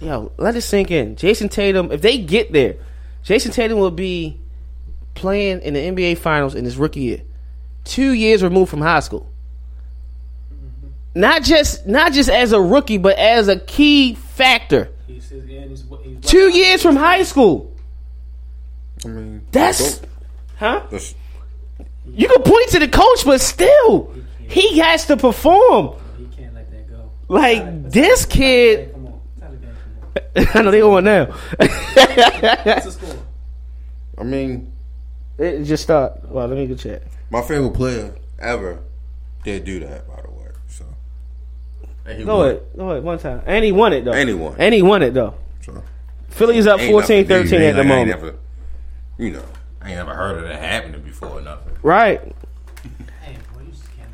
[0.00, 1.16] Yo, let it sink in.
[1.16, 2.76] Jayson Tatum, if they get there,
[3.24, 4.38] Jayson Tatum will be
[5.14, 7.22] playing in the NBA Finals in his rookie year,
[7.84, 9.28] two years removed from high school.
[11.14, 14.90] Not just not just as a rookie, but as a key factor.
[15.06, 17.72] He's, he's, and he's, he's Two years from high school.
[19.04, 20.00] I mean, That's
[20.58, 20.86] huh?
[20.90, 21.14] that's,
[22.06, 24.12] You can point to the coach, but still,
[24.48, 25.96] he has to perform.
[26.18, 27.10] He can't let that go.
[27.28, 29.74] Like this kid, Come on, Taliban,
[30.34, 30.46] come on.
[30.54, 31.26] I know they on now.
[31.26, 33.16] What's the score?
[34.18, 34.72] I mean,
[35.38, 36.28] it just start.
[36.28, 37.02] Well, let me go check.
[37.30, 38.80] my favorite player ever
[39.44, 40.48] did do that, by the way.
[40.68, 40.84] So,
[42.04, 42.46] and he Go won.
[42.48, 43.42] ahead, go ahead, one time.
[43.46, 44.12] And he won it though.
[44.12, 44.56] And he won.
[44.58, 45.34] And he won it though.
[45.62, 45.82] So,
[46.28, 47.48] Philly's up ain't 14 nothing new.
[47.48, 48.08] 13 Ain't at the like moment.
[48.08, 48.38] Never,
[49.18, 49.44] you know,
[49.80, 51.76] I ain't never heard of that happening before or nothing.
[51.82, 52.20] Right.
[53.22, 54.10] Hey, boy, you just can't.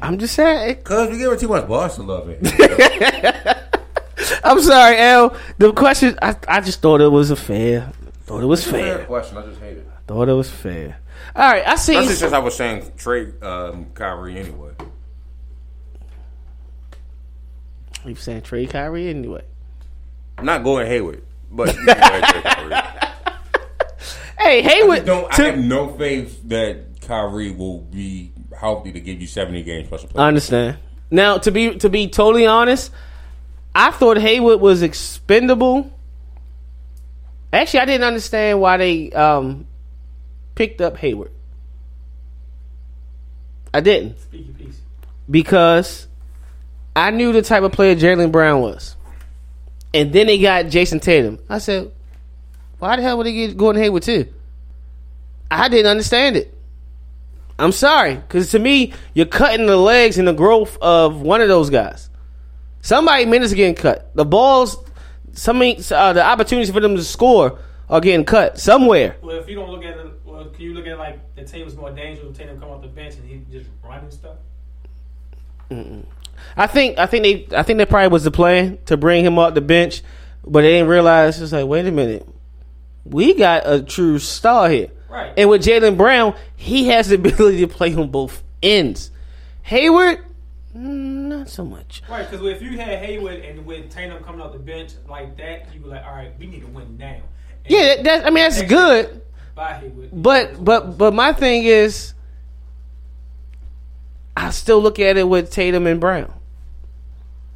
[0.00, 0.82] I'm just saying.
[0.82, 3.62] Cause we give her too much Boston love it.
[4.44, 5.36] I'm sorry, L.
[5.58, 7.92] The question, I, I just thought it was a fair.
[8.24, 8.98] Thought it was fair.
[8.98, 9.06] fair.
[9.06, 9.38] question.
[9.38, 9.88] I just hate it.
[10.06, 10.98] Thought it was fair.
[11.34, 11.94] All right, I see.
[11.94, 14.72] That's just as I was saying, trade um, Kyrie anyway.
[18.04, 19.42] You saying trade Kyrie anyway?
[20.38, 21.24] I'm not going Hayward,
[21.56, 22.82] but you can go ahead and trade Kyrie.
[24.38, 25.32] Hey, I don't.
[25.32, 29.88] I to- have no faith that Kyrie will be healthy to give you 70 games
[29.88, 30.22] plus a play.
[30.22, 30.78] I understand.
[31.10, 32.90] Now, to be to be totally honest,
[33.74, 35.90] I thought Hayward was expendable.
[37.52, 39.66] Actually, I didn't understand why they um,
[40.54, 41.30] picked up Hayward.
[43.72, 44.80] I didn't Speak your piece.
[45.30, 46.08] because
[46.94, 48.95] I knew the type of player Jaylen Brown was,
[49.96, 51.38] and then they got Jayson Tatum.
[51.48, 51.90] I said,
[52.78, 54.26] "Why the hell would they get Gordon Hayward too?"
[55.50, 56.52] I didn't understand it.
[57.58, 61.48] I'm sorry, because to me, you're cutting the legs and the growth of one of
[61.48, 62.10] those guys.
[62.82, 64.14] Somebody minutes are getting cut.
[64.14, 64.76] The balls,
[65.32, 67.58] some uh, the opportunities for them to score
[67.88, 69.16] are getting cut somewhere.
[69.22, 71.44] Well, if you don't look at it, well, can you look at it like the
[71.44, 74.36] team was more dangerous with Tatum come off the bench and he just running stuff?
[76.56, 79.38] I think I think they I think that probably was the plan to bring him
[79.38, 80.02] off the bench,
[80.44, 82.26] but they didn't realize it's like wait a minute,
[83.04, 84.88] we got a true star here.
[85.08, 85.32] Right.
[85.36, 89.10] And with Jaylen Brown, he has the ability to play on both ends.
[89.62, 90.18] Hayward,
[90.74, 92.02] not so much.
[92.08, 95.72] Right, because if you had Hayward and with Tatum coming off the bench like that,
[95.72, 97.06] you'd be like, all right, we need to win now.
[97.06, 97.22] And
[97.68, 99.22] Yeah, that, that- I mean that's good.
[99.54, 100.10] By Hayward.
[100.12, 102.12] But but but my thing is,
[104.36, 106.32] I still look at it with Tatum and Brown.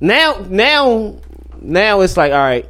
[0.01, 1.21] Now now
[1.61, 2.69] now it's like all right,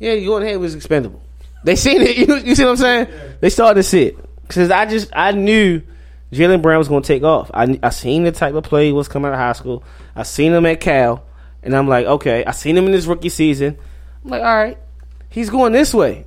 [0.00, 1.22] yeah, Gordon Hayward was expendable.
[1.64, 2.16] They seen it.
[2.22, 3.08] You, you see what I'm saying?
[3.40, 5.82] They started to see it because I just I knew
[6.32, 7.50] Jaylen Brown was going to take off.
[7.54, 9.84] I I seen the type of play he was coming out of high school.
[10.16, 11.24] I seen him at Cal,
[11.62, 13.78] and I'm like, okay, I seen him in his rookie season.
[14.24, 14.78] I'm like, all right,
[15.28, 16.26] he's going this way.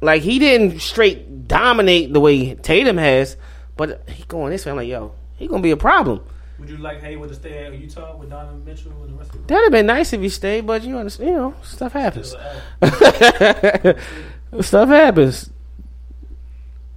[0.00, 3.36] Like he didn't straight dominate the way Tatum has,
[3.76, 4.70] but he going this way.
[4.70, 6.20] I'm like, yo, he gonna be a problem.
[6.58, 9.40] Would you like Hayward to stay at Utah with Donovan Mitchell and the rest of
[9.42, 12.36] the That'd have been nice if he stayed, but you understand, you know, stuff happens.
[14.60, 15.50] stuff happens.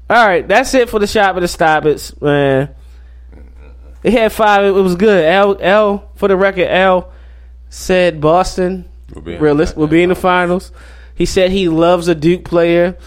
[0.07, 2.75] All right, that's it for the shop of the stop it, man.
[4.03, 4.63] It had five.
[4.65, 5.25] It was good.
[5.25, 6.67] L L for the record.
[6.67, 7.11] L
[7.69, 10.71] said Boston We'll be in realist the- will be in the finals.
[11.15, 12.97] He said he loves a Duke player.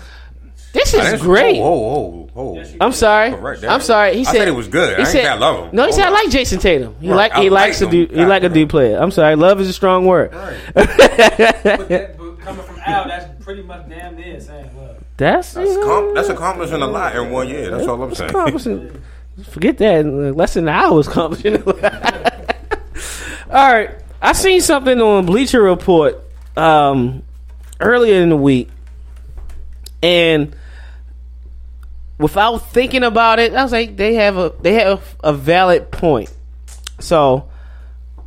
[0.73, 1.59] This is didn't- great.
[1.59, 2.65] Whoa, whoa, whoa, whoa.
[2.81, 3.31] I'm sorry.
[3.31, 3.65] Correct.
[3.65, 4.15] I'm sorry.
[4.15, 4.97] He I said said it was good.
[4.97, 5.77] I ain't say I love him.
[5.77, 6.95] No, he said I like Jayson Tatum.
[7.01, 7.16] He Right.
[7.16, 8.11] like he I likes like a dude.
[8.12, 8.99] He like a dude player.
[8.99, 9.35] I'm sorry.
[9.36, 10.31] Love is a strong word.
[10.74, 14.97] But, that, but coming from Al, that's pretty much damn near saying love.
[15.16, 17.70] That's That's, you know, com- that's accomplishing a lot in one year.
[17.70, 18.31] That's all I'm saying.
[18.31, 19.03] accomplishing.
[19.51, 20.05] Forget that.
[20.07, 21.62] Less than an hour was accomplishing.
[23.51, 23.90] All right.
[24.20, 26.23] I seen something on Bleacher Report
[26.57, 27.23] um,
[27.81, 28.69] earlier in the week,
[30.03, 30.55] and
[32.19, 36.33] without thinking about it, I was like, they have a they have a valid point.
[37.01, 37.49] So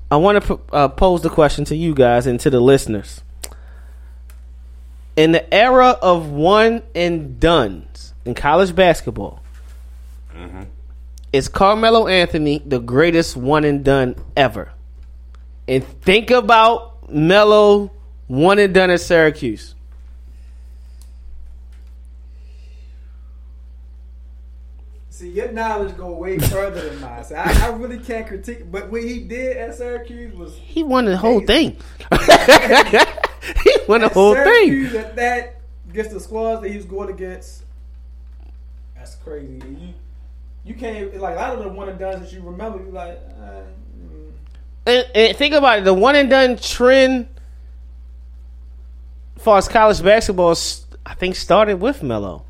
[0.10, 3.22] I want to uh, pose the question to you guys and to the listeners.
[5.16, 9.44] In the era of one and duns in college basketball,
[11.34, 14.72] is Carmelo Anthony the greatest one and done ever?
[15.68, 17.92] And think about Melo
[18.28, 19.76] one and done at Syracuse.
[25.22, 27.24] See, your knowledge go way further than mine.
[27.24, 28.72] So I, I really can't critique.
[28.72, 31.74] But what he did at Syracuse was He won the whole thing.
[33.64, 34.44] he won the whole thing.
[34.44, 37.62] Syracuse at that against the squads that he was going against.
[38.96, 39.62] That's crazy.
[39.64, 39.94] You
[40.66, 42.84] you can't like a lot of the one and done that you remember.
[42.84, 43.20] You like.
[43.40, 43.62] Uh.
[44.88, 45.86] And, and think about it.
[45.86, 47.28] The one and done trend,
[49.38, 50.58] as far as college basketball,
[51.06, 52.44] I think started with Melo.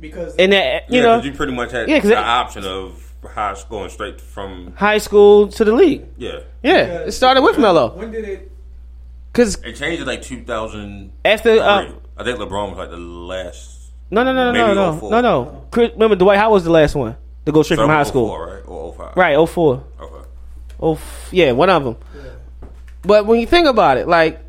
[0.00, 2.24] Because And that you yeah, know, 'cause you pretty much had Yeah, 'cause the it-
[2.24, 6.06] option of high going straight from high school to the league.
[6.16, 6.40] yeah.
[6.62, 7.88] Yeah, it started with Melo.
[7.94, 8.50] When did it?
[9.32, 11.12] Because It changed in like 2000.
[11.24, 13.90] after uh, I think LeBron was like the last.
[14.10, 15.10] no, no, no, no, Maybe no, no, 04.
[15.10, 15.64] no, no.
[15.70, 17.16] Chris, remember Dwight Howard was the last one
[17.46, 18.36] to go straight from high school.
[18.38, 18.62] right?
[18.66, 19.16] Or 05.
[19.16, 19.84] Right, 04.
[20.00, 20.14] Okay.
[20.82, 20.98] Oh,
[21.30, 21.96] yeah, one of them.
[23.02, 24.40] But when you think about it, like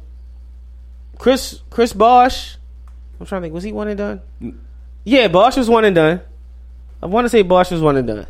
[1.18, 2.58] Chris Chris Bosh,
[3.20, 4.22] I'm trying to think, was he one and done?
[5.04, 6.22] Yeah, Bosh was one and done.
[7.02, 8.28] I want to say Bosh was one and done.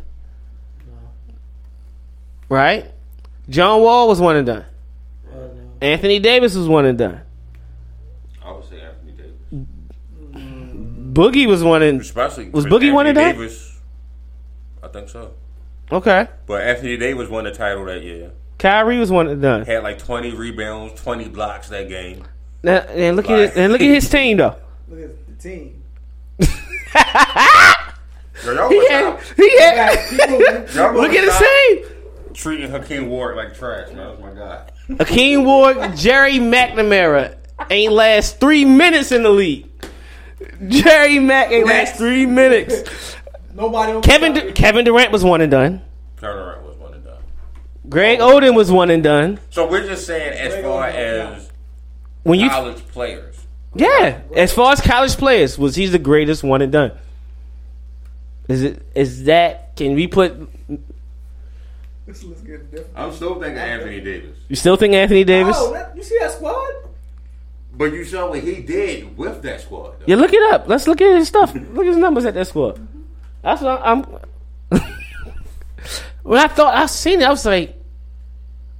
[2.48, 2.90] Right?
[3.48, 4.64] John Wall was one and done.
[5.80, 7.20] Anthony Davis was one and done.
[8.44, 9.66] I would say Anthony Davis.
[11.12, 13.32] Boogie was one and Especially Was with Boogie one and done?
[13.34, 13.80] Davis.
[14.82, 15.34] I think so.
[15.90, 16.28] okay.
[16.46, 18.32] But Anthony Davis won the title that year.
[18.58, 19.64] Kyrie was one and done.
[19.64, 22.24] Had like 20 rebounds, 20 blocks that game.
[22.62, 24.56] Now, and look at it, and look at his team though.
[24.88, 25.81] Look at the team.
[28.44, 30.38] Yo, y'all He was had, out he had, people,
[31.00, 31.84] look at his out team.
[32.34, 33.96] treating Hakim Warrick like trash, man.
[34.08, 34.68] That's my guy.
[35.04, 37.36] Akeem Ward, Gerry McNamara
[37.70, 39.68] ain't last three minutes in the league.
[40.66, 43.16] Jerry Mack ain't last three minutes.
[43.54, 43.92] nobody.
[43.92, 45.80] on- Kevin Du- Kevin Durant was one and done.
[46.20, 47.22] Turnaround was one and done.
[47.88, 49.38] Greg Oden was one and done.
[49.50, 50.94] So we're just saying as Greg far Oden,
[51.36, 51.50] as
[52.24, 53.36] When you college players.
[53.74, 56.92] Yeah, as far as college players, was he's the greatest one and done?
[58.48, 59.76] Is it is that?
[59.76, 60.36] Can we put?
[62.06, 62.86] This looks good.
[62.94, 64.36] I'm still thinking Anthony Davis.
[64.48, 65.56] You still think Anthony oh, Davis?
[65.58, 66.72] Oh, that, you see that squad?
[67.74, 70.00] But you saw what he did with that squad.
[70.00, 70.06] Though.
[70.06, 70.68] Yeah, look it up.
[70.68, 71.54] Let's look at his stuff.
[71.54, 72.86] Look at his numbers at that squad.
[73.40, 74.02] That's what I'm.
[76.22, 77.80] when I thought I seen it, I was like,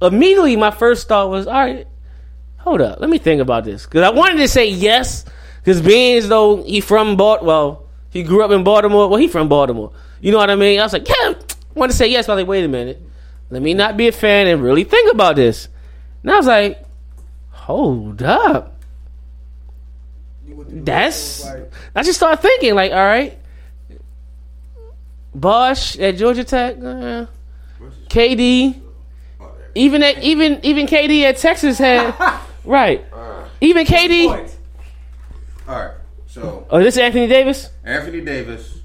[0.01, 1.87] immediately my first thought was, all right,
[2.63, 5.25] hold up, let me think about this because I wanted to say yes
[5.57, 9.09] because being as though he from Balt, well, he grew up in Baltimore.
[9.09, 9.91] Well, he from Baltimore.
[10.21, 10.79] You know what I mean?
[10.79, 11.35] I was like, yeah, I
[11.75, 13.01] wanted to say yes, but I was like, wait a minute,
[13.49, 15.67] let me not be a fan and really think about this.
[16.21, 16.83] And I was like,
[17.49, 18.81] hold up.
[20.67, 21.45] That's.
[21.95, 23.37] I just started thinking, like, all right,
[25.35, 27.25] Bosh at Georgia Tech, uh,
[28.09, 28.79] KD,
[29.75, 32.13] even at even even KD at Texas had
[32.65, 33.05] right,
[33.61, 34.27] even KD.
[35.67, 35.91] All right.
[36.27, 37.69] So Oh, this is Anthony Davis.
[37.83, 38.79] Anthony Davis,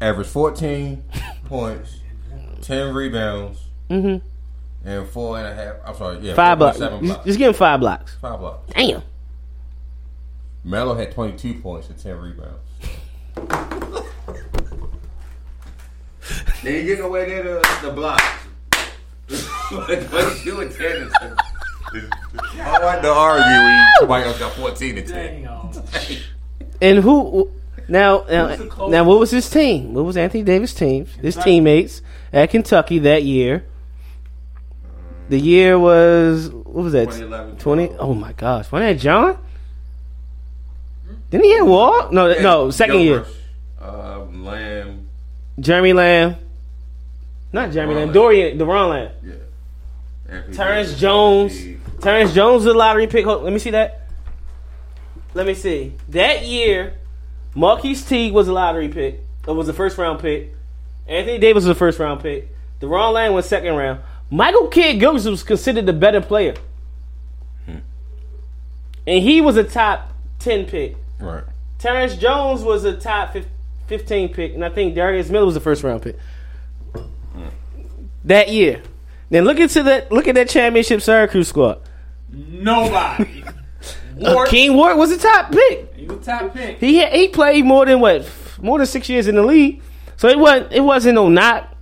[0.00, 1.02] Averaged 14
[1.46, 2.00] points,
[2.62, 3.58] 10 rebounds,
[3.90, 4.24] mm-hmm.
[4.88, 5.76] and four and a half.
[5.84, 6.78] I'm sorry, yeah, Five blocks.
[6.78, 7.24] 4.7 Just, blocks.
[7.26, 8.16] just give him five blocks.
[8.20, 8.72] Five blocks.
[8.72, 9.02] Damn.
[10.62, 12.60] Melo had 22 points and 10 rebounds.
[16.62, 18.22] they ain't getting away near the, the blocks.
[19.68, 21.12] 22 and 10 is,
[21.96, 22.08] is
[22.60, 25.48] hard to argue when you- somebody else got 14 and 10.
[26.80, 27.50] And who
[27.88, 28.24] now?
[28.30, 28.90] Now, Who's the closest?
[28.92, 29.94] now what was his team?
[29.94, 31.06] What was Anthony Davis' team?
[31.22, 32.02] His teammates
[32.32, 33.64] at Kentucky that year.
[35.28, 37.06] The year was what was that?
[37.06, 37.56] 2011.
[37.56, 37.90] Twenty.
[37.98, 38.70] Oh my gosh!
[38.70, 39.38] Wasn't that John?
[41.30, 42.10] Didn't he have Wall?
[42.12, 42.70] No, no.
[42.70, 43.24] Second year,
[43.80, 45.06] Uh, Lamb.
[45.58, 46.36] Jeremy Lamb.
[47.52, 48.04] Not Jeremy Lamb.
[48.06, 48.14] Lamb.
[48.14, 49.10] Dorian, Doron Lamb.
[49.24, 49.32] Yeah.
[50.36, 51.00] Anthony Terrence Davis.
[51.00, 51.52] Jones.
[52.00, 53.24] Terrence Jones was a lottery pick.
[53.24, 54.08] Hold, let me see that.
[55.34, 55.94] Let me see.
[56.10, 56.94] That year,
[57.54, 59.20] Marquis Teague was a lottery pick.
[59.46, 60.54] It was a first round pick.
[61.06, 62.48] Anthony Davis was a first round pick.
[62.80, 64.00] Deron Lang was second round.
[64.30, 66.54] Michael Kidd Gilchrist was considered the better player.
[67.66, 67.78] Hmm.
[69.06, 70.96] And he was a top 10 pick.
[71.20, 71.44] Right.
[71.78, 73.36] Terrence Jones was a top
[73.86, 76.16] 15 pick, and I think Darius Miller was a first round pick
[76.94, 77.46] hmm.
[78.24, 78.82] that year.
[79.30, 80.12] Then look into that.
[80.12, 81.80] Look at that championship Syracuse squad.
[82.30, 83.44] Nobody.
[84.22, 85.92] Uh, King Ward was a top pick.
[85.96, 86.78] he was top pick.
[86.78, 88.24] He had, he played more than what
[88.62, 89.82] more than six years in the league,
[90.16, 91.74] so it wasn't it wasn't no knock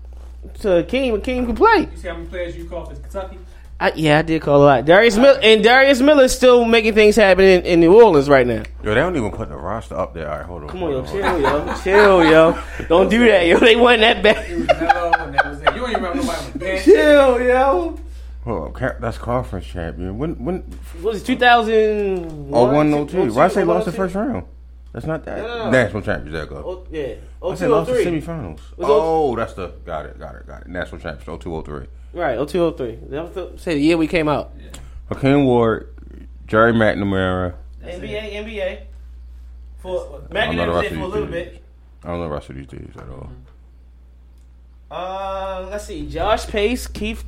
[0.60, 1.89] to King King could play.
[1.90, 3.36] You see how many players you call for Kentucky?
[3.82, 4.84] I, yeah, I did call a lot.
[4.84, 8.46] Darius Miller and Darius Miller is still making things happen in, in New Orleans right
[8.46, 8.62] now.
[8.82, 10.30] Yo, they don't even put the roster up there.
[10.30, 10.68] All right, hold on.
[10.68, 12.59] Come on, yo, hold chill, yo, chill, yo.
[12.88, 13.59] Don't do that, yo.
[13.59, 14.48] They wasn't that bad.
[14.50, 15.74] It was Melo, and that was it.
[15.74, 16.82] You don't remember nobody on.
[16.82, 17.98] Chill, yo.
[18.44, 18.72] Hold on.
[18.72, 20.16] Ca- That's conference champion.
[20.18, 20.59] When when
[21.00, 22.50] What was it 2001?
[22.52, 23.32] oh one no two.
[23.32, 24.44] Why say lost the first round?
[24.92, 25.70] That's not that No, no, no.
[25.70, 26.32] national champions.
[26.32, 26.56] There go.
[26.56, 27.14] Oh, yeah.
[27.42, 28.60] I said lost the oh oh semifinals.
[28.78, 30.68] Oh, that's the got it, got it, got it.
[30.68, 31.28] National champions.
[31.28, 31.86] Oh two oh three.
[32.12, 33.09] Right, 0203.
[33.10, 34.52] That was the, say the year we came out.
[35.09, 35.86] Hakim Warrick,
[36.47, 37.55] Gerry McNamara.
[37.82, 38.80] NBA, NBA.
[39.78, 41.30] For I don't Mac know the was rest of for a these little dudes.
[41.32, 41.64] bit.
[42.05, 43.30] I don't know the rest of these dudes at all.
[44.90, 46.06] Uh, let's see.
[46.09, 47.24] Josh Pace, Keith,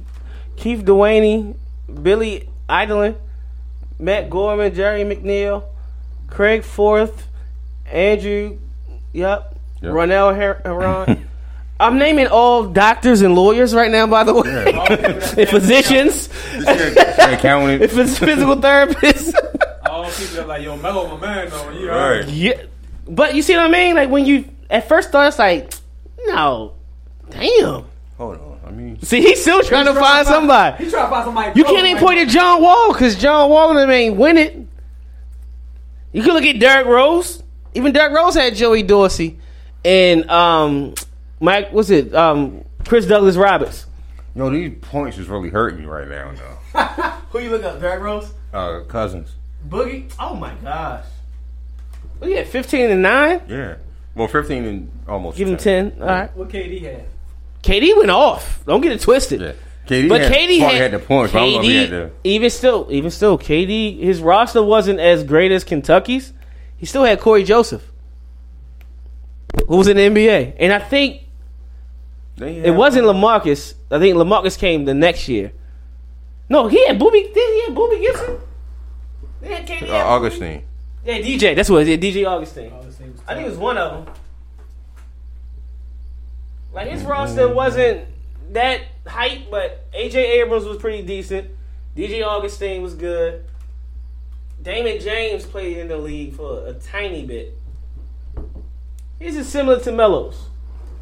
[0.57, 1.57] Kueth Duany,
[2.03, 3.17] Billy Edelin,
[3.99, 5.65] Matt Gorman, Jerry McNeil,
[6.29, 7.29] Craig Forth,
[7.87, 8.59] Andrew,
[9.13, 9.93] yep, Yep.
[9.93, 11.29] Ronell Her- Heron.
[11.85, 14.73] I'm naming all doctors and lawyers right now, by the way,
[15.43, 16.29] and physicians,
[16.67, 17.83] Accountant.
[17.83, 19.35] and phys- physical therapists.
[19.89, 21.71] All people are like, yo, Melo, my man, though.
[21.71, 22.29] You know, Right.
[22.29, 22.63] yeah,
[23.07, 23.95] but you see what I mean?
[23.95, 25.73] Like when you at first thought, it's like,
[26.27, 26.73] no,
[27.31, 27.85] damn.
[28.17, 28.61] Hold on.
[28.67, 30.85] I mean, See, he's still trying to He's find somebody.
[30.85, 31.53] He's trying to find somebody.
[31.59, 34.69] You can't even like, point at John Wall because John Wall and them ain't winning.
[36.13, 37.43] You can look at Derrick Rose.
[37.75, 39.39] Even Derrick Rose had Joey Dorsey
[39.85, 40.95] and um,
[41.45, 41.71] Mike.
[41.73, 42.15] What's it?
[42.15, 43.87] Um, Chris Douglas Roberts.
[44.35, 46.33] yo, these points is really hurting me right now.
[46.33, 46.81] Though.
[47.31, 47.81] Who you looking at?
[47.81, 49.33] Derrick Rose, Uh, cousins.
[49.69, 50.13] Boogie.
[50.19, 51.05] Oh my gosh.
[52.19, 52.49] What you at?
[52.49, 53.43] Fifteen and nine.
[53.49, 53.77] Yeah.
[54.15, 55.37] Well, fifteen and almost.
[55.39, 55.97] Give him ten.
[56.01, 56.37] All right.
[56.37, 57.07] What KD had?
[57.63, 58.63] KD went off.
[58.67, 59.41] Don't get it twisted.
[59.41, 59.53] Yeah.
[59.89, 61.33] KD But had, KD Park had, had the points.
[61.33, 62.11] but I don't know if he had the.
[62.25, 66.33] even still, even still, KD his roster wasn't as great as Kentucky's.
[66.77, 67.91] He still had Cory Joseph,
[69.69, 71.24] who was in the NBA, and I think They
[72.39, 73.75] it wasn't Lamarcus.
[73.91, 75.53] I think Lamarcus came the next year.
[76.49, 77.23] No, he had Booby.
[77.23, 78.39] Did he have Boobie Gibson?
[79.41, 79.71] They had KD.
[79.71, 79.93] Uh, had Booby.
[79.93, 80.63] Augustin.
[81.05, 81.55] Yeah, DJ.
[81.55, 82.15] That's what it is.
[82.15, 82.73] DJ Augustin.
[82.73, 82.85] All
[83.29, 84.15] I think it was one of them.
[86.73, 88.07] Like his roster wasn't
[88.53, 91.51] that hype, but AJ Abrams was pretty decent.
[91.97, 93.45] DJ Augustin was good.
[94.63, 97.57] Damion James played in the league for a tiny bit.
[99.21, 100.49] He's just similar to Melos.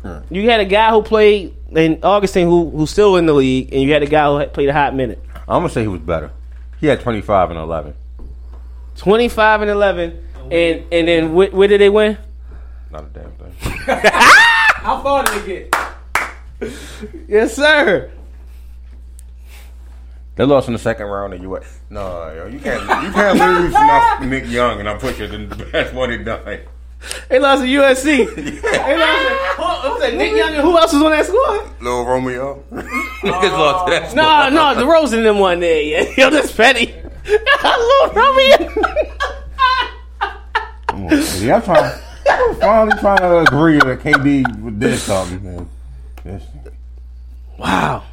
[0.05, 0.23] Right.
[0.31, 3.83] You had a guy who played and Augustin who who's still in the league, and
[3.83, 5.23] you had a guy who played a hot minute.
[5.49, 6.31] I'm gonna say he was better.
[6.81, 7.95] He had 25 and 11.
[8.97, 12.19] Twenty five and eleven, and and then wh- where did they win?
[12.91, 13.53] Not a damn thing.
[13.87, 15.47] How far did they
[16.61, 16.73] get?
[17.27, 18.11] Yes, sir.
[20.37, 21.65] They lost in the second round, and you what?
[21.91, 22.83] No, yo, you can't.
[22.83, 26.11] You can't lose to my Nick Young, and I put you in the best one
[26.11, 26.61] he done.
[27.29, 28.35] They lost to USC.
[28.37, 30.15] They lost to, who, who was that?
[30.15, 31.71] Nick Young and who else was on that squad?
[31.83, 32.63] Little Romeo.
[32.73, 34.15] Niggas lost to that.
[34.15, 35.83] No, no, the Rose and them one there.
[35.83, 36.95] Yeah, yo, that's petty.
[37.27, 38.69] Little Romeo.
[41.23, 42.01] See, I'm trying.
[42.29, 45.69] I'm finally trying to agree that KD did something.
[46.25, 46.43] This-
[47.59, 48.05] wow,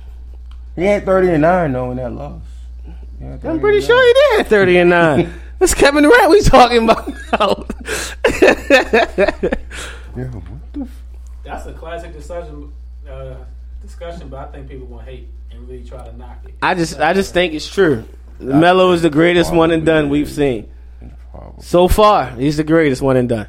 [0.76, 2.42] He had 30 and 9 though in that loss.
[3.20, 5.34] He had 30 I'm pretty sure he did thirty and nine.
[5.60, 7.08] That's Kevin Durant we talking about.
[7.08, 7.16] nine.
[10.16, 11.04] Yeah, what the f-
[11.44, 12.74] That's a classic discussion.
[13.10, 13.36] Uh,
[13.82, 16.54] discussion, but I think people gonna hate and really try to knock it.
[16.62, 18.06] I just, I just think it's true.
[18.40, 20.70] Melo is the greatest one and done we've seen
[21.60, 22.32] so far.
[22.32, 23.48] He's the greatest one and done.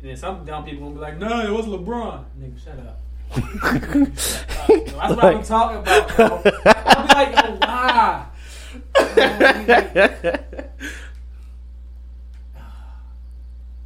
[0.00, 3.00] And then some dumb people gonna be like, "No, it was LeBron." Nigga, shut up.
[3.30, 6.42] That's what I'm talking about, bro.
[6.66, 8.26] I'll be like, yo, why?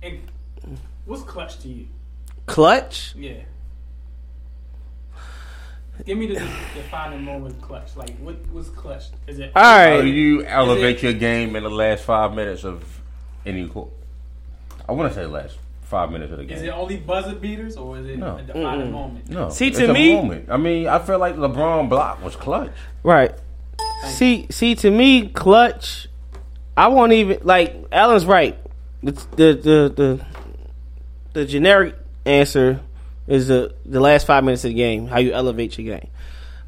[0.04, 0.28] I'll be like-
[0.64, 1.86] And what's clutch to you?
[2.46, 3.14] Clutch.
[3.16, 3.40] Yeah.
[6.04, 6.34] Give me the
[6.74, 7.96] defining moment of clutch.
[7.96, 9.04] Like, what was clutch?
[9.28, 9.52] Is it?
[9.54, 9.96] All right.
[9.96, 12.82] How do you elevate it- your game in the last five minutes of
[13.46, 13.90] any court?
[14.88, 16.56] I want to say the last five minutes of the game.
[16.56, 18.36] Is it only buzzer beaters or is it No.
[18.36, 19.30] a defining moment?
[19.30, 20.46] no, See, it's to a me- moment.
[20.50, 22.72] I mean, I feel like LeBron block was clutch.
[23.04, 23.32] Right.
[24.08, 26.08] See, see, to me, clutch.
[26.76, 27.86] I won't even like.
[27.92, 28.58] Alan's right.
[29.04, 30.26] The the the the,
[31.34, 31.94] the generic
[32.24, 32.80] answer
[33.26, 35.06] is the the last five minutes of the game.
[35.06, 36.08] How you elevate your game.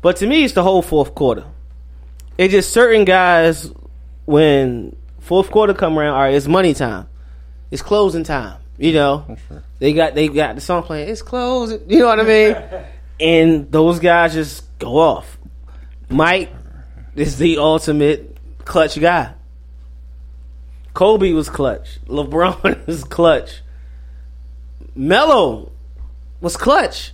[0.03, 1.45] But to me, it's the whole fourth quarter.
[2.37, 3.73] It's just certain guys
[4.27, 6.15] when fourth quarter come around.
[6.15, 7.09] All right, it's money time.
[7.71, 8.59] It's closing time.
[8.77, 9.37] You know,
[9.79, 11.09] they got they got the song playing.
[11.09, 11.89] It's closing.
[11.89, 12.57] You know what I mean?
[13.21, 15.39] and those guys just go off.
[16.11, 16.53] Mike
[17.15, 18.37] is the ultimate
[18.67, 19.33] clutch guy.
[20.97, 22.01] Kobe was clutch.
[22.07, 23.61] LeBron was clutch.
[24.95, 25.71] Melo
[26.41, 27.13] was clutch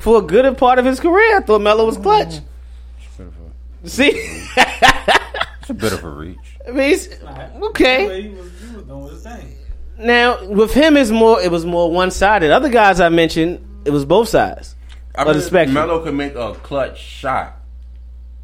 [0.00, 1.38] for a good part of his career.
[1.38, 2.34] I thought Melo was clutch.
[3.84, 6.36] See, It's a bit of a reach.
[6.68, 7.08] I mean, it's-
[7.70, 8.22] okay.
[8.22, 9.56] He was, he was doing.
[9.98, 11.40] Now with him, is more.
[11.40, 12.50] It was more one sided.
[12.50, 14.76] Other guys I mentioned, it was both sides
[15.14, 15.74] I of the spectrum.
[15.74, 17.56] Melo could make a clutch shot.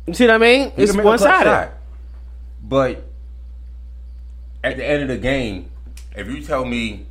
[0.06, 0.70] You see what I mean?
[0.76, 1.72] He It's can make a one clutch sided.
[2.62, 3.07] But
[4.64, 5.70] at the end of the game,
[6.16, 7.06] if you tell me,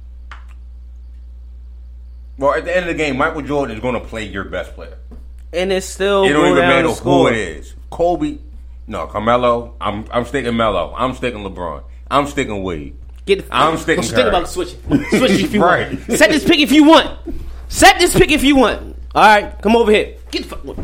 [2.38, 4.74] well, at the end of the game, Michael Jordan is going to play your best
[4.74, 4.98] player.
[5.53, 7.74] and it's still It don't even matter who it is.
[7.90, 8.38] Kobe,
[8.86, 9.76] no, Carmelo.
[9.82, 10.94] I'm I'm sticking Melo.
[10.95, 11.84] I'm sticking LeBron.
[12.11, 12.95] I'm sticking Wade.
[13.26, 14.80] Get the, I'm sticking Don't think about switching.
[15.10, 15.90] Switch if you Right.
[16.07, 16.18] want.
[16.18, 17.19] Set this pick if you want.
[17.69, 18.95] Set this pick if you want.
[19.15, 20.15] All right, come over here.
[20.32, 20.78] Get the fuck.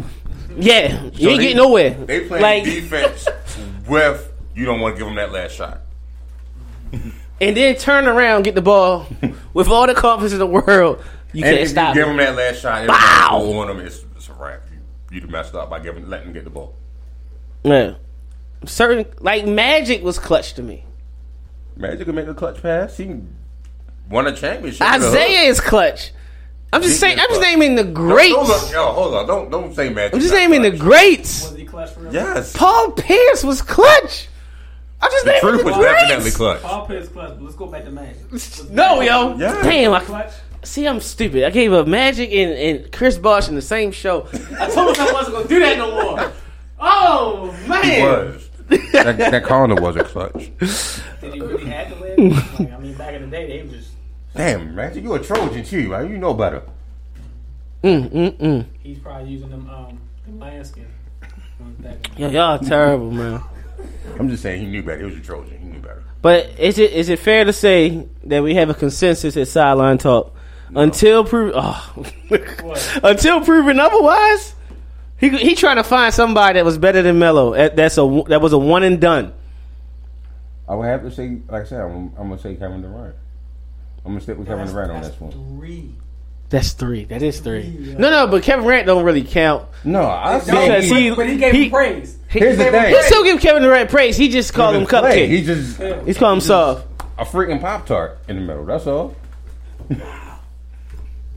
[0.57, 1.91] Yeah, you ain't they- getting nowhere.
[1.91, 3.27] They play like, defense
[3.87, 5.81] with you don't want to give them that last shot.
[7.41, 9.07] and then turn around, get the ball
[9.53, 11.03] with all the confidence in the world.
[11.33, 11.95] You And can't if stop.
[11.95, 12.17] you give it.
[12.17, 12.95] them that last shot, Bow!
[13.39, 13.85] everybody go on them.
[13.85, 14.61] It's, it's a wrap.
[15.11, 16.75] You, you messed up by giving letting them get the ball.
[17.63, 17.95] Yeah,
[18.65, 20.85] certain like Magic was clutch to me.
[21.75, 22.97] Magic can make a clutch pass.
[22.97, 23.15] He
[24.09, 24.81] won a championship.
[24.87, 26.11] with Isiah is clutch.
[26.71, 27.19] I'm just He saying.
[27.19, 28.33] I'm just naming the Don't- greats.
[28.35, 29.27] Don't, look- yo, hold on.
[29.27, 30.13] Don't don't say Magic.
[30.15, 31.49] I'm just not naming the greats.
[31.49, 32.13] Was he clutch for real?
[32.13, 32.55] Yes.
[32.55, 34.27] Paul Pierce was clutch.
[35.03, 36.01] I'm just The naming truth was greats.
[36.07, 36.61] definitely clutch.
[36.61, 38.17] Paul Pierce clutch, but let's go back to Magic.
[38.31, 39.35] Was No, yo.
[39.37, 39.61] Yeah.
[39.61, 40.31] Damn, I, Clutch.
[40.63, 41.43] see, I'm stupid.
[41.43, 44.27] I gave up Magic and, and Chris Bosh in the same show.
[44.59, 46.31] I told myself I wasn't going to do that no more.
[46.79, 47.83] Oh, man.
[47.83, 48.49] He was.
[48.93, 50.33] that, that corner wasn't clutch.
[51.21, 52.59] Did he really have to live?
[52.59, 53.89] Like, I mean, back in the day, they was just
[54.35, 56.09] Damn, Magic, you a Trojan too, right?
[56.09, 56.63] You know better.
[57.83, 58.65] Mm, mm, mm.
[58.81, 60.85] he's probably using them um them landscape.
[61.59, 63.43] ones the Yo, y'all terrible, man.
[64.19, 64.99] I'm just saying he knew better.
[64.99, 65.57] He was a Trojan.
[65.59, 66.03] He knew better.
[66.21, 69.97] But is it is it fair to say that we have a consensus at sideline
[69.97, 70.35] talk
[70.75, 72.05] until proven oh,
[73.03, 74.55] until proven otherwise?
[75.17, 77.53] He he trying to find somebody that was better than Melo.
[77.69, 79.33] That's a that was a one and done.
[80.67, 83.15] I would have to say, like I said, I'm, I'm gonna say Kevin Durant.
[84.05, 85.31] I'm gonna stick with Kevin Durant on this one.
[85.31, 85.95] Three.
[86.53, 87.05] That's three.
[87.05, 87.61] That is three.
[87.63, 87.97] Yeah.
[87.97, 89.65] No, no, but Kevin Durant don't really count.
[89.83, 92.15] No, I No, said Because but, he- but he gave he- him praise.
[92.27, 92.93] Here's the thing.
[92.95, 94.15] He still give Kevin Durant praise.
[94.15, 95.27] He just called him play.
[95.27, 95.29] cupcake.
[95.29, 96.85] He just He's calling him soft.
[97.17, 98.65] a freaking pop tart in the middle.
[98.65, 99.15] That's all.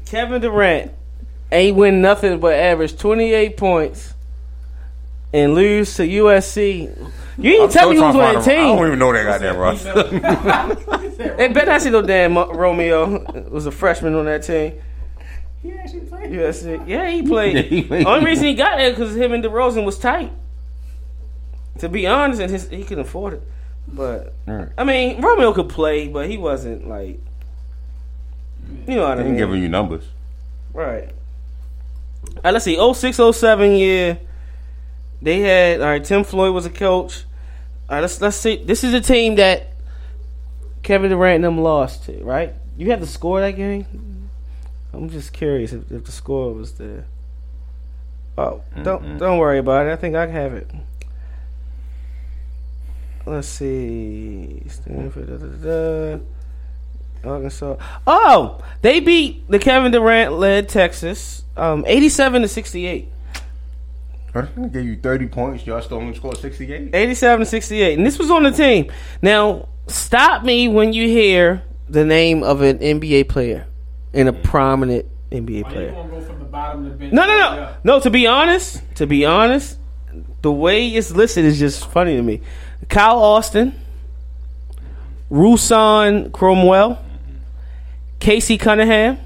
[0.07, 0.93] Kevin Durant
[1.51, 4.13] ain't win nothing but average 28 points
[5.33, 6.95] and lose to USC.
[7.39, 8.59] You ain't tell me who's on that team.
[8.61, 9.57] I don't even know that goddamn
[11.17, 11.35] roster.
[11.37, 14.75] Hey, better not see no damn Romeo was a freshman on that team.
[15.67, 16.31] He actually played.
[16.31, 16.87] USC.
[16.89, 17.65] Yeah, he played.
[17.67, 18.07] He played.
[18.07, 20.33] Only reason he got there because him and DeRozan was tight.
[21.79, 23.43] To be honest, and his, he could afford it.
[23.89, 24.69] But Right.
[24.79, 27.21] I mean, Romeo could play, but he wasn't like.
[28.89, 29.33] You know what I They mean?
[29.33, 30.05] ain't giving you numbers.
[30.73, 31.11] Right.
[32.29, 32.77] All right, let's see.
[32.95, 34.19] 06, 07 year.
[35.23, 36.05] They had all right.
[36.05, 37.25] Tim Floyd was a coach.
[37.89, 38.57] All right, let's let's see.
[38.57, 39.69] This is a team that
[40.83, 42.23] Kevin Durant and them lost to.
[42.25, 42.55] Right?
[42.77, 43.87] You had the score of that game.
[44.97, 47.05] I'm just curious if, if the score was there.
[48.39, 49.93] Oh, don't don't worry about it.
[49.93, 50.71] I think I can have it.
[53.25, 54.63] Let's see.
[54.69, 55.29] Stanford.
[55.29, 57.29] Da, da, da.
[57.29, 57.77] Arkansas.
[58.07, 63.09] Oh, they beat the Kevin Durant led Texas, um, eighty-seven to sixty-eight.
[64.35, 65.67] I gave you 30 points.
[65.67, 66.95] Y'all still only scored 68.
[66.95, 67.97] 87 to 68.
[67.97, 68.93] And this was on the team.
[69.23, 73.67] Now, stop me when you hear the name of an NBA player
[74.13, 75.93] in a prominent NBA player.
[75.93, 77.13] gonna go from the bottom of the bench?
[77.13, 78.01] No, no, all the way no, no.
[78.01, 79.79] To be honest, to be honest,
[80.43, 82.41] the way it's listed is just funny to me.
[82.89, 83.75] Kyle Austin,
[85.31, 87.03] Rusan Cromwell,
[88.21, 89.19] Casey Cunningham,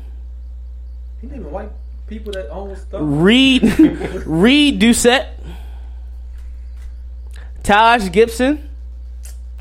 [1.20, 1.70] He didn't even like
[2.06, 3.00] people that own stuff.
[3.04, 3.62] Reed
[4.26, 5.28] Reed Doucette,
[7.62, 8.68] Taj Gibson,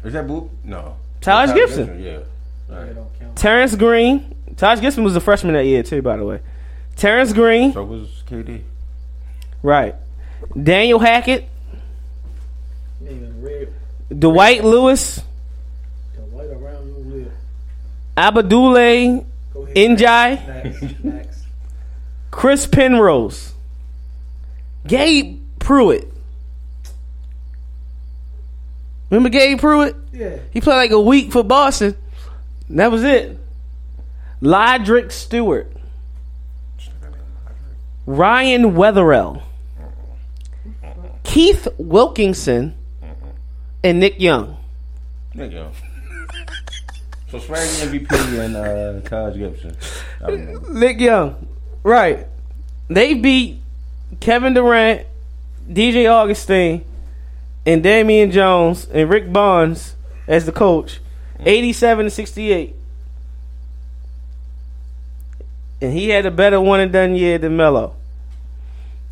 [0.03, 0.49] Is that Boop?
[0.63, 0.95] No.
[1.21, 2.01] Taj Gibson.
[2.01, 2.19] Yeah.
[2.69, 3.35] They don't count.
[3.35, 4.35] Terrence Green.
[4.59, 6.41] Taj Gibson was a freshman that year too, by the way.
[6.97, 8.61] Terrence Green, So was KD.
[9.63, 9.95] right?
[10.61, 11.47] Daniel Hackett,
[13.01, 14.19] He ain't.
[14.19, 15.21] Dwight Lewis,
[16.15, 17.31] The white around you live.
[18.17, 19.75] Abdoulaye Go ahead.
[19.75, 21.03] N'diaye, Next.
[21.03, 21.43] Next.
[22.31, 23.53] Chris Penrose,
[24.85, 26.11] Gabe Pruitt.
[29.09, 29.95] Remember Gabe Pruitt?
[30.13, 30.37] Yeah.
[30.51, 31.95] He played like a week for Boston.
[32.69, 33.37] That was it.
[34.41, 35.71] Lodrick Stewart,
[38.05, 39.43] Ryan Wetherell,
[41.23, 42.75] Keith Wilkinson,
[43.83, 44.57] and Nick Young.
[45.33, 45.73] Nick Young.
[47.29, 49.77] So Swaggy MVP and uh, Taj Gibson.
[50.25, 50.55] I.
[50.69, 51.47] Nick Young.
[51.83, 52.25] Right.
[52.87, 53.61] They beat
[54.19, 55.05] Kevin Durant,
[55.69, 56.83] DJ Augustin,
[57.65, 59.95] and Damion James and Rick Barnes
[60.27, 60.99] as the coach.
[61.41, 62.75] 87 to 68.
[65.81, 67.95] And he had a better one and done year than Melo.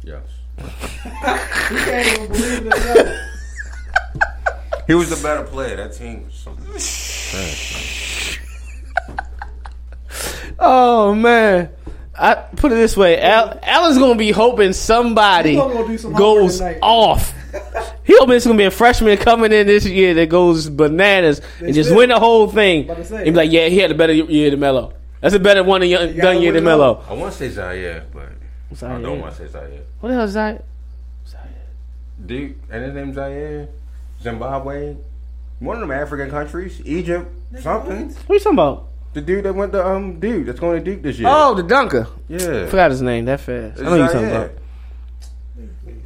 [0.03, 0.23] Yes.
[0.57, 3.19] He can't even believe it.
[4.87, 5.75] He was the better player.
[5.77, 6.65] That team was something.
[10.59, 11.69] Oh man.
[12.19, 16.59] I put it this way, Al, Allen's gonna be hoping somebody gonna go some goes
[16.81, 17.31] off.
[18.03, 21.75] he hoping it's gonna be a freshman coming in this year that goes bananas and
[21.75, 22.89] just win the whole thing.
[22.89, 23.17] About to.
[23.17, 24.93] And be like, yeah, he had a better year than Melo.
[25.21, 26.63] That's a better one than young- gotta done year win than.
[26.65, 27.03] Melo.
[27.09, 28.29] I want to say Zaire, but
[28.83, 29.81] I don't want to say Zaire.
[29.99, 30.63] What the hell is that?
[32.25, 33.67] Dude, and his name's Zaire,
[34.21, 34.95] Zimbabwe,
[35.59, 37.31] one of them African countries, Egypt,
[37.61, 38.07] something.
[38.09, 38.87] What are you talking about?
[39.13, 41.29] The dude that went to um Duke, that's going to Duke this year.
[41.31, 42.07] Oh, the dunker.
[42.27, 42.65] yeah.
[42.67, 43.79] Forgot his name that fast.
[43.79, 44.51] I know you're talking about.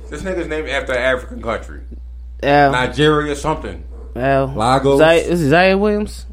[0.10, 1.82] This nigga's named after an African country,
[2.44, 3.84] Al, Nigeria, something.
[4.16, 4.98] Al, Lagos.
[5.00, 6.26] Zaire, is it Zaire Williams?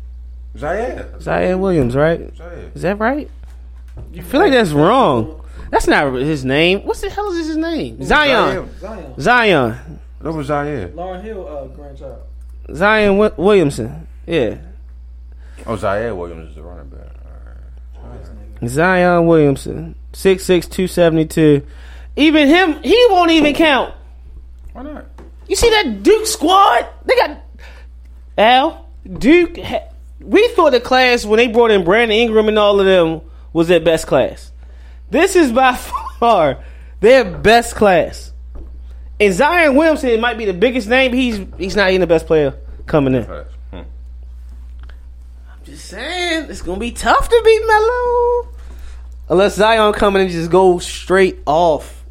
[0.58, 1.14] Zaire.
[1.20, 2.34] Zaire Williams, right?
[2.36, 2.70] Zaire.
[2.74, 3.30] Is that right?
[4.16, 5.42] I feel like that's wrong.
[5.70, 6.80] That's not his name.
[6.84, 8.02] What the hell is his name?
[8.02, 8.70] Zion.
[8.80, 9.20] Zion.
[9.20, 10.00] Zion.
[10.20, 10.88] That was Zaire.
[10.88, 12.18] Lauryn Hill, uh, grandchild.
[12.74, 14.06] Zion Wi- Williamson.
[14.26, 14.56] Yeah.
[15.66, 17.08] Oh, Zaire Williams is the running back.
[17.96, 18.68] All right.
[18.70, 19.94] Zion Williamson.
[20.12, 21.62] 6'6", 272.
[22.16, 23.94] Even him, he won't even count.
[24.72, 25.04] Why not?
[25.48, 26.86] You see that Duke squad?
[27.04, 27.38] They got
[28.36, 29.56] Al Duke.
[29.58, 29.84] Ha-
[30.28, 33.22] we thought the class when they brought in Brandon Ingram and all of them
[33.52, 34.52] was their best class.
[35.10, 35.74] This is by
[36.20, 36.62] far
[37.00, 38.32] their best class.
[39.18, 41.10] And Zion Williamson might be the biggest name.
[41.12, 42.54] but He's he's not even the best player
[42.86, 43.24] coming in.
[43.24, 43.80] Hmm.
[45.64, 48.48] Just saying, it's gonna be tough to beat Melo.
[49.30, 52.04] Unless Zion coming and just go straight off.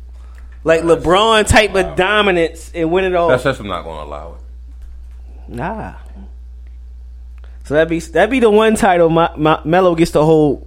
[0.64, 3.30] Like LeBron type of dominance and win it all.
[3.30, 4.42] That system not going to allow it.
[5.48, 5.94] Nah.
[7.68, 10.66] So that be that be the one title my, my, Melo gets to hold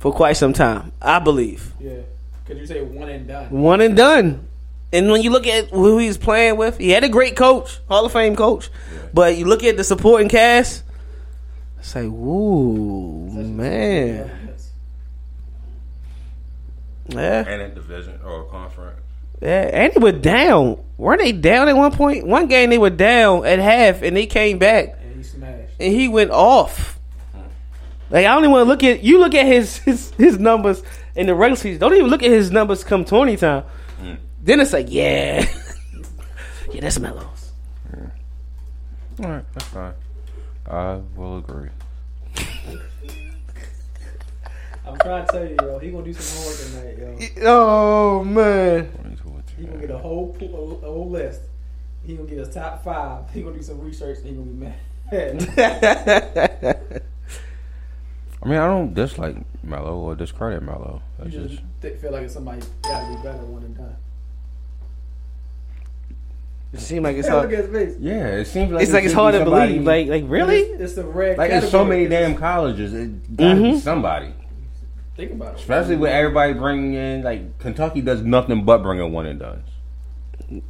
[0.00, 1.72] for quite some time, I believe.
[1.78, 2.00] Yeah.
[2.44, 3.50] Could you say one and done?
[3.50, 4.48] One and done.
[4.92, 8.04] And when you look at who he's playing with, he had a great coach, Hall
[8.04, 8.68] of Fame coach.
[9.14, 10.82] But you look at the supporting cast,
[11.78, 14.56] it's like, ooh, man.
[17.08, 19.00] Yeah, And in division or conference.
[19.40, 19.70] yeah.
[19.72, 20.82] And they were down.
[20.98, 22.26] Weren't they down at one point?
[22.26, 24.98] One game they were down at half, and they came back.
[25.82, 25.94] And he smashed.
[25.94, 26.98] and he went off.
[28.10, 29.18] Like I only want to look at you.
[29.18, 30.82] Look at his his his numbers
[31.14, 31.80] in the regular season.
[31.80, 33.64] Don't even look at his numbers come twenty time.
[34.44, 35.46] Then it's like, yeah,
[36.72, 37.52] yeah, that's Melo's.
[39.22, 39.94] All right, that's fine.
[40.68, 41.68] I will agree.
[44.84, 46.98] I'm trying to tell you, yo, he gonna do some homework tonight,
[47.42, 47.48] yo.
[47.48, 48.90] Oh man,
[49.56, 50.46] He gonna get a whole a
[50.86, 51.42] whole list.
[52.04, 53.30] He gonna get his top five.
[53.32, 54.74] He gonna do some research and he gonna be mad.
[58.44, 61.00] I mean, I don't dislike Melo or discredit Melo.
[61.24, 63.96] you just just th- feel like somebody gotta be better one and done.
[66.72, 67.52] it seems like it's Look hard.
[67.52, 67.96] at his face.
[68.00, 68.26] yeah.
[68.28, 69.82] It seems like It's it like it's hard to believe.
[69.84, 70.58] Like like really?
[70.60, 71.38] It's, it's a red.
[71.38, 72.92] like there's so many It's- damn colleges.
[72.94, 73.78] It gotta be Mhm.
[73.80, 74.34] somebody.
[75.16, 75.60] Think about it.
[75.60, 79.62] Especially with everybody bringing in like Kentucky does nothing but bringing one and done.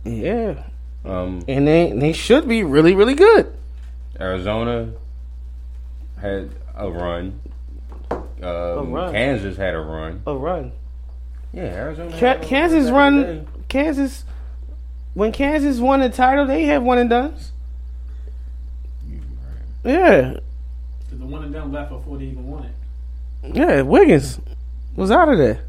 [0.05, 0.65] Yeah,
[1.05, 3.55] Um, and they they should be really really good.
[4.23, 4.93] Arizona
[6.21, 7.41] had a run.
[8.11, 9.13] Um, run.
[9.13, 10.23] Kansas had a run.
[10.27, 10.73] A run.
[11.53, 12.11] Yeah, Arizona.
[12.13, 13.23] Ca- had a Kansas back run.
[13.23, 13.45] day.
[13.69, 14.25] Kansas.
[15.15, 17.53] When Kansas won the title, they had one and duns.
[19.85, 20.35] Yeah,
[21.01, 22.65] Because the one and done left before they even won
[23.43, 23.57] it.
[23.57, 23.83] yeah.
[23.83, 24.39] Wiggins
[24.95, 25.65] was out of there.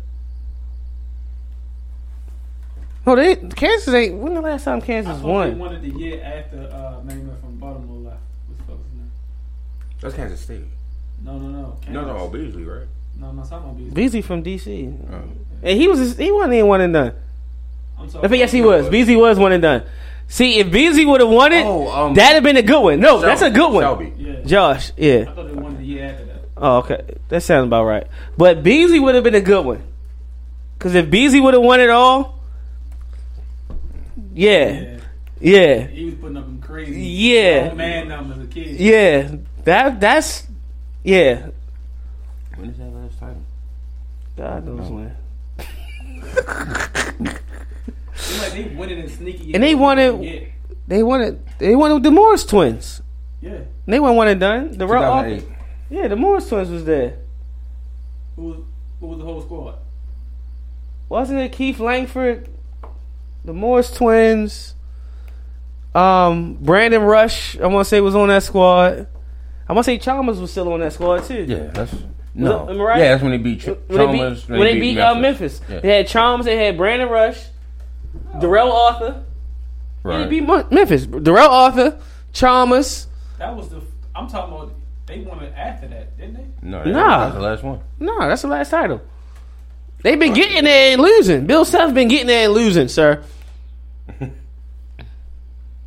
[3.08, 4.20] No, they Kansas ain't.
[4.20, 5.58] When the last time I Kansas thought they won?
[5.60, 8.22] won it the year after uh, Maymouth from Baltimore left.
[8.48, 9.12] What's the fuck's his name?
[10.04, 10.62] That's Kansas State.
[11.24, 11.62] No, no, no.
[11.62, 11.94] No, Kansas.
[12.06, 12.88] no, Beasley, right?
[13.20, 13.94] No, I'm not talking about Beasley.
[13.94, 15.22] Beasley from DC, Oh.
[15.64, 17.14] and he was he wasn't even one and done.
[17.98, 18.90] I'm I talking think yes, he was.
[18.90, 19.84] Beasley was one and done.
[20.28, 23.00] See, if Beasley would have won it, Oh, um, that'd have been a good one.
[23.00, 23.84] No, that's a good one.
[23.84, 24.14] Selby.
[24.18, 24.42] Yeah.
[24.46, 25.26] Josh, yeah.
[25.30, 26.42] I thought they won the year after that.
[26.58, 27.02] Oh, okay.
[27.30, 28.08] That sounds about right.
[28.38, 29.84] But Beasley would have been a good one.
[30.78, 32.40] Because if Beasley would have won it all,
[34.34, 34.98] yeah, Yeah.
[35.40, 37.74] yeah, He was putting up them crazy Yeah.
[37.74, 38.80] man numbers as a kid.
[38.80, 39.30] yeah.
[39.66, 40.48] That that's
[41.04, 41.48] yeah.
[42.56, 43.42] When is that last title?
[44.38, 44.94] God knows Oh.
[44.96, 45.16] when.
[48.40, 49.54] Like they win it in sneaky.
[49.54, 50.40] And they won it- Yeah.
[50.88, 53.02] They wanted they wanted the Morris twins.
[53.42, 53.60] Yeah.
[53.86, 54.78] They weren't one and done.
[54.78, 55.46] The real 2008.
[55.90, 57.16] yeah, the Morris twins was there.
[58.36, 58.58] Who was,
[59.00, 59.76] who was the whole squad?
[61.10, 62.50] Wasn't it Keith Langford,
[63.46, 64.74] the Morris twins,
[65.94, 67.58] um, Brandon Rush?
[67.60, 69.08] I want to say was on that squad.
[69.68, 71.46] I want to say Chalmers was still on that squad too.
[71.48, 71.94] Yeah, that's
[72.36, 72.68] no.
[72.70, 73.00] am I right?
[73.00, 74.42] Yeah, that's when they beat Ch- when they Chalmers.
[74.44, 75.62] beat, when they beat uh, Memphis.
[75.70, 75.80] Yeah.
[75.80, 77.44] They had Chalmers, they had Brandon Rush,
[78.40, 79.24] Darrell Arthur.
[80.04, 80.24] Right.
[80.24, 81.06] They beat Mon- Memphis.
[81.06, 82.00] Darrell Arthur,
[82.34, 83.08] Chalmers.
[83.40, 83.82] That was the.
[84.16, 84.74] I'm talking about.
[85.06, 86.46] They won it after that, didn't they?
[86.62, 87.20] no, Nah.
[87.26, 87.80] that's the last one.
[88.00, 89.02] No, that's the last title.
[90.02, 91.46] They've been getting there and losing.
[91.46, 93.24] Bill Self's been getting there and losing, sir.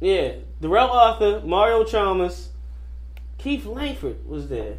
[0.00, 2.48] yeah, Darrell Arthur, Mario Chalmers,
[3.38, 4.74] Keith Langford was there.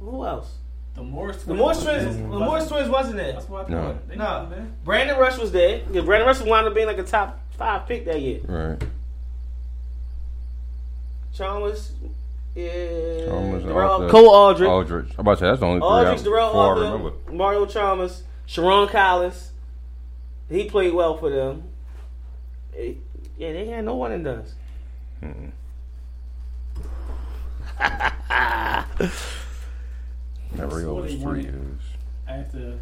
[0.00, 0.54] Who else?
[0.94, 1.42] The Morris.
[1.44, 2.16] The Morris twins.
[2.16, 3.32] The Morris twins wasn't there.
[3.32, 3.82] That's what I No.
[3.82, 4.08] thought.
[4.08, 4.46] They No.
[4.48, 4.76] man.
[4.84, 5.82] Brandon Rush was there.
[5.90, 8.40] Yeah, Brandon Rush wound up being like a top five pick that year.
[8.46, 8.82] Right.
[11.34, 11.92] Chalmers,
[12.54, 15.10] yeah, Chalmers, Darrell- Cole Aldrich, Aldrich.
[15.18, 17.12] I'm about to say that's the only three Aldrich, I, Darrell four I remember.
[17.30, 19.52] Mario Chalmers, Sherron Collins.
[20.48, 21.64] He played well for them.
[22.74, 24.54] Yeah, they had no one in does.
[27.78, 29.08] Never
[30.56, 31.44] That's what over they three wanted.
[31.44, 31.80] years.
[32.28, 32.78] After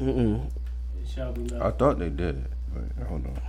[0.00, 0.50] Mm-mm.
[1.06, 1.64] Selby left.
[1.64, 2.46] I thought they did.
[2.72, 3.40] But hold on.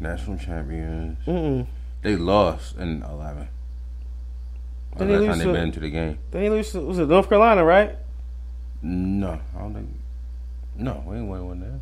[0.00, 1.18] National champions.
[1.26, 1.66] Mm-mm.
[2.02, 3.48] They lost in eleven.
[4.92, 6.18] That's Did the they last time they to- been to the game.
[6.30, 6.72] They lose.
[6.72, 7.96] to- Was it North Carolina, right?
[8.82, 9.88] No, I don't think.
[10.76, 11.80] No, we ain't won one there.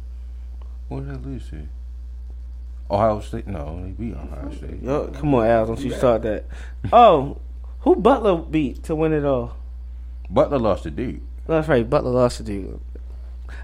[0.88, 1.68] What did they lose to?
[2.90, 3.46] Ohio State?
[3.46, 4.82] No, they beat Ohio State.
[4.82, 6.44] Yo, come on, Al, don't you start that.
[6.92, 7.38] Oh,
[7.88, 9.56] who Butler beat to win it all?
[10.28, 11.22] Butler lost to Duke.
[11.46, 12.82] That's right, Butler lost to Duke.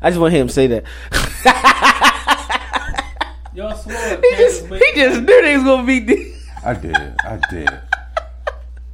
[0.00, 0.84] I just want to hear him say that.
[3.54, 3.94] Y'all swore.
[3.94, 6.34] he just he just knew they was gonna beat Duke.
[6.64, 6.96] I did.
[6.96, 7.68] I did.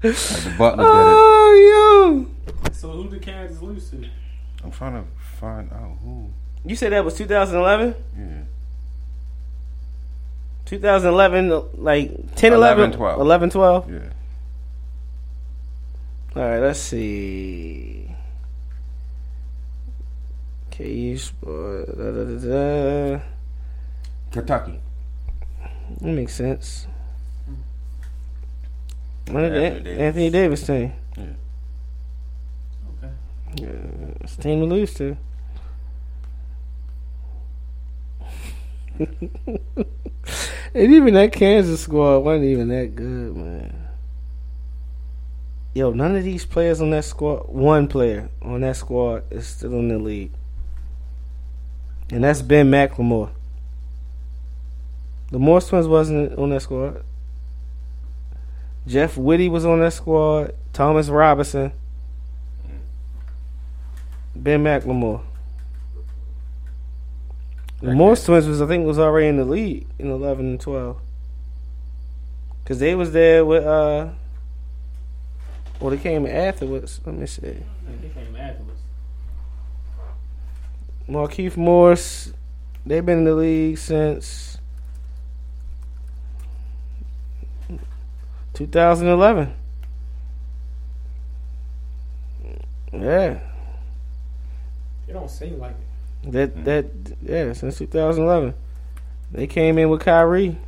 [0.03, 2.27] Like the Butler Oh,
[2.67, 2.73] yo.
[2.73, 4.05] So who did Kansas lose to?
[4.65, 5.05] I'm trying to
[5.39, 6.29] find out who.
[6.65, 7.95] You said that was 2011?
[8.19, 8.25] Yeah.
[10.65, 13.21] 2011, like 10, 11, 11, 12.
[13.21, 13.93] 11, 12?
[13.93, 13.99] Yeah.
[16.37, 18.09] All right, let's see.
[20.71, 21.87] KU Sport.
[21.87, 23.21] Da, da, da, da.
[24.31, 24.81] Kentucky.
[26.01, 26.87] That makes sense.
[29.29, 29.35] Mm.
[29.35, 29.99] Anthony, Anthony Davis.
[30.01, 30.93] Anthony Davis team.
[33.03, 33.13] Okay.
[33.57, 35.17] Yeah, it's a team to lose to.
[39.01, 39.09] and
[40.75, 43.80] even that Kansas squad wasn't even that good, man.
[45.73, 49.75] Yo, none of these players on that squad, one player on that squad is still
[49.75, 50.33] in the league.
[52.11, 53.31] And that's Ben McLemore.
[55.31, 57.05] The Morris twins wasn't on that squad.
[58.85, 60.55] Jeff Withey was on that squad.
[60.73, 61.71] Thomas Robinson.
[64.35, 65.23] Ben McLemore.
[67.81, 67.97] The Okay.
[67.97, 71.01] Morris twins was I think was already in the league in eleven and twelve.
[72.65, 74.09] Cause they was there with uh
[75.81, 77.01] well they came afterwards.
[77.05, 77.41] Let me see.
[77.41, 78.81] They came afterwards.
[81.09, 82.33] Markieff Morris,
[82.87, 84.59] they've been in the league since
[88.55, 89.55] 2011.
[92.93, 93.39] Yeah,
[95.07, 95.77] It don't seem like
[96.25, 96.33] it.
[96.33, 96.87] that that
[97.23, 98.53] yeah since 2011.
[99.31, 100.59] They came in with Kyrie.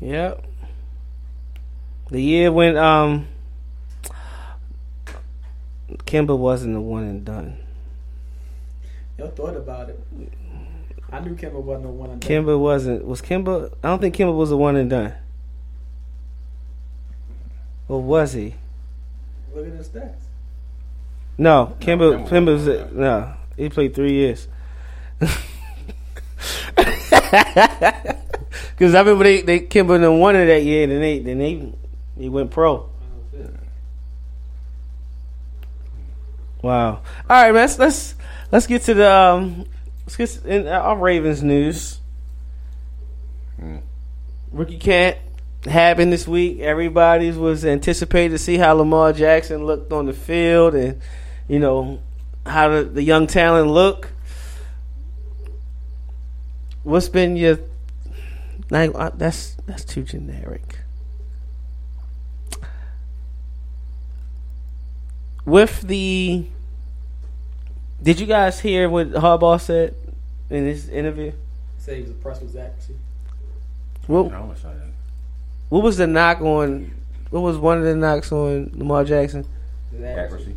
[0.00, 0.44] Yep.
[2.10, 3.28] The year when um
[6.06, 7.56] Kemba wasn't the one and done.
[9.18, 10.00] Y'all thought about it.
[11.12, 12.10] I knew Kemba wasn't the one.
[12.10, 12.30] and done.
[12.30, 13.04] Kemba wasn't.
[13.04, 13.72] Was Kemba?
[13.82, 15.14] I don't think Kemba was the one and done.
[17.88, 18.54] Or was he?
[19.54, 20.14] Look at the stats.
[21.36, 22.24] No, Kemba.
[22.24, 22.96] Kemba Kemba was wasn't.
[22.96, 23.34] no.
[23.56, 24.48] He played three years.
[28.80, 31.70] Because I remember they they Kemba done won it that year, then they then they
[32.16, 32.88] he went pro.
[36.62, 36.92] Wow.
[36.92, 37.56] All right, man.
[37.56, 38.14] Let's let's,
[38.50, 39.66] let's get to the um,
[40.06, 42.00] let's get in our Ravens news.
[44.50, 45.18] Rookie camp
[45.66, 46.60] happened this week.
[46.60, 51.02] Everybody was anticipated to see how Lamar Jackson looked on the field, and
[51.48, 52.00] you know
[52.46, 54.10] how the, the young talent look.
[56.82, 57.58] What's been your
[58.70, 58.90] like?
[58.94, 60.78] uh, That's that's too generic.
[65.44, 66.46] With the,
[68.02, 69.94] did you guys hear what Harbaugh said
[70.48, 71.32] in his interview?
[71.78, 72.94] Say he was impressed with his accuracy.
[74.06, 74.32] What was
[75.70, 76.92] what was the knock on?
[77.30, 79.46] What was one of the knocks on Lamar Jackson?
[79.94, 80.56] Accuracy.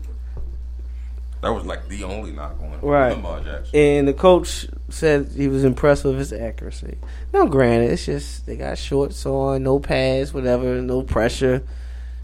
[1.43, 2.79] That was like the only knock on him.
[2.81, 3.11] Right.
[3.11, 3.77] Lamar Jackson.
[3.77, 6.97] And the coach said he was impressed with his accuracy.
[7.33, 11.61] Now, granted, it's just they got shorts on, no pads, whatever, no pressure.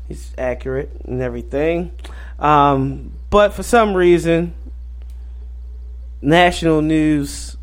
[0.08, 1.92] He's accurate and everything.
[2.40, 4.54] Um, but for some reason,
[6.22, 7.58] national news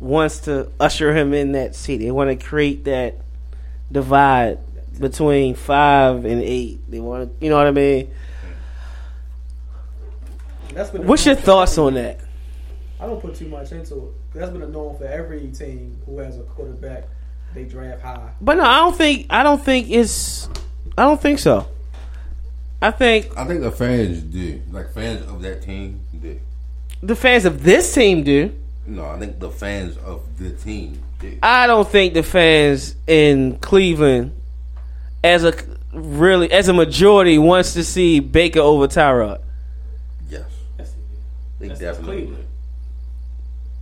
[0.00, 1.98] wants to usher him in that seat.
[1.98, 3.18] They want to create that
[3.92, 4.58] divide
[4.98, 6.80] between five and eight.
[6.90, 8.10] They want to, you know what I mean?
[10.74, 12.20] That's been What's your thoughts on that?
[13.00, 14.34] I don't put too much into it.
[14.34, 17.04] That's been a norm for every team who has a quarterback.
[17.54, 18.30] They draft high.
[18.40, 20.48] But no, I don't think I don't think it's
[20.96, 21.66] I don't think so.
[22.82, 24.62] I think I think the fans do.
[24.70, 26.38] Like fans of that team do.
[27.02, 28.54] the fans of this team do.
[28.86, 31.38] No, I think the fans of the team do.
[31.42, 34.34] I don't think the fans in Cleveland
[35.22, 35.54] as a
[35.92, 39.40] really as a majority wants to see Baker over Tyrod.
[41.60, 41.68] Yes.
[41.68, 42.46] That's, They that's, that's definitely Cleveland.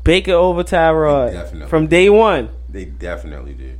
[0.04, 1.68] Baker over Tyrod Definitely.
[1.68, 2.48] from day one.
[2.68, 3.72] They definitely do.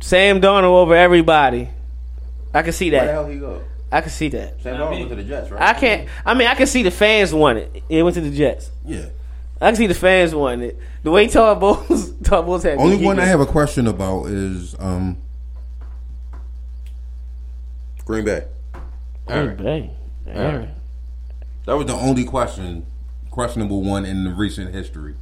[0.00, 1.68] Sam Darnold over everybody.
[2.52, 2.98] I can see that.
[2.98, 3.62] Where the hell he go?
[3.92, 4.60] I can see that.
[4.62, 5.62] Sam I Darnold mean- went to the Jets, right?
[5.62, 6.08] I can't.
[6.26, 7.82] I mean, I can see the fans want it.
[7.88, 8.70] It went to the Jets.
[8.84, 9.06] Yeah.
[9.60, 10.78] I can see the fans want it.
[11.04, 14.74] The way Todd Bowles, Todd Bowles had Only one I have a question about is
[14.78, 15.16] um
[18.04, 18.44] Green Bay.
[19.26, 19.90] Green Bay.
[20.26, 20.73] Aaron.
[21.66, 22.86] That was the only question,
[23.30, 25.14] questionable one in the recent history.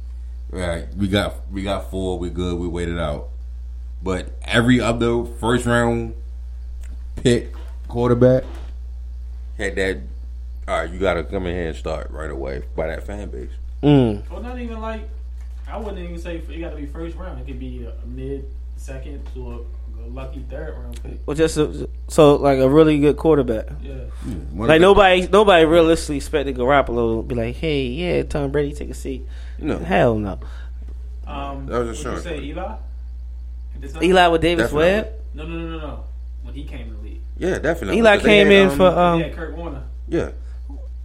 [0.49, 2.19] Right, we got we got four.
[2.19, 2.59] We good.
[2.59, 3.29] We waited out.
[4.03, 6.13] But every other first round
[7.15, 7.53] pick
[7.87, 8.43] quarterback
[9.57, 10.01] had that.
[10.67, 13.29] All right, you got to come in here and start right away by that fan
[13.29, 13.49] base.
[13.81, 14.29] Mm.
[14.29, 15.09] Well, not even like
[15.67, 17.39] I wouldn't even say it got to be first round.
[17.39, 18.45] It could be a, a mid,
[18.77, 19.59] second to a,
[20.05, 21.19] a lucky third round pick.
[21.25, 23.67] Well, just a, so like a really good quarterback.
[23.81, 23.93] Yeah,
[24.51, 28.51] One Like of the- nobody, nobody realistically expected Garoppolo to be like, "Hey, yeah, Tom
[28.51, 29.25] Brady, take a seat."
[29.59, 30.39] No, Hell no.
[31.27, 32.15] um, That was a what'd short.
[32.15, 32.75] you say Eli?
[34.01, 34.85] Eli with Davis Definitely.
[34.91, 35.07] Webb.
[35.33, 36.03] No, no, no, no, no.
[36.43, 37.97] When he came to the league, yeah, definitely.
[37.99, 39.19] Eli Because came had, in um, for um.
[39.19, 39.83] yeah, Kurt Warner.
[40.07, 40.31] yeah.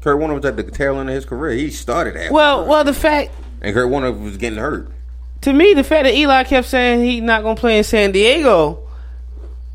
[0.00, 1.52] Kurt Warner was at the tail end of his career.
[1.56, 4.90] He started at Well, well, the fact and Kurt Warner was getting hurt.
[5.42, 8.78] to me, the fact that Eli kept saying he not gonna play in San Diego,
[8.78, 8.78] and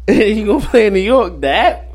[0.07, 1.89] he gonna play in New York, that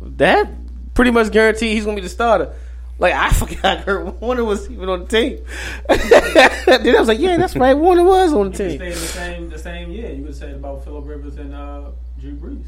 [0.00, 0.50] that
[0.94, 2.54] pretty much guaranteed he's gonna be the starter.
[2.98, 5.44] Like I forgot Kurt Warner was even on the team.
[5.88, 8.78] then I was like, yeah, that's right, Warner was on the He team.
[8.78, 10.12] stayed in the same the same year.
[10.12, 11.90] You would say about Philip Rivers and uh,
[12.20, 12.64] Drew Brees.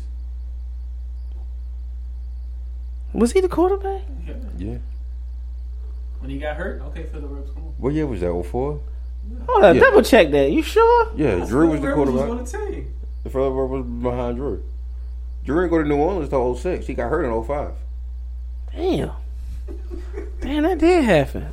[3.12, 4.02] Was he the quarterback?
[4.26, 4.34] Yeah.
[4.59, 4.78] Yeah.
[6.18, 7.72] When he got hurt, okay, Philip Rivers, come on.
[7.78, 8.32] What year was that?
[8.51, 8.80] 04?
[9.48, 9.80] Hold on, Yeah.
[9.82, 10.51] double check that.
[10.51, 11.12] You sure?
[11.14, 12.28] Yeah, Drew was the Philip Rivers quarterback.
[12.40, 12.94] Was on the team.
[13.24, 14.62] The Philip was behind Drew.
[15.44, 16.86] Drew didn't go to New Orleans till 06.
[16.86, 17.72] He got hurt in 05.
[18.74, 19.10] Damn.
[20.40, 21.46] Damn, that did happen.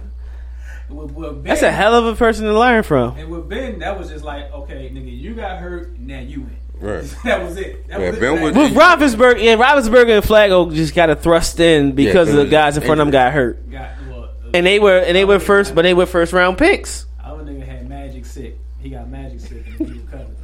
[0.89, 3.17] With, with ben, That's a hell of a person to learn from.
[3.17, 6.57] And with Ben, that was just like, okay, nigga, you got hurt, now you in.
[6.85, 7.03] Right.
[7.23, 7.87] that was it.
[7.87, 8.41] That Yeah, was Ben it.
[8.41, 12.37] was- With Roethlisberger, yeah, Roethlisberger and Flacco just got to thrust in because Yeah, of
[12.39, 15.15] the 'cause guys in front of them got hurt, got, well, and they were and
[15.15, 17.05] they were first, but they were first round picks.
[17.23, 18.57] Our nigga had magic sick.
[18.81, 20.35] He got magic sick and he recovered.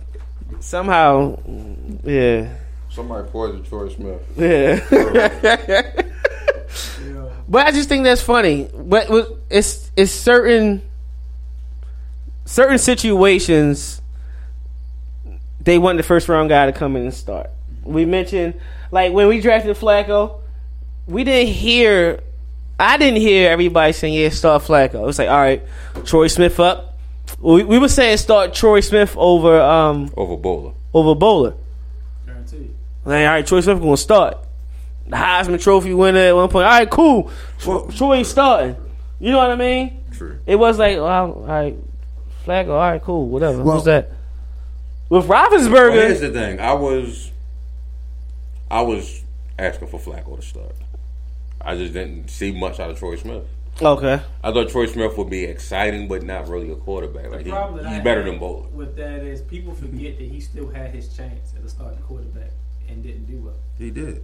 [0.68, 1.40] Somehow,
[2.04, 2.54] yeah,
[2.90, 4.22] Somebody poisoned Troy Smith.
[4.36, 4.82] yeah.
[5.64, 6.02] Yeah.
[7.48, 8.70] But I just think that's funny.
[8.76, 9.08] But
[9.50, 10.82] it's it's certain
[12.44, 14.02] certain situations
[15.62, 17.50] they want the first round guy to come in and start.
[17.86, 18.56] We mentioned
[18.92, 20.42] like when we drafted Flacco,
[21.06, 22.20] we didn't hear.
[22.78, 24.96] I didn't hear everybody saying yeah, start Flacco.
[24.96, 25.64] It was like, all right,
[26.04, 26.87] Troy Smith up.
[27.40, 30.74] We, we were saying start Troy Smith over um over Boller.
[30.94, 31.56] over Boller.
[32.26, 32.74] Guaranteed.
[33.06, 34.38] Like, all right, Troy Smith gonna start.
[35.08, 36.66] The Heisman Trophy winner at one point.
[36.66, 37.32] All right, cool.
[37.60, 38.76] Tro- Troy starting.
[39.20, 40.04] You know what I mean?
[40.12, 40.40] True.
[40.46, 41.76] It was like, well, all right,
[42.46, 42.70] Flacco.
[42.70, 43.60] All right, cool, whatever.
[43.64, 44.12] Well- What's that?
[45.10, 46.60] With Well, here's Roethlisberger, the thing.
[46.60, 47.32] I was,
[48.70, 49.24] I was
[49.58, 50.76] asking for Flacco to start.
[51.62, 53.44] I just didn't see much out of Troy Smith.
[53.82, 54.22] Okay.
[54.44, 57.30] I thought Troy Smith would be exciting, but not really a quarterback.
[57.32, 58.72] Like The he, problem that he's I better than Boller.
[58.72, 62.52] With that is people forget that he still had his chance as a starting quarterback
[62.90, 63.56] and didn't do well.
[63.78, 64.24] He did.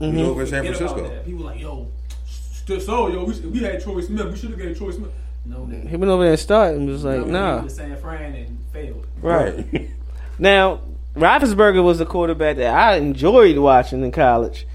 [0.00, 0.16] Mm-hmm.
[0.16, 1.08] He was over in San Francisco.
[1.08, 1.24] that.
[1.24, 1.88] People like, yo,
[2.26, 4.30] st- so yo, we, we had Troy Smith.
[4.30, 5.12] We should have gave Troy Smith.
[5.46, 7.58] No, they He went over there and started and was like, no, nah.
[7.58, 9.06] He was San Fran and failed.
[9.20, 9.90] Right.
[10.36, 10.80] Now,
[11.14, 14.66] Roethlisberger was the quarterback that I enjoyed watching in college.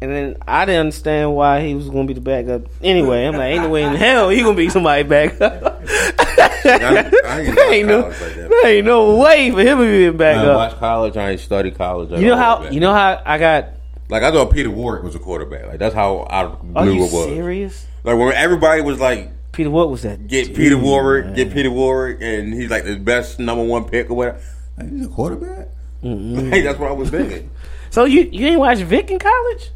[0.00, 2.62] And then I didn't understand why he was going to be the backup.
[2.82, 5.82] Anyway, I'm like, ain't no way in hell he going to be somebody backup.
[5.88, 8.48] I, I ain't There ain't no, like that.
[8.48, 10.56] there ain't no way for him to be a I backup.
[10.56, 11.16] watched college.
[11.16, 12.12] I ain't studied college.
[12.12, 13.70] at You know all, how you know how I got.
[14.08, 15.66] Like I thought Peter Warrick was a quarterback.
[15.66, 17.24] Like that's how I knew Are it was.
[17.26, 17.86] serious?
[18.04, 20.26] Like when everybody was like, Peter, what was that?
[20.28, 24.14] get Peter Warrick, get Peter Warrick, and he's like the best number one pick or
[24.14, 24.40] whatever.
[24.76, 25.68] Like, he's a quarterback.
[26.02, 27.50] Like, that's what I was thinking.
[27.90, 29.70] So you you ain't watch Vic in college?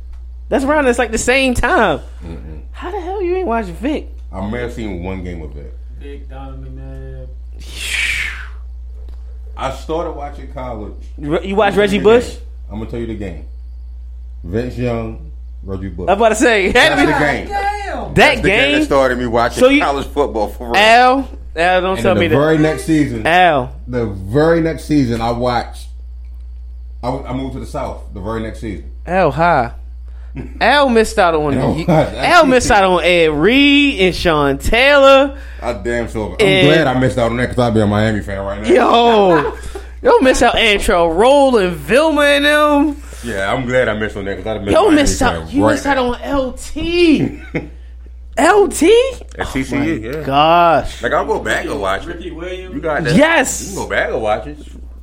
[0.52, 0.86] That's around.
[0.86, 2.00] It's like the same time.
[2.22, 2.56] Mm-hmm.
[2.72, 4.10] How the hell you ain't watch Vic?
[4.30, 5.74] I may have seen one game of it.
[5.98, 7.26] Vic Donovan
[7.56, 8.28] McNabb.
[9.56, 10.92] I started watching college.
[11.16, 12.36] You you watch Reggie Bush?
[12.70, 13.46] I'm gonna tell you the game.
[14.44, 16.10] Vince Young, Reggie Bush.
[16.10, 17.48] I'm about to say it had to That's the game.
[17.48, 18.14] Damn.
[18.14, 20.76] that The game that started me watching So you- college football for real.
[20.76, 22.62] Al, Al, don't and tell then me the very that.
[22.62, 25.88] next season, Al, the very next season, I watched.
[27.02, 28.12] I moved to the south.
[28.12, 28.92] The very next season.
[29.06, 29.72] Al, hi.
[30.60, 34.58] Al missed out on No, you- that's- Al missed out on Ed Reed and Sean
[34.58, 35.38] Taylor.
[35.60, 36.36] I damn sure.
[36.40, 38.62] I'm And- glad I missed out on that because I'd be a Miami fan right
[38.62, 38.68] now.
[38.68, 39.58] Yo,
[40.02, 43.02] yo, miss out Antrel Rolle and Vilma and them.
[43.24, 44.74] Yeah, I'm glad I missed on that because I'd have missed.
[44.74, 45.52] Yo, missed out.
[45.52, 46.12] You right missed out on
[46.48, 46.76] LT.
[48.38, 48.82] LT.
[49.38, 49.78] at TCU.
[49.78, 49.82] Oh
[50.18, 51.02] yeah, Gosh.
[51.02, 52.08] like I'll go back and watch it.
[52.08, 52.74] Ricky Williams.
[52.74, 53.14] You got that?
[53.14, 53.60] Yes.
[53.62, 54.58] You can go back and watch it.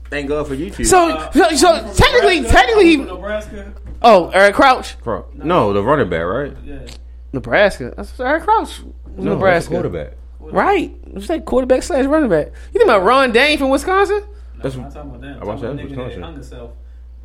[0.10, 0.88] Thank God for YouTube.
[0.88, 3.72] So, so, so uh, technically, uh, technically, Nebraska.
[4.02, 6.56] Oh, Eric Crouch, Cro- no, the running back, right?
[6.64, 6.80] Yeah.
[7.34, 7.94] Nebraska.
[7.98, 8.80] That's Eric Crouch.
[9.16, 9.56] Was No, Nebraska.
[9.56, 10.14] that's quarterback.
[10.40, 10.96] Right.
[11.16, 12.48] It's like quarterback slash running back.
[12.74, 14.22] You think about Ron Dayne from Wisconsin?
[14.22, 14.28] No,
[14.64, 15.28] That's- I'm not talking about that.
[15.38, 16.72] I I'm watched talking that about in nigga that hung himself.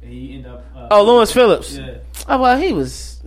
[0.03, 0.65] And he ended up.
[0.77, 1.77] Uh, Oh, Lawrence Phillips.
[1.77, 1.95] Yeah.
[2.29, 3.23] Oh, well, he was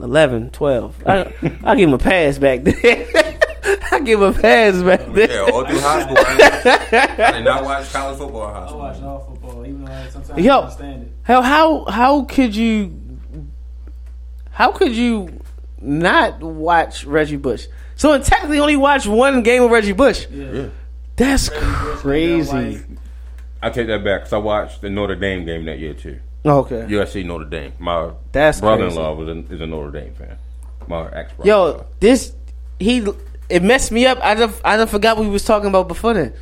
[0.00, 1.02] 11, 12.
[1.06, 1.32] I,
[1.64, 2.74] I'll give him a pass back then.
[3.92, 5.30] I give him a pass back there.
[5.46, 6.16] Yeah, all through high school.
[6.18, 8.78] I, I did not watch college football in high I school.
[8.78, 10.52] watched all football, even though I sometimes Yo.
[10.54, 11.12] I understand it.
[11.30, 12.98] How how how could you
[14.50, 15.40] how could you
[15.80, 17.68] not watch Reggie Bush?
[17.94, 20.26] So in technically only watch one game of Reggie Bush.
[20.28, 20.70] Yeah.
[21.14, 21.62] That's Reggie
[22.00, 22.82] crazy.
[23.62, 26.18] I take that back because I watched the Notre Dame game that year too.
[26.44, 26.86] Oh, okay.
[26.88, 27.74] USC Notre Dame.
[27.78, 30.36] My That's brother-in-law was a, is a Notre Dame fan.
[30.88, 31.32] My ex.
[31.44, 32.34] Yo, this
[32.80, 33.06] he
[33.48, 34.18] it messed me up.
[34.20, 36.34] I done, I done forgot what we was talking about before then.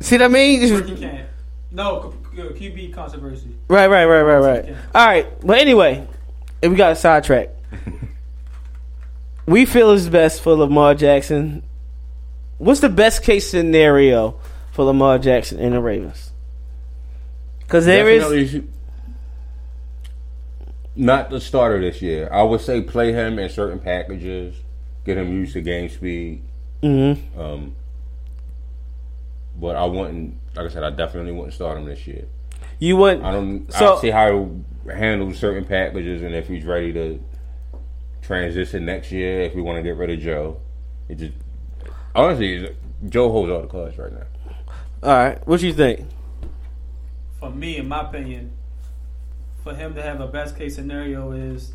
[0.00, 1.26] See what I mean?
[1.74, 2.14] Ricky can't.
[2.14, 3.56] No, Q- Q- QB controversy.
[3.68, 4.68] Right, right, right, right, right.
[4.68, 4.76] Yeah.
[4.94, 6.06] All right, but anyway,
[6.62, 7.50] if we got a sidetrack.
[9.46, 11.62] we feel it's best for Lamar Jackson.
[12.58, 14.38] What's the best case scenario
[14.72, 16.32] for Lamar Jackson and the Ravens?
[17.60, 18.68] Because there is Definitely
[20.96, 22.28] not the starter this year.
[22.32, 24.54] I would say play him in certain packages,
[25.04, 26.42] get him used to game speed.
[26.82, 27.18] Mhm.
[27.38, 27.74] Um,
[29.56, 30.38] but I wouldn't.
[30.56, 32.24] Like I said, I definitely wouldn't start him this year.
[32.78, 33.24] you wouldn't.
[33.24, 33.72] I don't.
[33.72, 34.26] So- I see how
[34.84, 37.20] he'll handle certain packages, and if he's ready to
[38.22, 40.60] transition next year, if we want to get rid of Joe,
[41.08, 41.32] it just
[42.14, 42.74] honestly,
[43.08, 44.26] Joe holds all the cards right now.
[45.02, 46.06] All right, what do you think?
[47.38, 48.52] For me, in my opinion,
[49.62, 51.74] for him to have a best case scenario is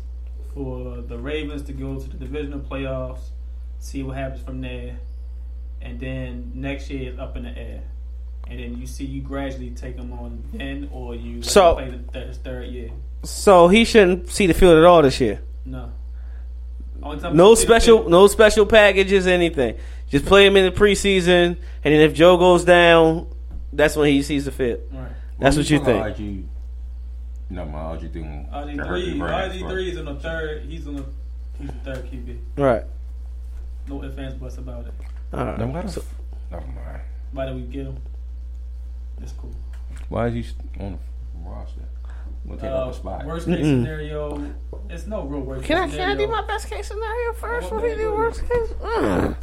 [0.54, 3.28] for the Ravens to go to the divisional playoffs,
[3.78, 4.98] see what happens from there,
[5.82, 7.82] and then next year is up in the air.
[8.48, 11.90] And then you see you gradually take him on then, or you let So- play
[11.90, 12.90] the th- his third year.
[13.22, 15.40] So he shouldn't see the field at all this year.
[15.64, 15.90] No.
[17.00, 19.76] No you see the special, field- no special packages, anything.
[20.08, 23.28] Just play him in the preseason, and then if Joe goes down,
[23.72, 24.80] that's when he sees the field.
[24.92, 25.08] Right.
[25.38, 26.04] That's what you think.
[26.04, 26.44] RG,
[27.50, 28.48] no, my RG thing.
[28.52, 30.62] RG that hurt the three, Rams, RG three is on the third.
[30.64, 31.04] He's on the
[31.58, 32.36] he's the third QB.
[32.56, 32.82] Right.
[33.86, 34.92] No ifs ands buts about it.
[35.32, 35.58] All right.
[35.58, 36.02] No, why the- So-
[36.50, 37.00] Never mind.
[37.32, 37.96] Why do we get him?
[39.22, 39.50] It's cool.
[40.08, 40.52] Why is he
[40.82, 40.98] on
[41.34, 41.80] the roster?
[42.44, 43.26] We'll take Uh, off a spot.
[43.26, 44.42] worst case scenario,
[44.88, 47.70] it's no real worst Can I case can I do my best case scenario first?
[47.70, 48.68] What do you do worst case.
[48.82, 49.36] Mm.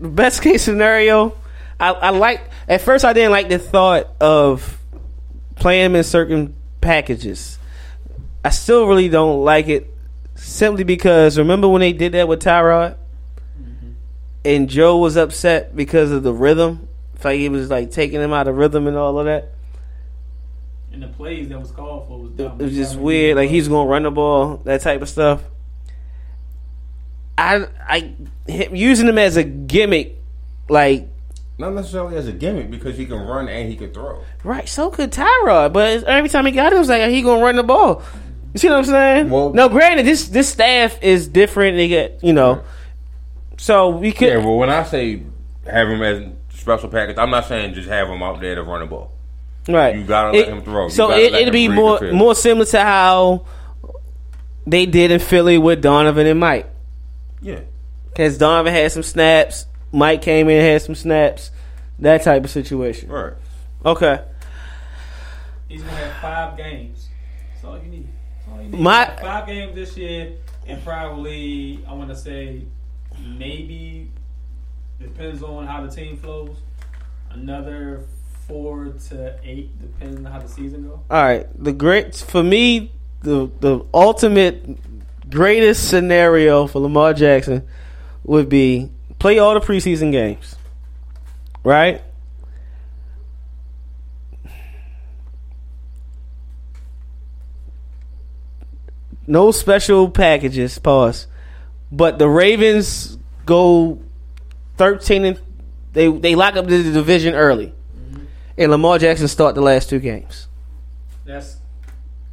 [0.00, 1.34] The best case scenario,
[1.78, 2.40] I, I like.
[2.68, 4.78] At first, I didn't like the thought of
[5.54, 7.58] playing them in certain packages.
[8.44, 9.92] I still really don't like it,
[10.34, 12.96] simply because remember when they did that with Tyrod,
[14.46, 16.88] and Joe was upset because of the rhythm.
[17.14, 19.52] It's like he was like taking him out of rhythm and all of that.
[20.92, 23.36] And the plays that was called for was It was just weird.
[23.36, 25.42] Like he's uh, gonna run the ball, that type of stuff.
[27.38, 28.14] I I
[28.46, 30.16] him- using him as a gimmick,
[30.68, 31.08] like
[31.58, 34.22] Not necessarily as a gimmick because he can run and he can throw.
[34.42, 34.68] right.
[34.68, 37.56] So could Tyrod, but every time he got him, it was like he gonna run
[37.56, 38.02] the ball.
[38.54, 39.30] You see what I'm saying?
[39.30, 41.76] Well- no, granted, this this staff is different.
[41.76, 42.62] They get you know,
[43.56, 44.28] so we could.
[44.28, 45.22] Yeah, well, when I say
[45.66, 48.80] have him as special package, I'm not saying just have him out there to run
[48.80, 49.12] the ball.
[49.68, 49.96] Right.
[49.96, 50.88] You gotta let him throw.
[50.88, 53.46] So it, let it'll be more more similar to how
[54.66, 56.70] they did in Philly with Donovan and Mike.
[57.40, 57.60] Yeah.
[58.08, 61.50] Because Donovan had some snaps, Mike came in and had some snaps,
[61.98, 63.08] that type of situation.
[63.08, 63.34] Right.
[63.84, 64.22] Okay.
[65.68, 67.08] He's gonna have five games.
[67.52, 68.08] That's all you need.
[68.38, 68.80] That's all you need.
[68.80, 70.32] My- five games this year,
[70.66, 72.62] and probably I want to say
[73.20, 74.10] maybe
[75.00, 76.56] depends on how the team flows.
[77.30, 78.04] Another
[78.46, 80.98] four to eight, depending on how the season goes.
[81.10, 81.46] All right.
[81.62, 84.78] The great for me, the the ultimate
[85.30, 87.66] greatest scenario for Lamar Jackson
[88.24, 90.56] would be play all the preseason games.
[91.64, 92.02] Right?
[99.28, 101.26] No special packages, pause.
[101.90, 104.00] But the Ravens go
[104.76, 105.40] 13 and
[105.92, 107.72] they they lock up the division early.
[107.98, 108.24] Mm-hmm.
[108.58, 110.48] And Lamar Jackson start the last two games.
[111.24, 111.56] That's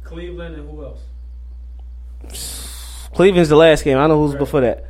[0.02, 1.00] Cleveland and who else?
[3.14, 3.96] Cleveland's the last game.
[3.98, 4.86] I know who's before that.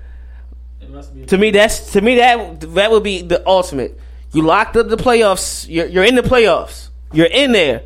[0.81, 3.99] It must be To me, that's to me that that would be the ultimate.
[4.33, 5.67] You locked up the playoffs.
[5.69, 6.89] You're, you're in the playoffs.
[7.13, 7.83] You're in there.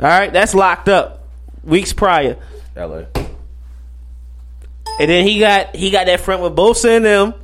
[0.00, 1.28] All right, that's locked up.
[1.62, 2.36] Weeks prior,
[2.74, 3.04] LA.
[5.02, 7.34] And then he got he got that front with Bosa and them,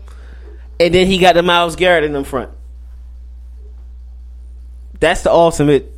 [0.78, 2.52] and then he got the Myles Garrett in them front.
[5.00, 5.92] That's the ultimate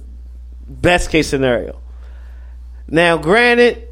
[0.67, 1.79] best case scenario.
[2.89, 3.89] Now, granted,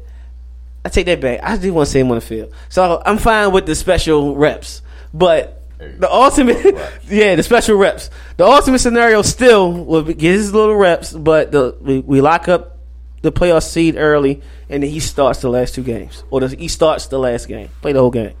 [0.83, 1.41] I take that back.
[1.43, 4.35] I do want to see him on the field, so I'm fine with the special
[4.35, 4.81] reps.
[5.13, 6.75] But the ultimate,
[7.07, 8.09] yeah, the special reps.
[8.37, 12.78] The ultimate scenario still will get his little reps, but the we, we lock up
[13.21, 16.67] the playoff seed early, and then he starts the last two games, or does he
[16.67, 18.33] starts the last game, play the whole game.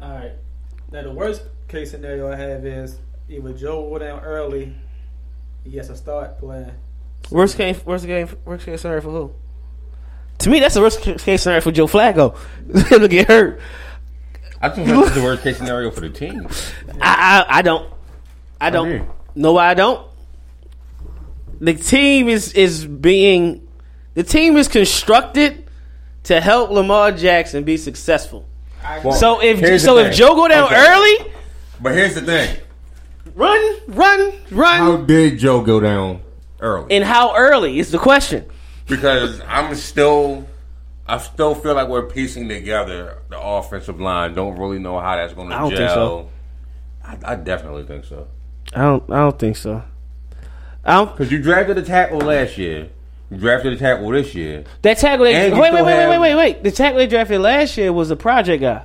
[0.00, 0.32] All right.
[0.90, 4.74] Now the worst case scenario I have is either Joe go down early,
[5.64, 6.72] he has to start playing.
[7.30, 9.34] Worst game, worst game, worst case scenario for who?
[10.38, 12.36] To me, that's the worst case scenario for Joe Flacco.
[12.90, 13.60] Him to get hurt.
[14.60, 16.48] I think that's the worst case scenario for the team.
[17.00, 17.92] I, I, I don't.
[18.60, 18.88] I don't.
[18.88, 19.08] agree.
[19.34, 20.07] no, I don't.
[21.60, 23.66] The team is is being,
[24.14, 25.64] the team is constructed
[26.24, 28.46] to help Lamar Jackson be successful.
[29.04, 30.14] Well, So if so, if.
[30.14, 30.76] Joe go down Okay.
[30.76, 31.32] early,
[31.80, 32.56] But here's the thing:
[33.34, 36.20] run, run, run, How did Joe go down
[36.60, 36.94] early?
[36.94, 38.44] and how early is the question.
[38.86, 40.46] because I'm still,
[41.06, 44.34] I still feel like we're piecing together the offensive line.
[44.34, 45.78] Don't really know how that's going to I don't gel.
[45.78, 46.28] think so.
[47.26, 48.28] I, I definitely think so.
[48.74, 49.10] I don't.
[49.10, 49.82] I don't think so.
[50.88, 52.88] Because you drafted a tackle last year,
[53.30, 54.64] you drafted a tackle this year.
[54.82, 56.62] That tackle they wait, wait, wait, wait, wait, wait, wait.
[56.62, 58.84] The tackle they drafted last year was a project guy.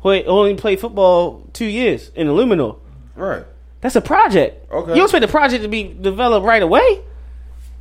[0.00, 2.78] Who only played football two years in Eluemunor.
[3.14, 3.44] Right.
[3.80, 4.70] That's a project.
[4.72, 4.90] Okay.
[4.90, 7.02] You don't expect the project to be developed right away.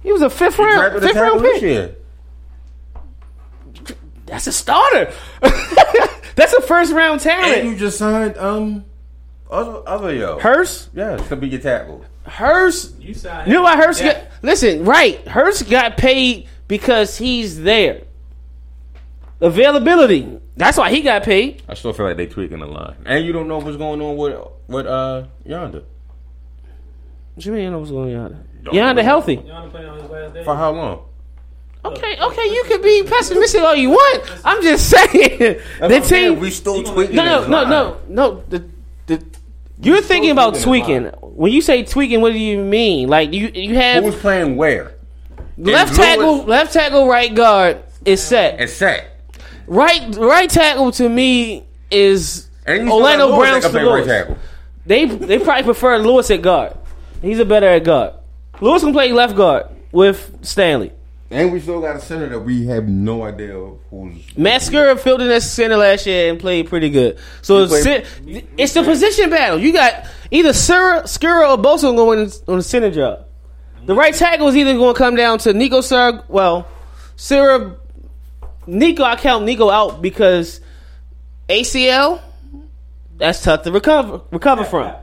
[0.03, 1.61] He was a fifth You round, fifth tackle round this pick.
[1.63, 1.95] year.
[4.25, 5.13] That's a starter.
[6.35, 7.57] That's a first round talent.
[7.59, 8.85] And you just signed um
[9.49, 10.39] other other yo.
[10.39, 12.03] Hurst, Yeah, to be your tackle.
[12.25, 12.99] Hurst.
[12.99, 14.13] You signed You know why Hurst Yeah.
[14.13, 14.23] got?
[14.41, 15.25] Listen, right?
[15.27, 18.01] Hurst got paid because he's there.
[19.41, 20.39] Availability.
[20.57, 21.61] That's why he got paid.
[21.67, 24.15] I still feel like they tweaking the line, and you don't know what's going on
[24.15, 24.37] with
[24.67, 25.83] with uh Yanda.
[27.35, 27.63] What you mean?
[27.63, 28.45] You know what's going on?
[28.63, 29.03] Don't Yanda know.
[29.03, 29.35] healthy.
[29.35, 30.43] You want on his last day?
[30.45, 31.01] For how long?
[31.83, 34.23] Okay, okay, you can be pessimistic all you want.
[34.43, 36.39] I'm just saying the team.
[36.39, 37.15] we still tweaking.
[37.17, 37.69] No, no, his no, line.
[37.69, 38.43] no, no.
[38.49, 38.69] The the
[39.79, 41.05] you're thinking about tweaking.
[41.21, 43.09] When you say tweaking, what do you mean?
[43.09, 44.95] Like you you have was playing where?
[45.57, 48.59] left tackle, left tackle, right guard is set.
[48.59, 49.11] And set.
[49.67, 53.79] Right right tackle to me is And you still Orlando got Lewis Brown's that can
[53.79, 54.37] to play right tackle.
[54.85, 56.77] They they probably prefer Lewis at guard.
[57.21, 58.13] He's a better at guard.
[58.61, 60.91] Lewis can play left guard with Stanley.
[61.31, 64.23] And we still got a center that we have no idea of who's.
[64.37, 67.17] Skura filled in as center last year and played pretty good.
[67.41, 69.57] So it's, played- it's the position battle.
[69.59, 73.25] You got either Skura, Skura or Bosa going on the center job.
[73.85, 76.23] The right tackle is either going to come down to Nico Sir.
[76.27, 76.67] Well,
[77.15, 77.75] Sura,
[78.67, 80.59] Nico, I count Nico out because
[81.49, 82.21] ACL.
[83.17, 84.93] That's tough to recover recover from.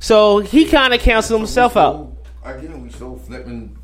[0.00, 2.12] So he kind of counts himself out.
[2.44, 3.76] Again, we still flipping.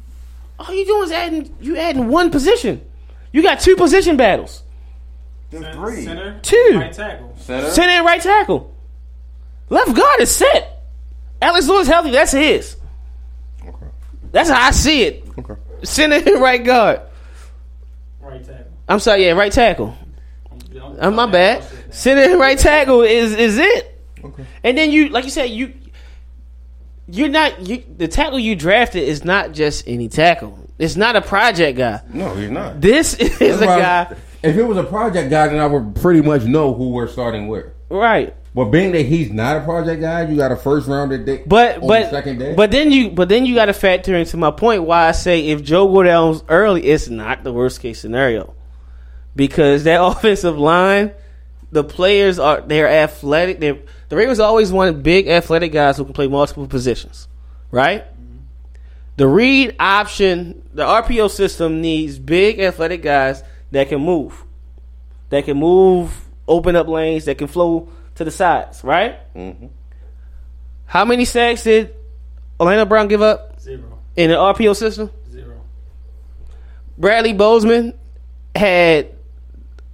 [0.66, 2.84] All you doing is adding you adding one position.
[3.32, 4.62] You got two position battles.
[5.50, 6.04] There's three.
[6.04, 6.70] Center, Two.
[6.76, 7.34] right tackle.
[7.38, 7.70] Center.
[7.70, 8.74] Center and right tackle.
[9.68, 10.82] Left guard is set.
[11.40, 12.10] Alex Lewis healthy.
[12.10, 12.76] That's his.
[13.66, 13.86] Okay.
[14.30, 15.24] That's how I see it.
[15.38, 15.54] Okay.
[15.82, 17.00] Center and right guard.
[18.20, 18.66] Right tackle.
[18.88, 19.26] I'm sorry.
[19.26, 19.96] Yeah, right tackle.
[20.80, 21.64] I'm, Uh, my bad.
[21.90, 23.98] Center and right tackle is is it.
[24.24, 24.44] Okay.
[24.62, 25.74] And then you, like you said, you
[27.12, 27.82] you're not you.
[27.96, 30.58] The tackle you drafted is not just any tackle.
[30.78, 32.00] It's not a project guy.
[32.12, 32.80] No, he's not.
[32.80, 34.16] This is a That's why- guy.
[34.42, 37.46] If it was a project guy, then I would pretty much know who we're starting
[37.46, 37.66] with.
[37.88, 38.34] Right.
[38.54, 41.76] But being that he's not a project guy, you got a first rounder dick But
[41.80, 42.54] on but the second day.
[42.56, 45.46] but then you but then you got to factor into my point why I say
[45.50, 48.54] if Joe go down early, it's not the worst case scenario
[49.36, 51.12] because that offensive line,
[51.70, 53.60] the players are they're athletic.
[53.60, 53.78] They're,
[54.12, 57.28] the Ravens always wanted big athletic guys who can play multiple positions,
[57.70, 58.04] right?
[59.16, 64.44] The read option, the RPO system needs big athletic guys that can move,
[65.30, 69.18] that can move, open up lanes, that can flow to the sides, right?
[69.34, 69.68] Mm-hmm.
[70.84, 71.94] How many sacks did
[72.60, 73.98] Orlando Brown give up Zero.
[74.14, 75.10] in the RPO system?
[75.30, 75.58] Zero.
[76.98, 77.94] Bradley Bozeman
[78.54, 79.16] had it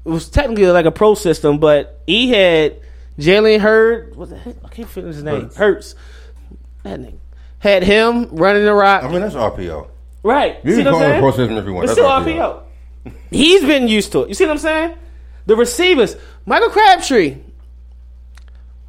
[0.04, 2.80] was technically like a pro system, but he had
[3.18, 4.16] Jalen Hurd.
[4.16, 4.56] What the heck?
[4.64, 5.42] I can't finish his name.
[5.42, 5.56] Hurts.
[5.56, 5.94] Hurts.
[6.84, 7.18] That nigga
[7.58, 9.02] had him running the rock.
[9.02, 9.88] I mean, that's RPO.
[10.22, 10.58] right.
[10.64, 11.48] You See can what call I'm it saying?
[11.48, 11.84] pro if you want.
[11.90, 12.62] It's That's still RPO.
[13.04, 13.12] RPO.
[13.30, 14.28] He's been used to it.
[14.28, 14.96] You see what I'm saying?
[15.46, 16.16] The receivers,
[16.46, 17.38] Michael Crabtree.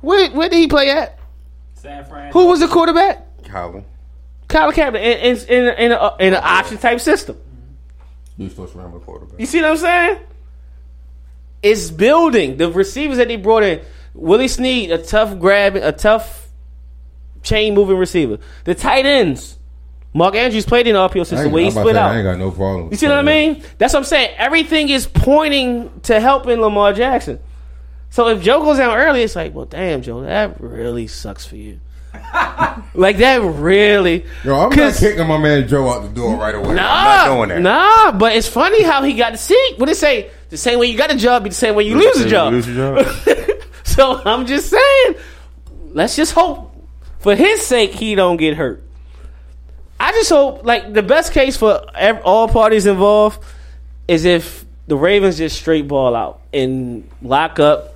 [0.01, 1.19] Where, where did he play at?
[1.75, 2.31] San Fran.
[2.33, 3.25] Who was the quarterback?
[3.45, 3.85] Colin.
[4.47, 7.37] Kyle Kaepernick in in in, in, a, in an option type system.
[8.37, 9.39] You still scramble quarterback.
[9.39, 10.19] You see what I'm saying?
[11.61, 13.81] It's building the receivers that they brought in.
[14.13, 16.49] Willie Snead, a tough grab, a tough
[17.43, 18.39] chain moving receiver.
[18.65, 19.57] The tight ends.
[20.13, 22.11] Mark Andrews played in the RPO system where he I'm about to split out.
[22.11, 22.89] I ain't got no problem.
[22.89, 23.63] You see what I mean?
[23.77, 24.35] That's what I'm saying.
[24.37, 27.39] Everything is pointing to helping Lamar Jackson.
[28.09, 31.57] So if Joe goes down early, it's like, well, damn, Joe, that really sucks for
[31.57, 31.79] you.
[32.95, 34.25] like that really.
[34.43, 36.73] Yo, I'm not kicking my man Joe out the door right away.
[36.73, 37.61] Nah, I'm not doing that.
[37.61, 39.75] Nah, but it's funny how he got the seat.
[39.77, 40.31] What it say?
[40.49, 42.53] The same way you got a job, be the same way you lose a job.
[42.53, 43.55] Lose your job.
[43.99, 45.15] So I'm just saying,
[45.91, 46.73] let's just hope
[47.19, 48.81] for his sake he don't get hurt.
[49.99, 53.43] I just hope, like the best case for ev- all parties involved
[54.07, 57.95] is if the Ravens just straight ball out and lock up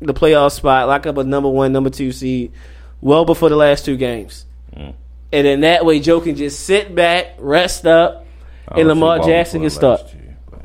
[0.00, 2.52] the playoff spot, lock up a number one, number two seed,
[3.00, 4.94] well before the last two games, and
[5.30, 8.24] then that way Joe can just sit back, rest up,
[8.68, 10.00] and Lamar Jackson can start.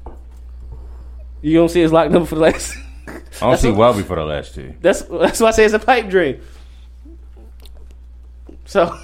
[0.06, 0.14] but-
[1.42, 2.76] You don't see his lock number for the last.
[3.42, 4.76] I don't see Welby for the last two.
[4.82, 6.42] That's that's why I say it's a pipe dream.
[8.66, 8.86] So,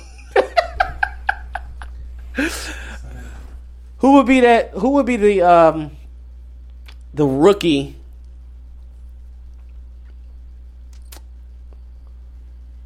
[3.97, 4.71] who would be that?
[4.71, 5.91] Who would be the um,
[7.13, 7.95] the rookie?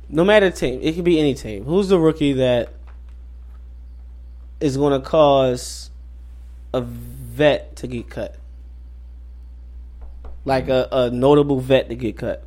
[0.10, 1.64] No matter the team, it could be any team.
[1.65, 2.73] Who's the rookie that
[4.60, 5.89] is going to cause
[6.73, 8.41] a vet to get cut?
[10.44, 12.46] Like a, a notable vet to get cut.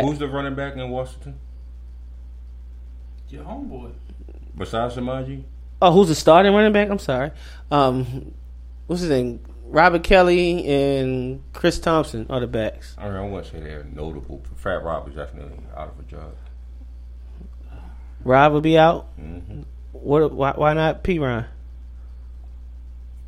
[0.00, 1.38] Who's the running back in Washington
[3.28, 3.92] Your homeboy.
[4.56, 5.42] besides Samaje?
[5.80, 6.88] Oh, who's the starting running back?
[6.88, 7.32] I'm sorry.
[7.70, 8.32] Um,
[8.86, 9.40] what's his name?
[9.64, 12.94] Robert Kelley and Chris Thompson are the backs.
[12.98, 14.42] I, mean, I wouldn't say they're notable.
[14.54, 16.34] Fat Rob is definitely out of a job.
[18.24, 19.06] Rob will be out.
[19.16, 19.62] hmm
[19.92, 20.32] What?
[20.32, 21.46] Why, why not P Ron?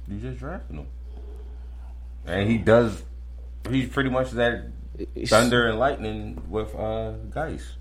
[0.08, 0.86] You just drafting him,
[2.26, 3.02] and he does.
[3.70, 4.66] He's pretty much that
[5.26, 7.76] thunder and lightning with uh Guice.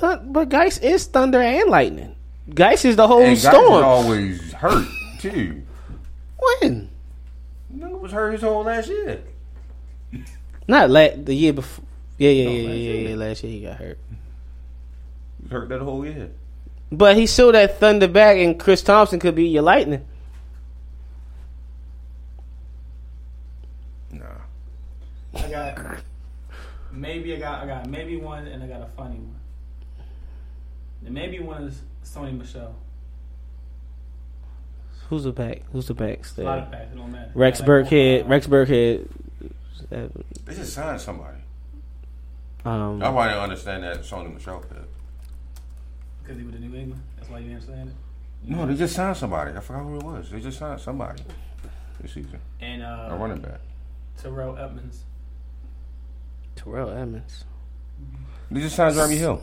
[0.00, 2.14] Th- but Guice is thunder and lightning.
[2.54, 3.84] Guice is the whole And storm.
[3.84, 4.86] always hurt
[5.20, 5.62] too.
[6.38, 6.88] when?
[7.74, 9.20] Nigga was hurt his whole last year.
[10.68, 11.84] Not la- the year before.
[12.18, 13.16] Yeah, yeah, yeah, yeah, yeah.
[13.16, 13.98] Last year he got hurt.
[15.50, 16.30] He was hurt that whole year.
[16.92, 20.04] But he still that thunder back, and Chris Thompson could be your lightning.
[24.12, 24.24] Nah.
[25.36, 25.78] I got
[26.92, 29.36] maybe I got I got maybe one and I got a funny one.
[31.02, 32.74] The maybe one is Sony Michel.
[35.08, 35.62] Who's the back?
[35.72, 36.80] Who's the back A lot of there?
[36.80, 37.30] facts, it don't matter.
[37.34, 38.20] Rex I Burkhead.
[38.22, 38.30] both.
[38.30, 39.08] Rex Burkhead.
[39.92, 40.08] uh,
[40.44, 41.38] They just signed somebody.
[42.64, 44.78] Um, That's why I didn't understand that Sony Michel pick.
[46.22, 47.02] Because he was in New England.
[47.16, 47.94] That's why you didn't understand it.
[48.50, 49.52] No, they just signed somebody.
[49.56, 50.30] I forgot who it was.
[50.30, 51.22] They just signed somebody
[52.00, 52.40] this season.
[52.60, 53.60] And uh, A running back.
[54.20, 55.04] Terrell Edmunds.
[56.56, 57.44] Terrell Edmunds.
[58.50, 59.42] They just signed Jeremy Hill.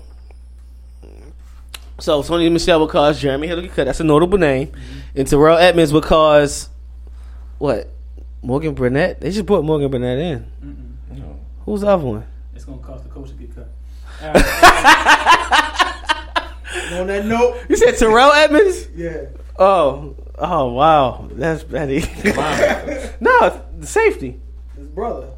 [2.00, 3.86] So Sony Michel would cause Jeremy Hill to get cut.
[3.86, 4.72] That's a notable name.
[5.16, 6.70] And Terrell Edmunds would cause
[7.58, 7.90] what?
[8.42, 9.20] Morgan Burnett.
[9.20, 10.46] They just brought Morgan Burnett in.
[10.64, 11.18] Mm-mm.
[11.18, 11.40] No.
[11.66, 12.26] Who's the other one?
[12.56, 13.70] It's gonna cost the coach to get cut.
[14.22, 16.17] All right.
[17.00, 18.88] On that note, You said Terrell Edmunds?
[18.96, 19.26] yeah.
[19.60, 22.02] Oh, oh wow, that's petty.
[22.02, 23.22] Linebacker.
[23.22, 24.40] no, the safety.
[24.78, 25.30] His brother.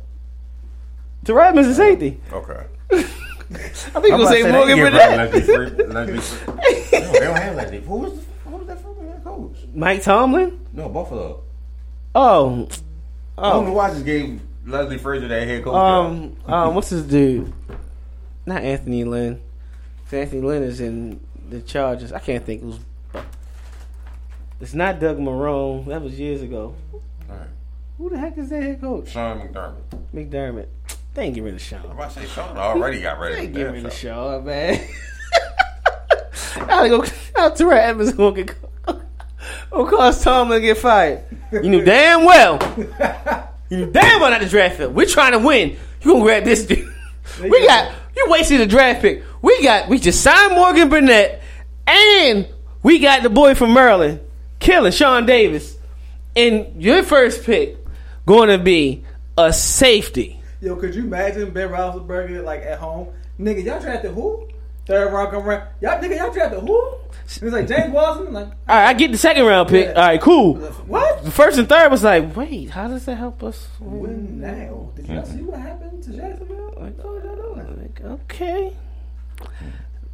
[1.23, 2.19] Terrell Edmunds is safety.
[2.31, 2.65] okay.
[2.91, 5.33] I think you I'm gonna about say to they Morgan get rid of Burnett.
[5.33, 7.79] Leslie Fre- Leslie Fre- no, they don't have Leslie.
[7.81, 9.57] Who was who was that from head coach?
[9.73, 10.65] Mike Tomlin.
[10.73, 11.43] No, Buffalo.
[12.13, 12.67] Oh,
[13.37, 15.73] I don't know oh, why I just gave Leslie Frazier that head coach.
[15.73, 17.51] um, um, what's his dude?
[18.45, 19.41] Not Anthony Lynn.
[20.11, 21.19] Anthony Lynn is in
[21.49, 22.11] the Chargers.
[22.11, 22.79] I can't think who's.
[24.61, 25.85] It's not Doug Marrone.
[25.85, 26.75] That was years ago.
[27.29, 27.47] Alright.
[27.97, 29.09] Who the heck is that head coach?
[29.09, 29.75] Sean McDermott.
[30.13, 30.67] McDermott.
[31.13, 31.91] They ain't get rid of I'm Sean.
[31.91, 33.41] about to say Sean already got They ready.
[33.43, 34.85] ain't get rid of Sean, man.
[36.61, 37.05] I go.
[37.35, 38.55] How Terrell Evans gonna get?
[39.71, 41.23] Gonna cause Tomlin to get fired?
[41.51, 42.59] You knew damn well.
[43.69, 44.89] You knew damn well not the draft pick.
[44.89, 45.77] We're trying to win.
[46.01, 46.87] You gonna grab this dude?
[47.41, 49.23] We got you wasted a draft pick.
[49.41, 51.41] We got we just signed Morgan Burnett,
[51.87, 52.47] and
[52.83, 54.19] we got the boy from Maryland,
[54.59, 55.77] killing Sean Davis,
[56.35, 57.77] and your first pick
[58.25, 59.03] going to be
[59.37, 60.41] a safety.
[60.61, 63.09] Yo, could you imagine Ben Roethlisberger like at home?
[63.39, 64.47] Nigga, y'all drafted who?
[64.85, 65.69] Third round come around.
[65.81, 66.93] Y'all nigga, y'all drafted who?
[67.29, 68.33] He was like James Watson.
[68.33, 69.85] Like All right, I get the second round pick.
[69.87, 69.93] Yeah.
[69.93, 70.55] All right, cool.
[70.55, 71.23] what?
[71.23, 73.67] The first and third was like, wait, how does that help us?
[73.79, 74.91] Win now.
[74.95, 76.73] Did y'all see what happened to Jacksonville?
[76.77, 78.73] Like, What was y'all like, okay,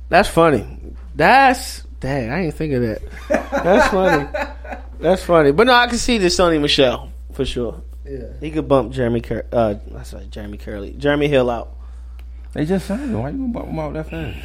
[0.09, 0.77] that's funny.
[1.15, 3.01] That's dang, I didn't think of that.
[3.63, 4.27] That's funny.
[4.99, 5.51] That's funny.
[5.51, 7.81] But no, I can see this Sony Michel for sure.
[8.05, 8.19] Yeah.
[8.39, 10.91] He could bump Jeremy Cur- uh that's right, Jeremy Curley.
[10.91, 11.71] Jeremy Hill out.
[12.53, 13.21] They just signed him.
[13.21, 14.37] Why you gonna bump him out that fast?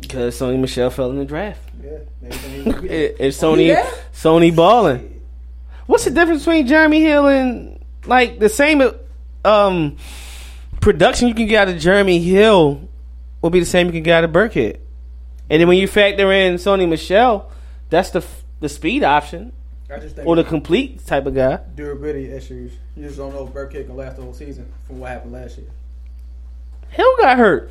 [0.00, 1.60] Because Sony Michel fell in the draft.
[1.82, 1.98] Yeah.
[2.64, 3.88] Maybe It, it's Oh, Sony yeah?
[4.12, 5.20] Sony balling.
[5.86, 8.82] What's the difference between Jeremy Hill and like the same
[9.44, 9.96] um
[10.80, 12.88] production you can get out of Jeremy Hill
[13.42, 14.78] will be the same you can get out of Burkhead.
[15.50, 17.50] And then when you factor in Sony Michel,
[17.90, 18.24] that's the
[18.60, 19.52] the speed option
[19.92, 21.58] I just think or the complete type of guy.
[21.74, 22.72] durability issues.
[22.96, 25.58] You just don't know if Burkhead can last the whole season from what happened last
[25.58, 25.66] year.
[26.90, 27.70] Hill got hurt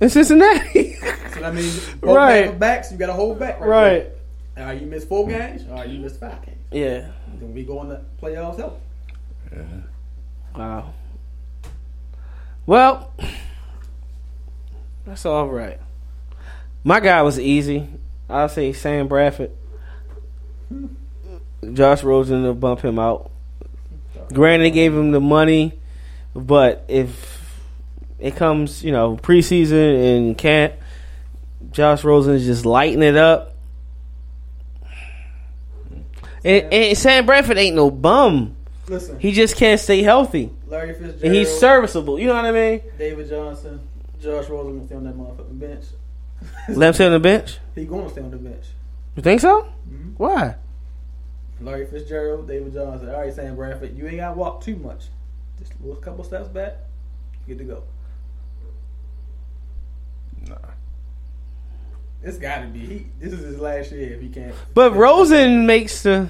[0.00, 0.96] in Cincinnati.
[1.30, 2.58] So that means both Right.
[2.58, 3.60] backs, you got to hold back.
[3.60, 3.68] Right.
[3.68, 4.06] right.
[4.56, 4.64] There.
[4.64, 5.62] All right, you missed four games.
[5.70, 6.58] All right, you missed five games.
[6.72, 7.12] Yeah.
[7.38, 8.80] Then we go in the playoffs help.
[10.56, 10.92] Wow.
[12.66, 13.12] Well,
[15.10, 15.76] that's all right.
[16.84, 17.88] My guy was easy.
[18.28, 19.50] I'll say Sam Bradford.
[21.72, 23.32] Josh Rosen to bump him out.
[24.32, 25.80] Granted, they gave him the money,
[26.32, 27.58] but if
[28.20, 30.74] it comes, you know, preseason and camp,
[31.72, 33.56] Josh Rosen is just lighting it up.
[36.44, 38.54] And, and Sam Bradford ain't no bum.
[38.86, 40.52] Listen, He just can't stay healthy.
[40.68, 42.16] Larry Fitzgerald, And he's serviceable.
[42.20, 42.82] You know what I mean?
[42.96, 43.80] David Johnson,
[44.20, 45.84] Josh Rosen gonna stay on that motherfucking bench.
[46.68, 47.58] Let him sit on the bench.
[47.74, 48.64] He gonna stay on the bench.
[49.16, 49.66] You think so?
[49.90, 50.14] Mhm.
[50.16, 50.56] Why?
[51.60, 53.10] Larry Fitzgerald, David Johnson.
[53.10, 55.08] All right, Sam Bradford, you ain't got to walk too much.
[55.58, 56.74] Just a little couple steps back,
[57.46, 57.82] good to go.
[60.48, 60.56] Nah.
[62.22, 62.78] It's got to be.
[62.80, 64.54] He, this is his last year if he can't.
[64.74, 66.28] But Rosen makes the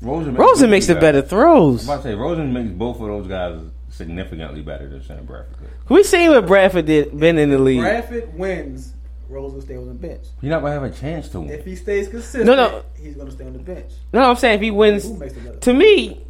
[0.00, 1.84] Rosen, Rosen makes the the better throws.
[1.88, 3.60] I'm about to say Rosen makes both of those guys
[3.92, 5.68] significantly better than Sam Bradford.
[5.88, 7.80] We seen what Bradford did been in the league.
[7.80, 8.94] Bradford wins.
[9.28, 10.24] Rosen stay on the bench.
[10.42, 11.50] You're not gonna have a chance to win.
[11.50, 12.82] If he stays consistent, No, no.
[13.00, 13.90] he's gonna stay on the bench.
[14.12, 16.20] No, I'm saying if he wins, Who makes the to me,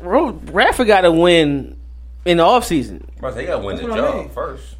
[0.00, 1.78] Ro- Bradford got to win
[2.26, 3.02] in the offseason.
[3.02, 4.28] I'm about to gotta win That's the what I job mean.
[4.30, 4.76] first.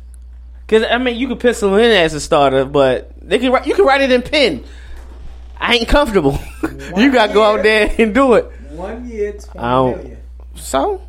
[0.67, 3.75] Because I mean, you could pencil him in as a starter, but they can you
[3.75, 4.65] can write it in pen.
[5.59, 6.39] I ain't comfortable.
[6.97, 8.45] you got to go out there and do it.
[8.73, 10.19] One year, twenty I don't- million.
[10.57, 11.01] So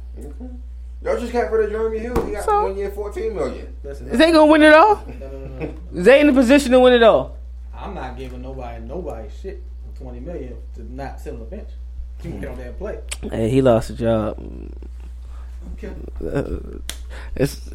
[1.05, 2.25] Y'all just got rid of Jeremy Hill.
[2.25, 2.63] He got So?
[2.63, 3.75] one year, fourteen million.
[3.83, 5.05] Listen, is they gonna win it all?
[5.19, 5.73] no, no, no, no.
[5.93, 7.37] Is they in the position to win it all?
[7.75, 9.61] I'm not giving nobody nobody shit
[9.93, 11.69] for twenty million to not sit on the bench.
[12.23, 12.99] You can get on there and play.
[13.29, 14.37] Hey, he lost a job.
[15.81, 16.59] Who uh,
[17.35, 17.69] It's,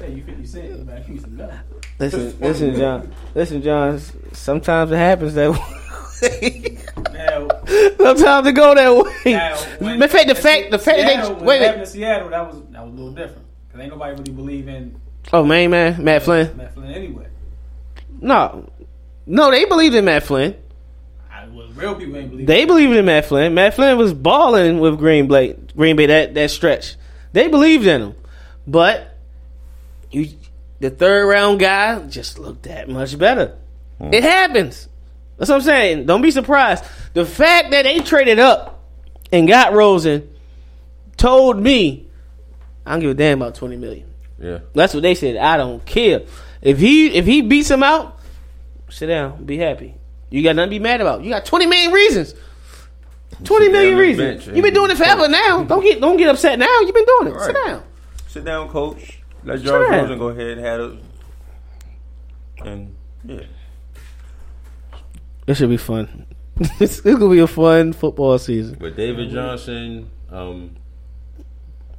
[0.00, 0.98] Hey, you 50 cent, man.
[1.00, 1.52] Give me some milk.
[1.98, 3.14] listen, listen, John.
[3.34, 4.00] Listen, John.
[4.32, 5.50] Sometimes it happens that
[6.22, 6.78] way.
[7.12, 7.48] Now,
[7.98, 9.32] Sometimes it go that way.
[9.32, 11.62] now when- the fact, the in fact, the fact that Seattle, they when wait, it
[11.62, 11.86] happened wait.
[11.88, 13.46] in Seattle, that was that was a little different.
[13.72, 15.00] Cause ain't nobody really believe in
[15.32, 16.56] Oh, main man, Matt Flynn.
[16.56, 17.26] Matt Flynn anyway.
[18.20, 18.70] No,
[19.26, 20.54] no, they believed in Matt Flynn.
[21.30, 22.46] I, well, real people ain't believe.
[22.46, 23.54] They believed in Matt Flynn.
[23.54, 26.96] Matt Flynn was balling with Green Bay, Green Bay that, that stretch.
[27.32, 28.14] They believed in him,
[28.66, 29.18] but
[30.10, 30.28] you,
[30.80, 33.56] the third round guy just looked that much better.
[34.00, 34.22] It mm.
[34.22, 34.88] happens.
[35.36, 36.06] That's what I'm saying.
[36.06, 36.84] Don't be surprised.
[37.14, 38.84] The fact that they traded up
[39.32, 40.34] and got Rosen
[41.16, 42.08] told me
[42.84, 44.08] I don't give a damn about twenty million.
[44.38, 44.60] Yeah.
[44.74, 45.36] That's what they said.
[45.36, 46.22] I don't care
[46.62, 48.18] if he if he beats him out.
[48.88, 49.94] Sit down, be happy.
[50.30, 51.22] You got nothing to be mad about.
[51.22, 52.34] You got twenty million reasons.
[53.44, 54.44] Twenty million down on the reasons.
[54.44, 55.30] bench You've been doing it forever coach.
[55.30, 55.64] now.
[55.64, 56.80] Don't get don't get upset now.
[56.80, 57.40] You've been doing it.
[57.40, 57.82] Sit down.
[58.28, 59.20] Sit down, coach.
[59.44, 59.88] Let George.
[59.90, 60.98] Rosen go ahead and have it.
[62.64, 63.40] And yeah.
[65.46, 66.26] It should be fun.
[66.80, 68.76] it's, it's gonna be a fun football season.
[68.80, 70.76] But David Johnson, um,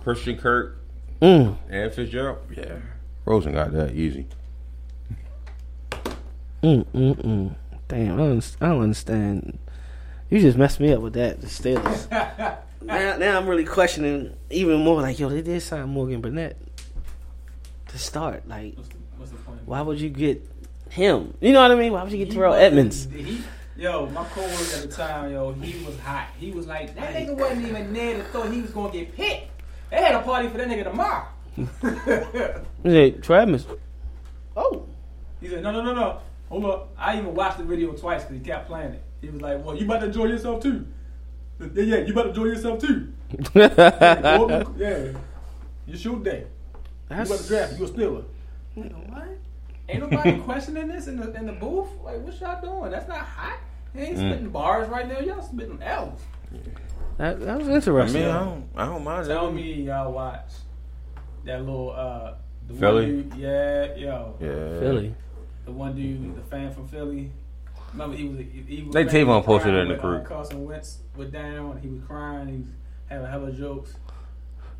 [0.03, 0.73] Christian Kirk,
[1.21, 1.57] Mm.
[1.69, 2.75] and Fitzgerald, yeah.
[3.25, 4.27] Rosen got that easy.
[6.63, 7.55] Mm, mm, mm.
[7.87, 9.57] Damn, I don't, I don't understand.
[10.29, 11.39] You just messed me up with that.
[11.41, 12.09] The Steelers.
[12.81, 15.01] now, now I'm really questioning even more.
[15.01, 16.57] Like, yo, they did sign Morgan Burnett
[17.87, 18.47] to start.
[18.47, 19.61] Like, What's the, what's the point?
[19.65, 20.56] why would you get
[20.91, 21.33] him?
[21.41, 21.91] You know what I mean?
[21.93, 23.07] Why would you get He Terrell wasn't- Edmunds?
[23.13, 23.41] He,
[23.77, 26.27] yo, my coworker at the time, yo, he was hot.
[26.39, 29.49] He was like, that nigga wasn't even there to thought he was gonna get picked.
[29.89, 31.25] They had a party for that nigga tomorrow.
[32.83, 33.65] He said, Terrell Edmunds.
[34.55, 34.85] Oh,
[35.41, 36.19] he said, no, no, no, no.
[36.49, 36.89] Hold up.
[36.97, 39.03] I even watched the video twice because he kept playing it.
[39.21, 40.85] He was like, well, you about to enjoy yourself too.
[41.59, 43.11] Yeah, yeah, you about to enjoy yourself too.
[43.55, 45.11] Yeah.
[45.85, 46.45] You shoot day.
[47.09, 47.79] You about to draft.
[47.79, 48.23] You a Steeler.
[48.77, 49.27] Nigga, what?
[49.89, 51.87] Ain't nobody questioning this in the in the booth?
[52.03, 52.91] Like, what y'all doing?
[52.91, 53.59] That's not hot.
[53.93, 55.19] He ain't spitting bars right now.
[55.19, 56.19] Y'all spitting L's.
[57.17, 58.21] that, that was I interesting.
[58.21, 59.53] mean, I don't, I don't mind Tell that.
[59.53, 60.51] me y'all watch
[61.45, 62.33] that little uh
[62.67, 63.05] the Philly?
[63.05, 64.35] one dude, yeah, yo.
[64.41, 64.79] Yeah.
[64.79, 65.15] Philly.
[65.65, 67.31] The one dude, the fan from Philly.
[67.93, 70.01] Remember he was he, he was They he Tavon posted it in the when, uh,
[70.17, 70.25] group.
[70.25, 72.67] Carson Wentz was down, he was crying, he was
[73.07, 73.95] having hella jokes.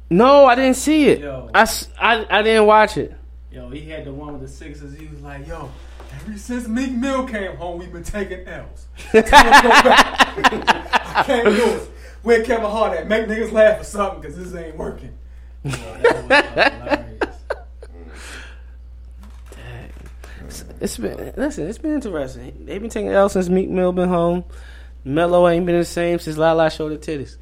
[0.10, 1.20] No, I didn't see it.
[1.22, 1.50] Yo.
[1.54, 3.14] I, s- I, I didn't watch it.
[3.58, 4.96] Yo, he had the one with the Sixers.
[4.96, 5.72] He was like, "Yo,
[6.14, 8.86] ever since Meek Mill came home, we've been taking L's.
[9.12, 11.18] Time to go back.
[11.18, 11.92] I can't do it.
[12.22, 13.08] Where Kevin Hart at?
[13.08, 15.18] Make niggas laugh or something, cause this ain't working."
[15.64, 15.74] Yo.
[20.80, 21.68] It's been listen.
[21.68, 22.64] It's been interesting.
[22.64, 24.44] They've been taking L since Meek Mill been home.
[25.04, 27.38] Melo ain't been the same since Lala showed the titties.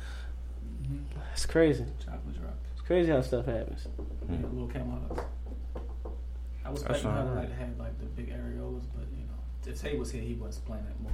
[0.81, 1.19] Mm-hmm.
[1.33, 1.83] It's crazy.
[1.99, 2.55] Chocolate drop.
[2.71, 3.85] It's crazy how stuff happens.
[4.29, 5.27] Little Kevin Hart.
[6.65, 9.81] I was expecting her to like have like the big areolas, but you know, if
[9.81, 11.11] Tay was here, he wasn't playing that more.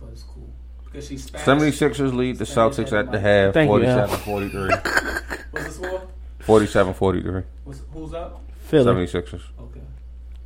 [0.00, 0.48] But it's cool
[0.84, 1.78] because she's Spanish.
[1.78, 4.70] 76ers lead the Celtics at the half, Thank 47 43.
[5.50, 6.02] What's the score?
[6.40, 7.42] 47 43.
[7.64, 8.40] What's, who's up?
[8.66, 9.06] Philly.
[9.06, 9.42] 76ers.
[9.60, 9.80] Okay.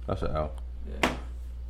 [0.06, 0.58] That's an out.
[1.02, 1.14] Yeah.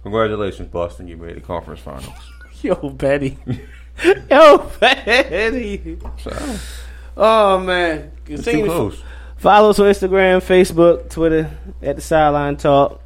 [0.03, 1.09] Congratulations, Boston.
[1.09, 2.09] You made the conference finals.
[2.63, 3.39] Yo, Betty.
[4.31, 5.99] Yo, Betty.
[6.19, 6.57] So,
[7.17, 8.13] Oh man.
[8.27, 9.03] it's Continue too close.
[9.43, 11.51] Follow us on Instagram, Facebook, Twitter
[11.83, 13.03] at the Sideline Talk.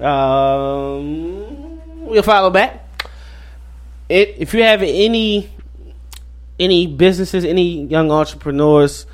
[0.00, 2.84] Um, we'll follow back.
[4.08, 5.48] It, if you have any
[6.58, 9.06] any businesses, any young entrepreneurs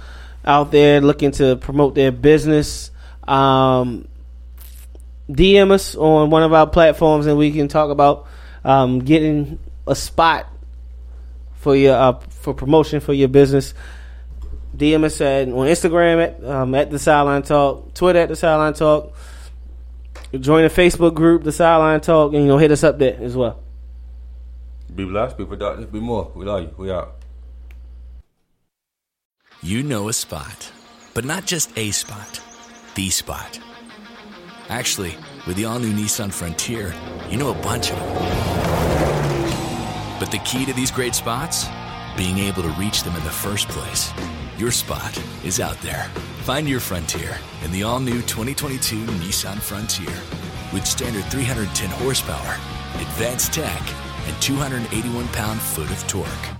[0.43, 2.91] out there looking to promote their business,
[3.29, 4.09] um,
[5.29, 8.27] DM us on one of our platforms, and we can talk about
[8.65, 10.51] um, getting a spot
[11.57, 13.75] for your uh, for promotion for your business.
[14.77, 18.75] DM us at on Instagram at um, at the Sideline Talk, Twitter at the Sideline
[18.75, 19.15] Talk.
[20.39, 23.37] Join the Facebook group, the Sideline Talk, and you know hit us up there as
[23.37, 23.61] well.
[24.95, 26.31] Be blessed, be productive, be more.
[26.35, 26.75] We love you.
[26.77, 27.17] We out.
[29.63, 30.73] You know a spot,
[31.15, 32.41] but not just a spot,
[32.95, 33.61] the spot.
[34.69, 35.17] Actually,
[35.47, 36.95] with the all new Nissan Frontier,
[37.29, 38.61] you know a bunch of them.
[40.21, 41.67] But the key to these great spots?
[42.17, 44.13] Being able to reach them in the first place.
[44.61, 46.05] Your spot is out there.
[46.43, 50.12] Find your frontier in the all new 2022 Nissan Frontier.
[50.70, 52.59] With standard 310 horsepower,
[53.01, 53.81] advanced tech,
[54.27, 56.60] and 281 pound foot of torque.